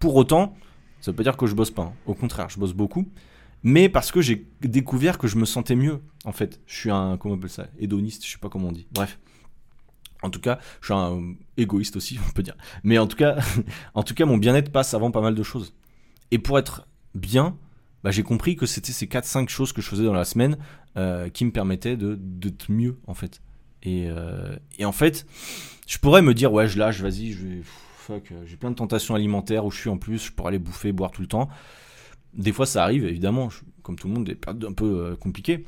Pour 0.00 0.16
autant, 0.16 0.56
ça 1.00 1.12
veut 1.12 1.16
pas 1.16 1.22
dire 1.22 1.36
que 1.36 1.46
je 1.46 1.54
bosse 1.54 1.70
pas. 1.70 1.82
Hein. 1.82 1.92
Au 2.06 2.14
contraire, 2.14 2.48
je 2.50 2.58
bosse 2.58 2.72
beaucoup. 2.72 3.08
Mais 3.62 3.88
parce 3.88 4.10
que 4.10 4.20
j'ai 4.20 4.48
découvert 4.62 5.16
que 5.16 5.28
je 5.28 5.36
me 5.36 5.44
sentais 5.44 5.76
mieux, 5.76 6.02
en 6.24 6.32
fait. 6.32 6.60
Je 6.66 6.74
suis 6.74 6.90
un, 6.90 7.18
comment 7.18 7.34
on 7.34 7.38
appelle 7.38 7.50
ça? 7.50 7.68
Hédoniste, 7.78 8.26
je 8.26 8.32
sais 8.32 8.38
pas 8.38 8.48
comment 8.48 8.70
on 8.70 8.72
dit. 8.72 8.88
Bref. 8.90 9.20
En 10.22 10.30
tout 10.30 10.40
cas, 10.40 10.58
je 10.80 10.86
suis 10.86 10.94
un 10.94 11.36
égoïste 11.56 11.94
aussi, 11.94 12.18
on 12.28 12.32
peut 12.32 12.42
dire. 12.42 12.56
Mais 12.82 12.98
en 12.98 13.06
tout 13.06 13.16
cas, 13.16 13.36
en 13.94 14.02
tout 14.02 14.14
cas 14.14 14.26
mon 14.26 14.38
bien-être 14.38 14.72
passe 14.72 14.92
avant 14.92 15.12
pas 15.12 15.20
mal 15.20 15.36
de 15.36 15.42
choses. 15.44 15.72
Et 16.32 16.40
pour 16.40 16.58
être 16.58 16.88
bien, 17.14 17.56
bah, 18.04 18.10
j'ai 18.10 18.22
compris 18.22 18.54
que 18.54 18.66
c'était 18.66 18.92
ces 18.92 19.06
4-5 19.06 19.48
choses 19.48 19.72
que 19.72 19.80
je 19.80 19.88
faisais 19.88 20.04
dans 20.04 20.12
la 20.12 20.26
semaine 20.26 20.58
euh, 20.98 21.30
qui 21.30 21.46
me 21.46 21.50
permettaient 21.50 21.96
d'être 21.96 22.70
mieux 22.70 22.98
en 23.06 23.14
fait. 23.14 23.40
Et, 23.82 24.06
euh, 24.08 24.54
et, 24.78 24.84
en 24.84 24.92
fait, 24.92 25.26
je 25.86 25.98
pourrais 25.98 26.22
me 26.22 26.34
dire 26.34 26.52
ouais 26.52 26.68
je 26.68 26.78
lâche, 26.78 27.00
vas-y, 27.00 27.32
euh, 27.32 28.20
j'ai 28.44 28.56
plein 28.56 28.70
de 28.70 28.76
tentations 28.76 29.14
alimentaires 29.14 29.64
où 29.64 29.70
je 29.70 29.80
suis 29.80 29.90
en 29.90 29.96
plus, 29.96 30.26
je 30.26 30.32
pourrais 30.32 30.48
aller 30.48 30.58
bouffer, 30.58 30.92
boire 30.92 31.10
tout 31.10 31.22
le 31.22 31.28
temps. 31.28 31.48
Des 32.34 32.52
fois 32.52 32.66
ça 32.66 32.82
arrive 32.82 33.06
évidemment, 33.06 33.48
comme 33.82 33.96
tout 33.96 34.06
le 34.06 34.14
monde, 34.14 34.24
des 34.24 34.34
périodes 34.34 34.64
un 34.64 34.72
peu 34.72 35.16
compliquées. 35.18 35.64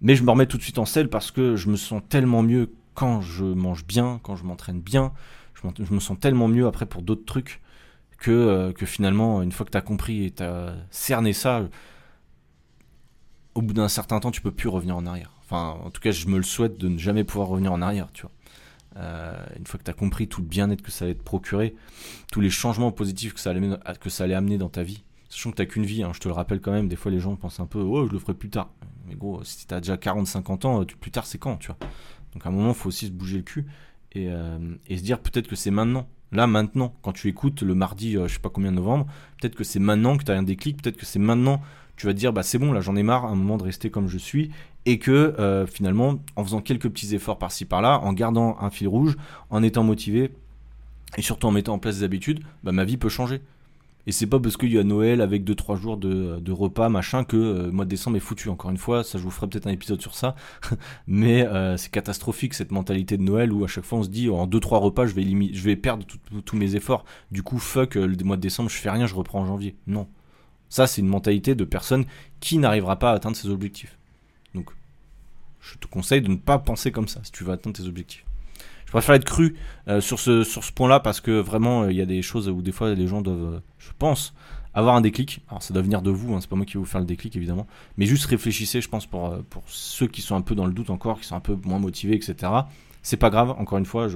Mais 0.00 0.14
je 0.14 0.22
me 0.22 0.30
remets 0.30 0.46
tout 0.46 0.58
de 0.58 0.62
suite 0.62 0.78
en 0.78 0.84
selle 0.84 1.08
parce 1.08 1.32
que 1.32 1.56
je 1.56 1.68
me 1.68 1.76
sens 1.76 2.00
tellement 2.08 2.42
mieux 2.42 2.70
quand 2.94 3.22
je 3.22 3.44
mange 3.44 3.84
bien, 3.84 4.20
quand 4.22 4.36
je 4.36 4.44
m'entraîne 4.44 4.80
bien. 4.80 5.12
Je, 5.54 5.92
me 5.92 6.00
sens 6.00 6.20
tellement 6.20 6.48
mieux 6.48 6.66
après 6.66 6.86
pour 6.86 7.02
d'autres 7.02 7.24
trucs 7.24 7.60
que, 8.18 8.30
euh, 8.30 8.72
que 8.72 8.86
finalement, 8.86 9.42
une 9.42 9.52
fois 9.52 9.66
que 9.66 9.70
tu 9.70 9.78
as 9.78 9.82
compris 9.82 10.24
et 10.24 10.30
tu 10.30 10.42
as 10.42 10.74
cerné 10.90 11.32
ça, 11.32 11.68
au 13.54 13.62
bout 13.62 13.74
d'un 13.74 13.88
certain 13.88 14.20
temps, 14.20 14.30
tu 14.30 14.40
peux 14.40 14.52
plus 14.52 14.68
revenir 14.68 14.96
en 14.96 15.06
arrière. 15.06 15.32
Enfin, 15.40 15.78
en 15.84 15.90
tout 15.90 16.00
cas, 16.00 16.10
je 16.10 16.26
me 16.26 16.36
le 16.36 16.42
souhaite 16.42 16.78
de 16.78 16.88
ne 16.88 16.98
jamais 16.98 17.24
pouvoir 17.24 17.48
revenir 17.48 17.72
en 17.72 17.82
arrière, 17.82 18.08
tu 18.12 18.22
vois. 18.22 18.32
Euh, 18.96 19.36
une 19.58 19.66
fois 19.66 19.78
que 19.78 19.84
tu 19.84 19.90
as 19.90 19.94
compris 19.94 20.26
tout 20.26 20.40
le 20.40 20.46
bien-être 20.46 20.82
que 20.82 20.90
ça 20.90 21.04
allait 21.04 21.14
te 21.14 21.22
procurer, 21.22 21.74
tous 22.32 22.40
les 22.40 22.50
changements 22.50 22.92
positifs 22.92 23.34
que 23.34 23.40
ça 23.40 23.50
allait, 23.50 23.76
que 24.00 24.08
ça 24.08 24.24
allait 24.24 24.34
amener 24.34 24.56
dans 24.56 24.70
ta 24.70 24.82
vie, 24.82 25.04
sachant 25.28 25.50
que 25.50 25.62
tu 25.62 25.68
qu'une 25.68 25.84
vie, 25.84 26.02
hein, 26.02 26.12
je 26.14 26.20
te 26.20 26.28
le 26.28 26.34
rappelle 26.34 26.60
quand 26.60 26.72
même, 26.72 26.88
des 26.88 26.96
fois 26.96 27.10
les 27.10 27.20
gens 27.20 27.36
pensent 27.36 27.60
un 27.60 27.66
peu, 27.66 27.80
oh, 27.80 28.06
je 28.06 28.12
le 28.12 28.18
ferai 28.18 28.32
plus 28.32 28.48
tard. 28.48 28.70
Mais 29.06 29.14
gros, 29.14 29.44
si 29.44 29.66
tu 29.66 29.74
as 29.74 29.80
déjà 29.80 29.96
40-50 29.96 30.66
ans, 30.66 30.84
plus 31.00 31.10
tard 31.10 31.26
c'est 31.26 31.36
quand, 31.38 31.58
tu 31.58 31.66
vois. 31.66 31.76
Donc 32.32 32.46
à 32.46 32.48
un 32.48 32.52
moment, 32.52 32.70
il 32.70 32.74
faut 32.74 32.88
aussi 32.88 33.06
se 33.06 33.12
bouger 33.12 33.38
le 33.38 33.42
cul 33.42 33.66
et, 34.12 34.28
euh, 34.30 34.58
et 34.86 34.96
se 34.96 35.02
dire 35.02 35.20
peut-être 35.20 35.46
que 35.46 35.56
c'est 35.56 35.70
maintenant. 35.70 36.08
Là, 36.36 36.46
maintenant, 36.46 36.94
quand 37.00 37.12
tu 37.12 37.28
écoutes 37.28 37.62
le 37.62 37.74
mardi, 37.74 38.18
euh, 38.18 38.28
je 38.28 38.34
sais 38.34 38.40
pas 38.40 38.50
combien 38.50 38.70
de 38.70 38.76
novembre, 38.76 39.06
peut-être 39.40 39.54
que 39.54 39.64
c'est 39.64 39.78
maintenant 39.78 40.18
que 40.18 40.22
tu 40.22 40.30
as 40.30 40.36
un 40.36 40.42
déclic, 40.42 40.82
peut-être 40.82 40.98
que 40.98 41.06
c'est 41.06 41.18
maintenant 41.18 41.62
tu 41.96 42.04
vas 42.04 42.12
te 42.12 42.18
dire, 42.18 42.34
bah 42.34 42.42
c'est 42.42 42.58
bon, 42.58 42.72
là 42.72 42.82
j'en 42.82 42.94
ai 42.94 43.02
marre 43.02 43.24
un 43.24 43.34
moment 43.34 43.56
de 43.56 43.62
rester 43.62 43.88
comme 43.88 44.06
je 44.06 44.18
suis, 44.18 44.50
et 44.84 44.98
que 44.98 45.10
euh, 45.10 45.66
finalement, 45.66 46.16
en 46.36 46.44
faisant 46.44 46.60
quelques 46.60 46.90
petits 46.90 47.14
efforts 47.14 47.38
par-ci 47.38 47.64
par-là, 47.64 48.00
en 48.00 48.12
gardant 48.12 48.58
un 48.60 48.68
fil 48.68 48.86
rouge, 48.86 49.16
en 49.48 49.62
étant 49.62 49.82
motivé, 49.82 50.30
et 51.16 51.22
surtout 51.22 51.46
en 51.46 51.52
mettant 51.52 51.72
en 51.72 51.78
place 51.78 51.98
des 51.98 52.04
habitudes, 52.04 52.40
bah, 52.62 52.72
ma 52.72 52.84
vie 52.84 52.98
peut 52.98 53.08
changer. 53.08 53.40
Et 54.06 54.12
c'est 54.12 54.26
pas 54.26 54.38
parce 54.38 54.56
qu'il 54.56 54.72
y 54.72 54.78
a 54.78 54.84
Noël 54.84 55.20
avec 55.20 55.44
2-3 55.44 55.80
jours 55.80 55.96
de, 55.96 56.52
repas, 56.52 56.88
machin, 56.88 57.24
que 57.24 57.36
euh, 57.36 57.72
mois 57.72 57.84
de 57.84 57.90
décembre 57.90 58.16
est 58.16 58.20
foutu. 58.20 58.48
Encore 58.48 58.70
une 58.70 58.76
fois, 58.76 59.02
ça 59.02 59.18
je 59.18 59.24
vous 59.24 59.30
ferai 59.30 59.48
peut-être 59.48 59.66
un 59.66 59.72
épisode 59.72 60.00
sur 60.00 60.14
ça. 60.14 60.36
Mais 61.08 61.44
euh, 61.46 61.76
c'est 61.76 61.90
catastrophique 61.90 62.54
cette 62.54 62.70
mentalité 62.70 63.16
de 63.16 63.22
Noël 63.22 63.52
où 63.52 63.64
à 63.64 63.68
chaque 63.68 63.84
fois 63.84 63.98
on 63.98 64.02
se 64.04 64.08
dit 64.08 64.30
en 64.30 64.46
2-3 64.46 64.78
repas 64.78 65.06
je 65.06 65.14
vais, 65.14 65.24
je 65.24 65.62
vais 65.62 65.76
perdre 65.76 66.06
tous 66.44 66.56
mes 66.56 66.76
efforts. 66.76 67.04
Du 67.32 67.42
coup, 67.42 67.58
fuck, 67.58 67.96
euh, 67.96 68.06
le 68.06 68.24
mois 68.24 68.36
de 68.36 68.42
décembre 68.42 68.70
je 68.70 68.76
fais 68.76 68.90
rien, 68.90 69.06
je 69.06 69.14
reprends 69.14 69.40
en 69.40 69.46
janvier. 69.46 69.74
Non. 69.86 70.06
Ça 70.68 70.86
c'est 70.86 71.00
une 71.00 71.08
mentalité 71.08 71.54
de 71.54 71.64
personne 71.64 72.04
qui 72.38 72.58
n'arrivera 72.58 72.98
pas 72.98 73.10
à 73.10 73.14
atteindre 73.14 73.36
ses 73.36 73.48
objectifs. 73.48 73.98
Donc, 74.54 74.70
je 75.60 75.76
te 75.78 75.86
conseille 75.86 76.22
de 76.22 76.28
ne 76.28 76.36
pas 76.36 76.58
penser 76.58 76.92
comme 76.92 77.08
ça 77.08 77.20
si 77.24 77.32
tu 77.32 77.44
veux 77.44 77.52
atteindre 77.52 77.76
tes 77.76 77.86
objectifs 77.88 78.25
je 78.86 78.92
préfère 78.92 79.16
être 79.16 79.24
cru 79.24 79.56
euh, 79.88 80.00
sur 80.00 80.18
ce, 80.18 80.44
sur 80.44 80.64
ce 80.64 80.72
point-là 80.72 81.00
parce 81.00 81.20
que 81.20 81.32
vraiment, 81.32 81.82
euh, 81.82 81.92
il 81.92 81.96
y 81.96 82.00
a 82.00 82.06
des 82.06 82.22
choses 82.22 82.48
où 82.48 82.62
des 82.62 82.72
fois 82.72 82.94
les 82.94 83.06
gens 83.06 83.20
doivent, 83.20 83.54
euh, 83.54 83.60
je 83.78 83.90
pense, 83.98 84.32
avoir 84.74 84.94
un 84.94 85.00
déclic. 85.00 85.42
Alors 85.48 85.62
ça 85.62 85.74
doit 85.74 85.82
venir 85.82 86.02
de 86.02 86.10
vous, 86.10 86.34
hein, 86.34 86.40
c'est 86.40 86.48
pas 86.48 86.56
moi 86.56 86.64
qui 86.64 86.74
vais 86.74 86.78
vous 86.78 86.86
faire 86.86 87.00
le 87.00 87.06
déclic 87.06 87.34
évidemment, 87.36 87.66
mais 87.96 88.06
juste 88.06 88.26
réfléchissez, 88.26 88.80
je 88.80 88.88
pense, 88.88 89.06
pour, 89.06 89.36
pour 89.50 89.64
ceux 89.66 90.06
qui 90.06 90.22
sont 90.22 90.36
un 90.36 90.40
peu 90.40 90.54
dans 90.54 90.66
le 90.66 90.72
doute 90.72 90.90
encore, 90.90 91.20
qui 91.20 91.26
sont 91.26 91.36
un 91.36 91.40
peu 91.40 91.58
moins 91.64 91.80
motivés, 91.80 92.14
etc. 92.14 92.52
C'est 93.02 93.16
pas 93.16 93.30
grave, 93.30 93.50
encore 93.58 93.78
une 93.78 93.86
fois, 93.86 94.08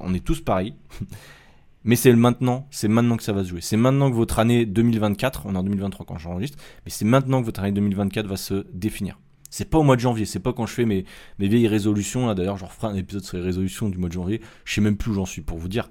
on 0.00 0.14
est 0.14 0.24
tous 0.24 0.40
pareils. 0.40 0.74
Mais 1.84 1.96
c'est 1.96 2.12
maintenant, 2.12 2.66
c'est 2.70 2.88
maintenant 2.88 3.16
que 3.16 3.22
ça 3.22 3.32
va 3.32 3.44
se 3.44 3.48
jouer. 3.48 3.60
C'est 3.62 3.76
maintenant 3.76 4.10
que 4.10 4.16
votre 4.16 4.40
année 4.40 4.66
2024, 4.66 5.46
on 5.46 5.54
est 5.54 5.58
en 5.58 5.62
2023 5.62 6.04
quand 6.04 6.18
j'enregistre, 6.18 6.58
mais 6.84 6.90
c'est 6.90 7.04
maintenant 7.04 7.40
que 7.40 7.46
votre 7.46 7.60
année 7.60 7.72
2024 7.72 8.26
va 8.26 8.36
se 8.36 8.66
définir. 8.74 9.18
C'est 9.50 9.70
pas 9.70 9.78
au 9.78 9.82
mois 9.82 9.96
de 9.96 10.00
janvier, 10.00 10.26
c'est 10.26 10.40
pas 10.40 10.52
quand 10.52 10.66
je 10.66 10.74
fais 10.74 10.84
mes, 10.84 11.04
mes 11.38 11.48
vieilles 11.48 11.68
résolutions. 11.68 12.26
Là, 12.26 12.34
d'ailleurs, 12.34 12.58
je 12.58 12.64
referai 12.64 12.88
un 12.88 12.94
épisode 12.94 13.24
sur 13.24 13.36
les 13.38 13.42
résolutions 13.42 13.88
du 13.88 13.98
mois 13.98 14.08
de 14.08 14.14
janvier. 14.14 14.40
Je 14.64 14.74
sais 14.74 14.80
même 14.80 14.96
plus 14.96 15.12
où 15.12 15.14
j'en 15.14 15.26
suis 15.26 15.42
pour 15.42 15.58
vous 15.58 15.68
dire. 15.68 15.88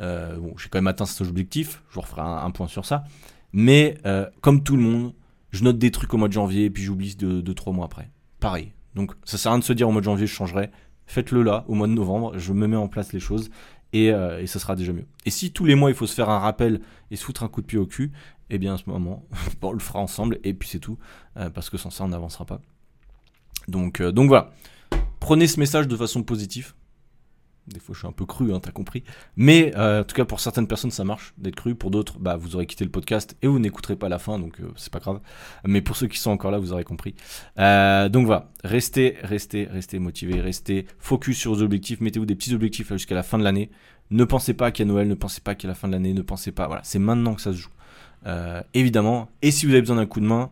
Euh, 0.00 0.36
bon, 0.36 0.54
j'ai 0.56 0.68
quand 0.68 0.78
même 0.78 0.86
atteint 0.86 1.06
cet 1.06 1.26
objectif. 1.26 1.82
Je 1.90 2.00
referai 2.00 2.22
un, 2.22 2.50
point 2.50 2.68
sur 2.68 2.84
ça. 2.84 3.04
Mais 3.52 3.98
euh, 4.06 4.26
comme 4.40 4.62
tout 4.62 4.76
le 4.76 4.82
monde, 4.82 5.14
je 5.50 5.64
note 5.64 5.78
des 5.78 5.90
trucs 5.90 6.12
au 6.14 6.16
mois 6.16 6.28
de 6.28 6.32
janvier, 6.32 6.64
et 6.66 6.70
puis 6.70 6.82
j'oublie 6.82 7.16
de 7.16 7.40
2-3 7.40 7.74
mois 7.74 7.86
après. 7.86 8.10
Pareil. 8.38 8.72
Donc 8.94 9.12
ça 9.24 9.38
sert 9.38 9.50
à 9.50 9.54
rien 9.54 9.60
de 9.60 9.64
se 9.64 9.72
dire 9.72 9.88
au 9.88 9.92
mois 9.92 10.00
de 10.00 10.06
janvier 10.06 10.26
je 10.26 10.32
changerai. 10.32 10.70
Faites-le 11.06 11.42
là, 11.42 11.64
au 11.68 11.74
mois 11.74 11.86
de 11.86 11.92
novembre, 11.92 12.38
je 12.38 12.52
me 12.52 12.66
mets 12.66 12.76
en 12.76 12.88
place 12.88 13.12
les 13.12 13.20
choses 13.20 13.50
et, 13.92 14.12
euh, 14.12 14.40
et, 14.40 14.46
ça 14.46 14.60
sera 14.60 14.76
déjà 14.76 14.92
mieux. 14.92 15.06
Et 15.26 15.30
si 15.30 15.52
tous 15.52 15.64
les 15.64 15.74
mois 15.74 15.90
il 15.90 15.96
faut 15.96 16.06
se 16.06 16.14
faire 16.14 16.30
un 16.30 16.38
rappel 16.38 16.80
et 17.10 17.16
se 17.16 17.24
foutre 17.24 17.42
un 17.42 17.48
coup 17.48 17.60
de 17.60 17.66
pied 17.66 17.78
au 17.78 17.86
cul, 17.86 18.12
eh 18.48 18.58
bien 18.58 18.74
à 18.74 18.78
ce 18.78 18.88
moment, 18.88 19.24
on 19.62 19.72
le 19.72 19.80
fera 19.80 19.98
ensemble 19.98 20.38
et 20.44 20.54
puis 20.54 20.68
c'est 20.68 20.78
tout, 20.78 20.98
parce 21.34 21.68
que 21.68 21.76
sans 21.78 21.90
ça 21.90 22.04
on 22.04 22.08
n'avancera 22.08 22.44
pas. 22.44 22.60
Donc, 23.70 24.00
euh, 24.00 24.12
donc 24.12 24.28
voilà, 24.28 24.50
prenez 25.20 25.46
ce 25.46 25.58
message 25.58 25.88
de 25.88 25.96
façon 25.96 26.22
positive, 26.22 26.74
des 27.66 27.78
fois, 27.78 27.92
je 27.94 28.00
suis 28.00 28.08
un 28.08 28.12
peu 28.12 28.26
cru, 28.26 28.52
hein, 28.52 28.58
t'as 28.60 28.72
compris. 28.72 29.04
Mais 29.36 29.72
euh, 29.76 30.00
en 30.00 30.04
tout 30.04 30.16
cas, 30.16 30.24
pour 30.24 30.40
certaines 30.40 30.66
personnes, 30.66 30.90
ça 30.90 31.04
marche 31.04 31.34
d'être 31.38 31.54
cru. 31.54 31.76
Pour 31.76 31.92
d'autres, 31.92 32.18
bah, 32.18 32.36
vous 32.36 32.56
aurez 32.56 32.66
quitté 32.66 32.84
le 32.84 32.90
podcast 32.90 33.36
et 33.42 33.46
vous 33.46 33.60
n'écouterez 33.60 33.94
pas 33.94 34.08
la 34.08 34.18
fin, 34.18 34.40
donc 34.40 34.60
euh, 34.60 34.72
c'est 34.76 34.92
pas 34.92 34.98
grave. 34.98 35.20
Mais 35.64 35.80
pour 35.80 35.94
ceux 35.94 36.08
qui 36.08 36.18
sont 36.18 36.32
encore 36.32 36.50
là, 36.50 36.58
vous 36.58 36.72
aurez 36.72 36.82
compris. 36.82 37.14
Donc 37.56 38.26
voilà, 38.26 38.50
restez, 38.64 39.16
restez, 39.22 39.66
restez 39.66 40.00
motivés, 40.00 40.40
restez 40.40 40.86
focus 40.98 41.38
sur 41.38 41.54
vos 41.54 41.62
objectifs. 41.62 42.00
Mettez-vous 42.00 42.26
des 42.26 42.34
petits 42.34 42.54
objectifs 42.54 42.92
jusqu'à 42.92 43.14
la 43.14 43.22
fin 43.22 43.38
de 43.38 43.44
l'année. 43.44 43.70
Ne 44.10 44.24
pensez 44.24 44.54
pas 44.54 44.72
qu'il 44.72 44.84
y 44.84 44.88
a 44.88 44.92
Noël, 44.92 45.06
ne 45.06 45.14
pensez 45.14 45.40
pas 45.40 45.54
qu'il 45.54 45.68
y 45.68 45.70
a 45.70 45.72
la 45.72 45.76
fin 45.76 45.86
de 45.86 45.92
l'année, 45.92 46.12
ne 46.12 46.22
pensez 46.22 46.50
pas. 46.50 46.66
Voilà, 46.66 46.82
c'est 46.82 46.98
maintenant 46.98 47.34
que 47.34 47.42
ça 47.42 47.52
se 47.52 47.58
joue. 47.58 47.70
évidemment. 48.74 49.28
Et 49.42 49.52
si 49.52 49.66
vous 49.66 49.72
avez 49.72 49.82
besoin 49.82 49.96
d'un 49.96 50.06
coup 50.06 50.20
de 50.20 50.26
main, 50.26 50.50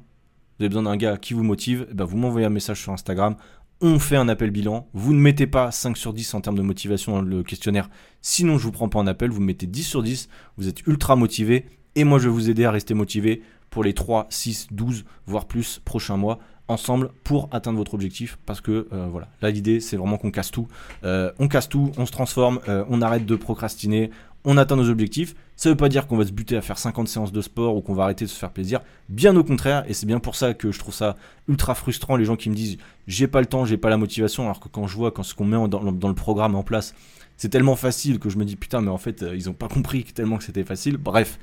vous 0.59 0.65
avez 0.65 0.71
besoin 0.71 0.83
d'un 0.83 0.97
gars 0.97 1.17
qui 1.17 1.35
vous 1.35 1.45
motive, 1.45 1.87
eh 1.91 1.95
ben 1.95 2.05
vous 2.05 2.17
m'envoyez 2.17 2.47
un 2.47 2.51
message 2.51 2.81
sur 2.83 2.93
Instagram. 2.93 3.37
On 3.81 4.01
fait 4.01 4.17
un 4.17 4.29
appel 4.29 4.51
bilan. 4.51 4.89
Vous 4.93 5.15
ne 5.15 5.21
mettez 5.21 5.47
pas 5.47 5.71
5 5.71 5.97
sur 5.97 6.13
10 6.13 6.35
en 6.35 6.41
termes 6.41 6.57
de 6.59 6.63
motivation 6.63 7.13
dans 7.13 7.23
le 7.23 7.45
questionnaire, 7.45 7.89
sinon 8.23 8.59
je 8.59 8.65
vous 8.65 8.73
prends 8.73 8.89
pas 8.89 8.99
en 8.99 9.07
appel. 9.07 9.31
Vous 9.31 9.41
mettez 9.41 9.69
10 9.69 9.85
sur 9.85 10.03
10, 10.03 10.29
vous 10.57 10.67
êtes 10.67 10.85
ultra 10.89 11.15
motivé, 11.15 11.67
et 11.95 12.03
moi 12.03 12.19
je 12.19 12.25
vais 12.25 12.35
vous 12.35 12.51
aider 12.51 12.65
à 12.65 12.73
rester 12.73 12.95
motivé 12.95 13.43
pour 13.71 13.85
les 13.85 13.95
3, 13.95 14.27
6, 14.31 14.69
12, 14.73 15.05
voire 15.27 15.47
plus 15.47 15.81
prochains 15.85 16.17
mois 16.17 16.41
ensemble 16.69 17.11
pour 17.25 17.49
atteindre 17.53 17.79
votre 17.79 17.95
objectif. 17.95 18.39
Parce 18.47 18.61
que 18.61 18.89
euh, 18.93 19.07
voilà. 19.11 19.29
Là 19.43 19.51
l'idée 19.51 19.81
c'est 19.81 19.97
vraiment 19.97 20.19
qu'on 20.19 20.31
casse 20.31 20.51
tout. 20.51 20.69
Euh, 21.05 21.33
on 21.39 21.49
casse 21.49 21.69
tout 21.69 21.93
on 21.97 22.07
se 22.07 22.13
transforme 22.13 22.61
euh, 22.69 22.85
on 22.89 23.03
arrête 23.03 23.27
de 23.27 23.37
procrastiner 23.37 24.11
on 24.51 24.57
atteint 24.57 24.77
nos 24.77 24.89
objectifs. 24.89 25.35
Ça 25.57 25.69
veut 25.69 25.77
pas 25.77 25.91
dire 25.91 26.07
qu'on 26.07 26.17
va 26.17 26.25
se 26.25 26.33
buter 26.33 26.57
à 26.57 26.63
faire 26.63 26.79
50 26.79 27.07
séances 27.07 27.33
de 27.33 27.43
sport 27.43 27.77
ou 27.77 27.83
qu'on 27.83 27.93
va 27.93 28.05
arrêter 28.05 28.25
de 28.25 28.31
se 28.31 28.39
faire 28.39 28.51
plaisir. 28.51 28.81
Bien 29.11 29.37
au 29.37 29.45
contraire, 29.45 29.85
et 29.87 29.93
c'est 29.93 30.07
bien 30.07 30.21
pour 30.21 30.37
ça 30.37 30.55
que 30.55 30.73
je 30.73 30.79
trouve 30.79 30.95
ça 30.95 31.17
ultra 31.49 31.75
frustrant 31.75 32.17
les 32.17 32.25
gens 32.25 32.35
qui 32.35 32.49
me 32.49 32.55
disent 32.55 32.79
j'ai 33.07 33.29
pas 33.29 33.41
le 33.41 33.47
temps, 33.47 33.67
j'ai 33.67 33.77
pas 33.77 33.91
la 33.91 33.99
motivation, 33.99 34.45
alors 34.45 34.59
que 34.59 34.69
quand 34.69 34.87
je 34.87 34.97
vois 34.97 35.11
quand 35.11 35.23
ce 35.23 35.35
qu'on 35.35 35.45
met 35.45 35.69
dans, 35.69 35.83
le 35.83 36.15
programme 36.15 36.55
en 36.55 36.63
place, 36.63 36.95
c'est 37.37 37.51
tellement 37.51 37.77
facile 37.77 38.19
que 38.19 38.31
je 38.31 38.39
me 38.39 38.47
dis 38.47 38.57
putain 38.57 38.81
mais 38.81 38.89
en 38.89 38.97
fait 38.97 39.23
euh, 39.23 39.37
ils 39.37 39.51
ont 39.51 39.53
pas 39.53 39.69
compris 39.69 40.03
tellement 40.05 40.39
que 40.39 40.45
c'était 40.45 40.65
facile. 40.65 40.97
Bref, 40.97 41.39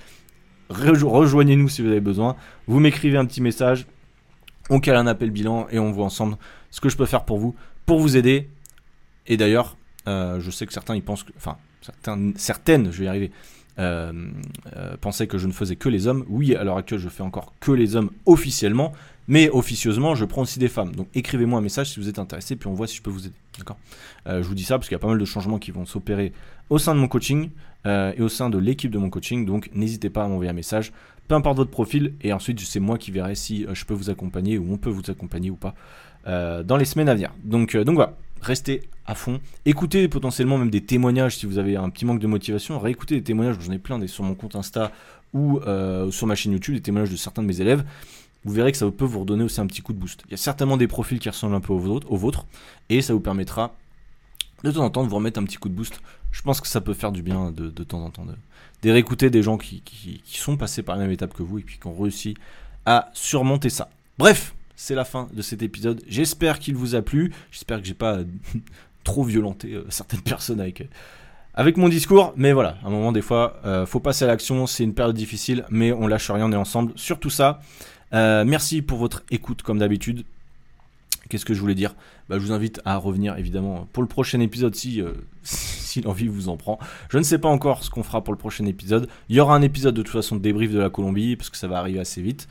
rejoignez-nous 0.70 1.70
si 1.70 1.84
vous 1.84 1.90
avez 1.90 2.02
besoin. 2.02 2.36
Vous 2.66 2.80
m'écrivez 2.80 3.18
un 3.20 3.26
petit 3.26 3.42
message, 3.42 3.86
on 4.72 4.80
cale 4.80 4.96
un 4.96 5.06
appel 5.06 5.30
bilan 5.30 5.68
et 5.70 5.78
on 5.78 5.92
voit 5.92 6.06
ensemble 6.06 6.38
ce 6.72 6.82
que 6.82 6.90
je 6.90 6.98
peux 6.98 7.06
faire 7.06 7.24
pour 7.24 7.38
vous, 7.38 7.54
pour 7.86 8.00
vous 8.00 8.18
aider. 8.18 8.50
Et 9.28 9.38
d'ailleurs, 9.38 9.78
euh, 10.08 10.40
je 10.40 10.50
sais 10.50 10.66
que 10.66 10.74
certains 10.74 10.96
ils 10.96 11.04
pensent 11.04 11.24
que, 11.24 11.32
enfin 11.38 11.58
certaines, 12.38 12.92
je 12.92 13.00
vais 13.00 13.06
y 13.06 13.08
arriver, 13.08 13.32
euh, 13.78 14.14
euh, 14.76 14.96
pensaient 15.02 15.28
que 15.28 15.38
je 15.38 15.48
ne 15.48 15.52
faisais 15.52 15.76
que 15.76 15.90
les 15.90 16.08
hommes. 16.08 16.26
Oui, 16.30 16.56
à 16.56 16.64
l'heure 16.64 16.78
actuelle, 16.78 17.00
je 17.00 17.10
fais 17.10 17.24
encore 17.24 17.54
que 17.60 17.72
les 17.72 17.96
hommes 17.96 18.10
officiellement, 18.26 18.94
mais 19.28 19.50
officieusement, 19.50 20.16
je 20.16 20.24
prends 20.26 20.44
aussi 20.44 20.60
des 20.60 20.70
femmes. 20.70 20.96
Donc 20.96 21.08
écrivez-moi 21.14 21.60
un 21.60 21.62
message 21.62 21.92
si 21.92 22.00
vous 22.00 22.08
êtes 22.08 22.20
intéressé, 22.20 22.56
puis 22.56 22.68
on 22.68 22.74
voit 22.74 22.88
si 22.88 22.98
je 22.98 23.02
peux 23.02 23.10
vous 23.10 23.26
aider. 23.26 23.36
D'accord? 23.58 23.78
Euh, 24.28 24.42
Je 24.42 24.48
vous 24.48 24.56
dis 24.56 24.64
ça 24.64 24.78
parce 24.78 24.88
qu'il 24.88 24.96
y 24.96 25.00
a 25.00 25.00
pas 25.00 25.08
mal 25.08 25.18
de 25.18 25.26
changements 25.26 25.60
qui 25.60 25.72
vont 25.72 25.86
s'opérer 25.86 26.32
au 26.70 26.78
sein 26.78 26.96
de 26.96 27.00
mon 27.00 27.08
coaching 27.08 27.50
et 27.86 28.20
au 28.20 28.30
sein 28.30 28.50
de 28.50 28.58
l'équipe 28.58 28.90
de 28.90 28.98
mon 28.98 29.12
coaching. 29.12 29.46
Donc 29.46 29.70
n'hésitez 29.76 30.10
pas 30.10 30.24
à 30.24 30.28
m'envoyer 30.28 30.50
un 30.50 30.54
message, 30.54 30.92
peu 31.28 31.36
importe 31.36 31.58
votre 31.58 31.70
profil, 31.70 32.16
et 32.22 32.34
ensuite 32.34 32.60
c'est 32.62 32.80
moi 32.80 32.98
qui 32.98 33.12
verrai 33.12 33.36
si 33.36 33.68
je 33.72 33.86
peux 33.86 33.94
vous 33.94 34.10
accompagner 34.10 34.58
ou 34.58 34.74
on 34.74 34.78
peut 34.78 34.90
vous 34.90 35.04
accompagner 35.12 35.52
ou 35.52 35.56
pas 35.56 35.76
dans 36.26 36.78
les 36.78 36.86
semaines 36.86 37.10
à 37.10 37.14
venir. 37.14 37.32
Donc, 37.44 37.78
donc 37.78 37.94
voilà 37.94 38.18
restez 38.42 38.82
à 39.06 39.16
fond. 39.16 39.40
Écoutez 39.66 40.08
potentiellement 40.08 40.58
même 40.58 40.70
des 40.70 40.82
témoignages 40.82 41.38
si 41.38 41.46
vous 41.46 41.58
avez 41.58 41.76
un 41.76 41.90
petit 41.90 42.06
manque 42.06 42.20
de 42.20 42.28
motivation. 42.28 42.80
Réécoutez 42.80 43.16
des 43.16 43.24
témoignages, 43.24 43.58
j'en 43.60 43.72
ai 43.72 43.80
plein 43.80 44.06
sur 44.08 44.24
mon 44.24 44.36
compte 44.36 44.56
Insta 44.56 44.92
ou 45.34 45.60
euh, 45.60 46.12
sur 46.12 46.28
ma 46.28 46.36
chaîne 46.36 46.54
YouTube, 46.54 46.76
des 46.76 46.82
témoignages 46.82 47.12
de 47.12 47.18
certains 47.18 47.42
de 47.42 47.48
mes 47.48 47.62
élèves. 47.62 47.84
Vous 48.44 48.54
verrez 48.54 48.72
que 48.72 48.78
ça 48.78 48.90
peut 48.90 49.06
vous 49.06 49.22
redonner 49.22 49.44
aussi 49.44 49.60
un 49.60 49.68
petit 49.68 49.82
coup 49.82 49.94
de 49.94 49.98
boost. 49.98 50.24
Il 50.28 50.32
y 50.32 50.34
a 50.36 50.38
certainement 50.38 50.78
des 50.78 50.88
profils 50.88 51.20
qui 51.20 51.30
ressemblent 51.30 51.56
un 51.56 51.62
peu 51.62 51.74
aux 51.74 51.80
vôtres, 52.18 52.46
et 52.90 53.02
ça 53.02 53.14
vous 53.14 53.20
permettra 53.20 53.76
de 54.64 54.72
temps 54.72 54.86
en 54.86 54.90
temps 54.90 55.04
de 55.04 55.10
vous 55.10 55.16
remettre 55.16 55.40
un 55.40 55.44
petit 55.44 55.58
coup 55.58 55.70
de 55.70 55.74
boost. 55.74 56.00
Je 56.32 56.42
pense 56.42 56.62
que 56.62 56.68
ça 56.68 56.80
peut 56.80 56.94
faire 56.94 57.12
du 57.12 57.24
bien 57.24 57.52
de, 57.52 57.70
temps 57.84 58.04
en 58.04 58.12
temps 58.12 58.26
de, 58.26 58.92
réécouter 58.92 59.32
des 59.32 59.42
gens 59.42 59.58
qui, 59.58 59.82
qui 59.82 60.22
sont 60.38 60.58
passés 60.58 60.84
par 60.84 60.96
la 60.96 61.04
même 61.04 61.12
étape 61.12 61.34
que 61.34 61.42
vous 61.42 61.60
et 61.60 61.64
qui 61.64 61.80
ont 61.86 62.00
réussi 62.00 62.36
à 62.86 63.10
surmonter 63.14 63.70
ça. 63.70 63.90
Bref, 64.18 64.55
c'est 64.76 64.96
la 64.96 65.06
fin 65.06 65.28
de 65.34 65.42
cet 65.42 65.64
épisode. 65.64 66.02
J'espère 66.08 66.60
qu'il 66.60 66.76
vous 66.76 66.96
a 66.96 67.02
plu. 67.02 67.32
J'espère 67.52 67.82
que 67.82 67.88
j'ai 67.88 67.94
pas 67.94 68.20
trop 69.04 69.24
violenté 69.24 69.74
euh, 69.74 69.86
certaines 69.90 70.22
personnes 70.22 70.60
avec, 70.60 70.82
euh, 70.82 70.86
avec 71.54 71.78
mon 71.78 71.90
discours. 71.90 72.34
Mais 72.36 72.54
voilà, 72.54 72.78
à 72.84 72.88
un 72.88 72.90
moment, 72.90 73.12
des 73.12 73.22
fois, 73.22 73.60
euh, 73.66 73.86
faut 73.86 74.00
passer 74.00 74.26
à 74.26 74.28
l'action. 74.28 74.68
C'est 74.68 74.84
une 74.84 74.94
période 74.94 75.16
difficile, 75.16 75.66
mais 75.70 75.92
on 75.92 76.08
lâche 76.08 76.30
rien, 76.30 76.46
on 76.46 76.52
est 76.52 76.58
ensemble 76.58 76.92
sur 76.96 77.20
tout 77.20 77.30
ça. 77.30 77.62
merci 78.12 78.82
pour 78.82 78.98
votre 78.98 79.24
écoute, 79.32 79.62
comme 79.62 79.80
d'habitude. 79.80 80.26
Qu'est-ce 81.28 81.46
que 81.46 81.56
je 81.56 81.60
voulais 81.60 81.74
dire? 81.74 81.96
Bah, 82.30 82.38
Je 82.38 82.46
vous 82.46 82.52
invite 82.52 82.82
à 82.86 82.98
revenir 82.98 83.36
évidemment 83.38 83.88
pour 83.94 84.04
le 84.04 84.08
prochain 84.08 84.40
épisode 84.42 84.76
si, 84.76 85.02
si 85.42 86.02
l'envie 86.02 86.28
vous 86.28 86.50
en 86.50 86.58
prend. 86.58 86.78
Je 87.10 87.18
ne 87.18 87.24
sais 87.24 87.40
pas 87.40 87.50
encore 87.50 87.84
ce 87.84 87.90
qu'on 87.90 88.04
fera 88.04 88.24
pour 88.24 88.34
le 88.34 88.38
prochain 88.38 88.66
épisode. 88.66 89.08
Il 89.30 89.36
y 89.36 89.40
aura 89.40 89.56
un 89.56 89.64
épisode 89.64 89.96
de 89.96 90.04
toute 90.04 90.12
façon 90.12 90.36
de 90.36 90.42
débrief 90.42 90.72
de 90.72 90.80
la 90.80 90.92
Colombie 90.92 91.36
parce 91.36 91.50
que 91.50 91.58
ça 91.58 91.68
va 91.68 91.80
arriver 91.80 92.00
assez 92.00 92.22
vite. 92.22 92.48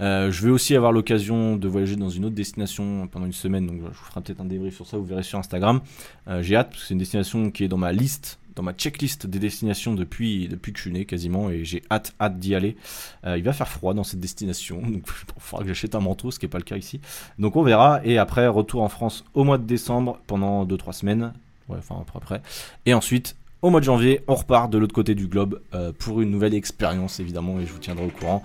Euh, 0.00 0.30
je 0.30 0.44
vais 0.44 0.50
aussi 0.50 0.76
avoir 0.76 0.92
l'occasion 0.92 1.56
de 1.56 1.68
voyager 1.68 1.96
dans 1.96 2.10
une 2.10 2.24
autre 2.26 2.34
destination 2.34 3.08
pendant 3.08 3.26
une 3.26 3.32
semaine, 3.32 3.66
donc 3.66 3.80
je 3.80 3.86
vous 3.86 3.92
ferai 3.92 4.20
peut-être 4.20 4.40
un 4.40 4.44
débrief 4.44 4.76
sur 4.76 4.86
ça, 4.86 4.96
vous 4.96 5.04
verrez 5.04 5.22
sur 5.22 5.38
Instagram. 5.38 5.80
Euh, 6.28 6.42
j'ai 6.42 6.56
hâte, 6.56 6.70
parce 6.70 6.82
que 6.82 6.88
c'est 6.88 6.94
une 6.94 6.98
destination 6.98 7.50
qui 7.50 7.64
est 7.64 7.68
dans 7.68 7.78
ma 7.78 7.92
liste, 7.92 8.38
dans 8.54 8.62
ma 8.62 8.72
checklist 8.72 9.26
des 9.26 9.38
destinations 9.38 9.94
depuis, 9.94 10.48
depuis 10.48 10.72
que 10.72 10.78
je 10.78 10.82
suis 10.82 10.92
né 10.92 11.04
quasiment, 11.04 11.50
et 11.50 11.64
j'ai 11.64 11.82
hâte, 11.90 12.14
hâte 12.20 12.38
d'y 12.38 12.54
aller. 12.54 12.76
Euh, 13.24 13.38
il 13.38 13.44
va 13.44 13.52
faire 13.52 13.68
froid 13.68 13.94
dans 13.94 14.04
cette 14.04 14.20
destination, 14.20 14.80
donc 14.82 15.04
il 15.06 15.40
faudra 15.40 15.62
que 15.62 15.68
j'achète 15.68 15.94
un 15.94 16.00
manteau, 16.00 16.30
ce 16.30 16.38
qui 16.38 16.44
n'est 16.44 16.50
pas 16.50 16.58
le 16.58 16.64
cas 16.64 16.76
ici. 16.76 17.00
Donc 17.38 17.56
on 17.56 17.62
verra, 17.62 18.00
et 18.04 18.18
après, 18.18 18.46
retour 18.48 18.82
en 18.82 18.88
France 18.88 19.24
au 19.34 19.44
mois 19.44 19.58
de 19.58 19.64
décembre 19.64 20.18
pendant 20.26 20.66
2-3 20.66 20.92
semaines, 20.92 21.32
ouais, 21.68 21.78
enfin 21.78 21.96
après, 22.00 22.18
après. 22.18 22.42
Et 22.84 22.92
ensuite, 22.92 23.36
au 23.62 23.70
mois 23.70 23.80
de 23.80 23.86
janvier, 23.86 24.20
on 24.28 24.34
repart 24.34 24.70
de 24.70 24.76
l'autre 24.76 24.94
côté 24.94 25.14
du 25.14 25.26
globe 25.26 25.60
pour 25.98 26.20
une 26.20 26.30
nouvelle 26.30 26.54
expérience 26.54 27.20
évidemment, 27.20 27.58
et 27.58 27.66
je 27.66 27.72
vous 27.72 27.78
tiendrai 27.78 28.04
au 28.04 28.10
courant 28.10 28.42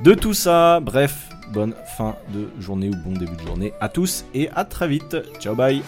de 0.00 0.14
tout 0.14 0.34
ça. 0.34 0.80
Bref, 0.80 1.28
bonne 1.52 1.74
fin 1.96 2.16
de 2.30 2.48
journée 2.60 2.88
ou 2.88 2.96
bon 2.96 3.12
début 3.12 3.36
de 3.36 3.46
journée 3.46 3.72
à 3.80 3.88
tous 3.88 4.24
et 4.34 4.48
à 4.50 4.64
très 4.64 4.88
vite. 4.88 5.16
Ciao 5.38 5.54
bye 5.54 5.82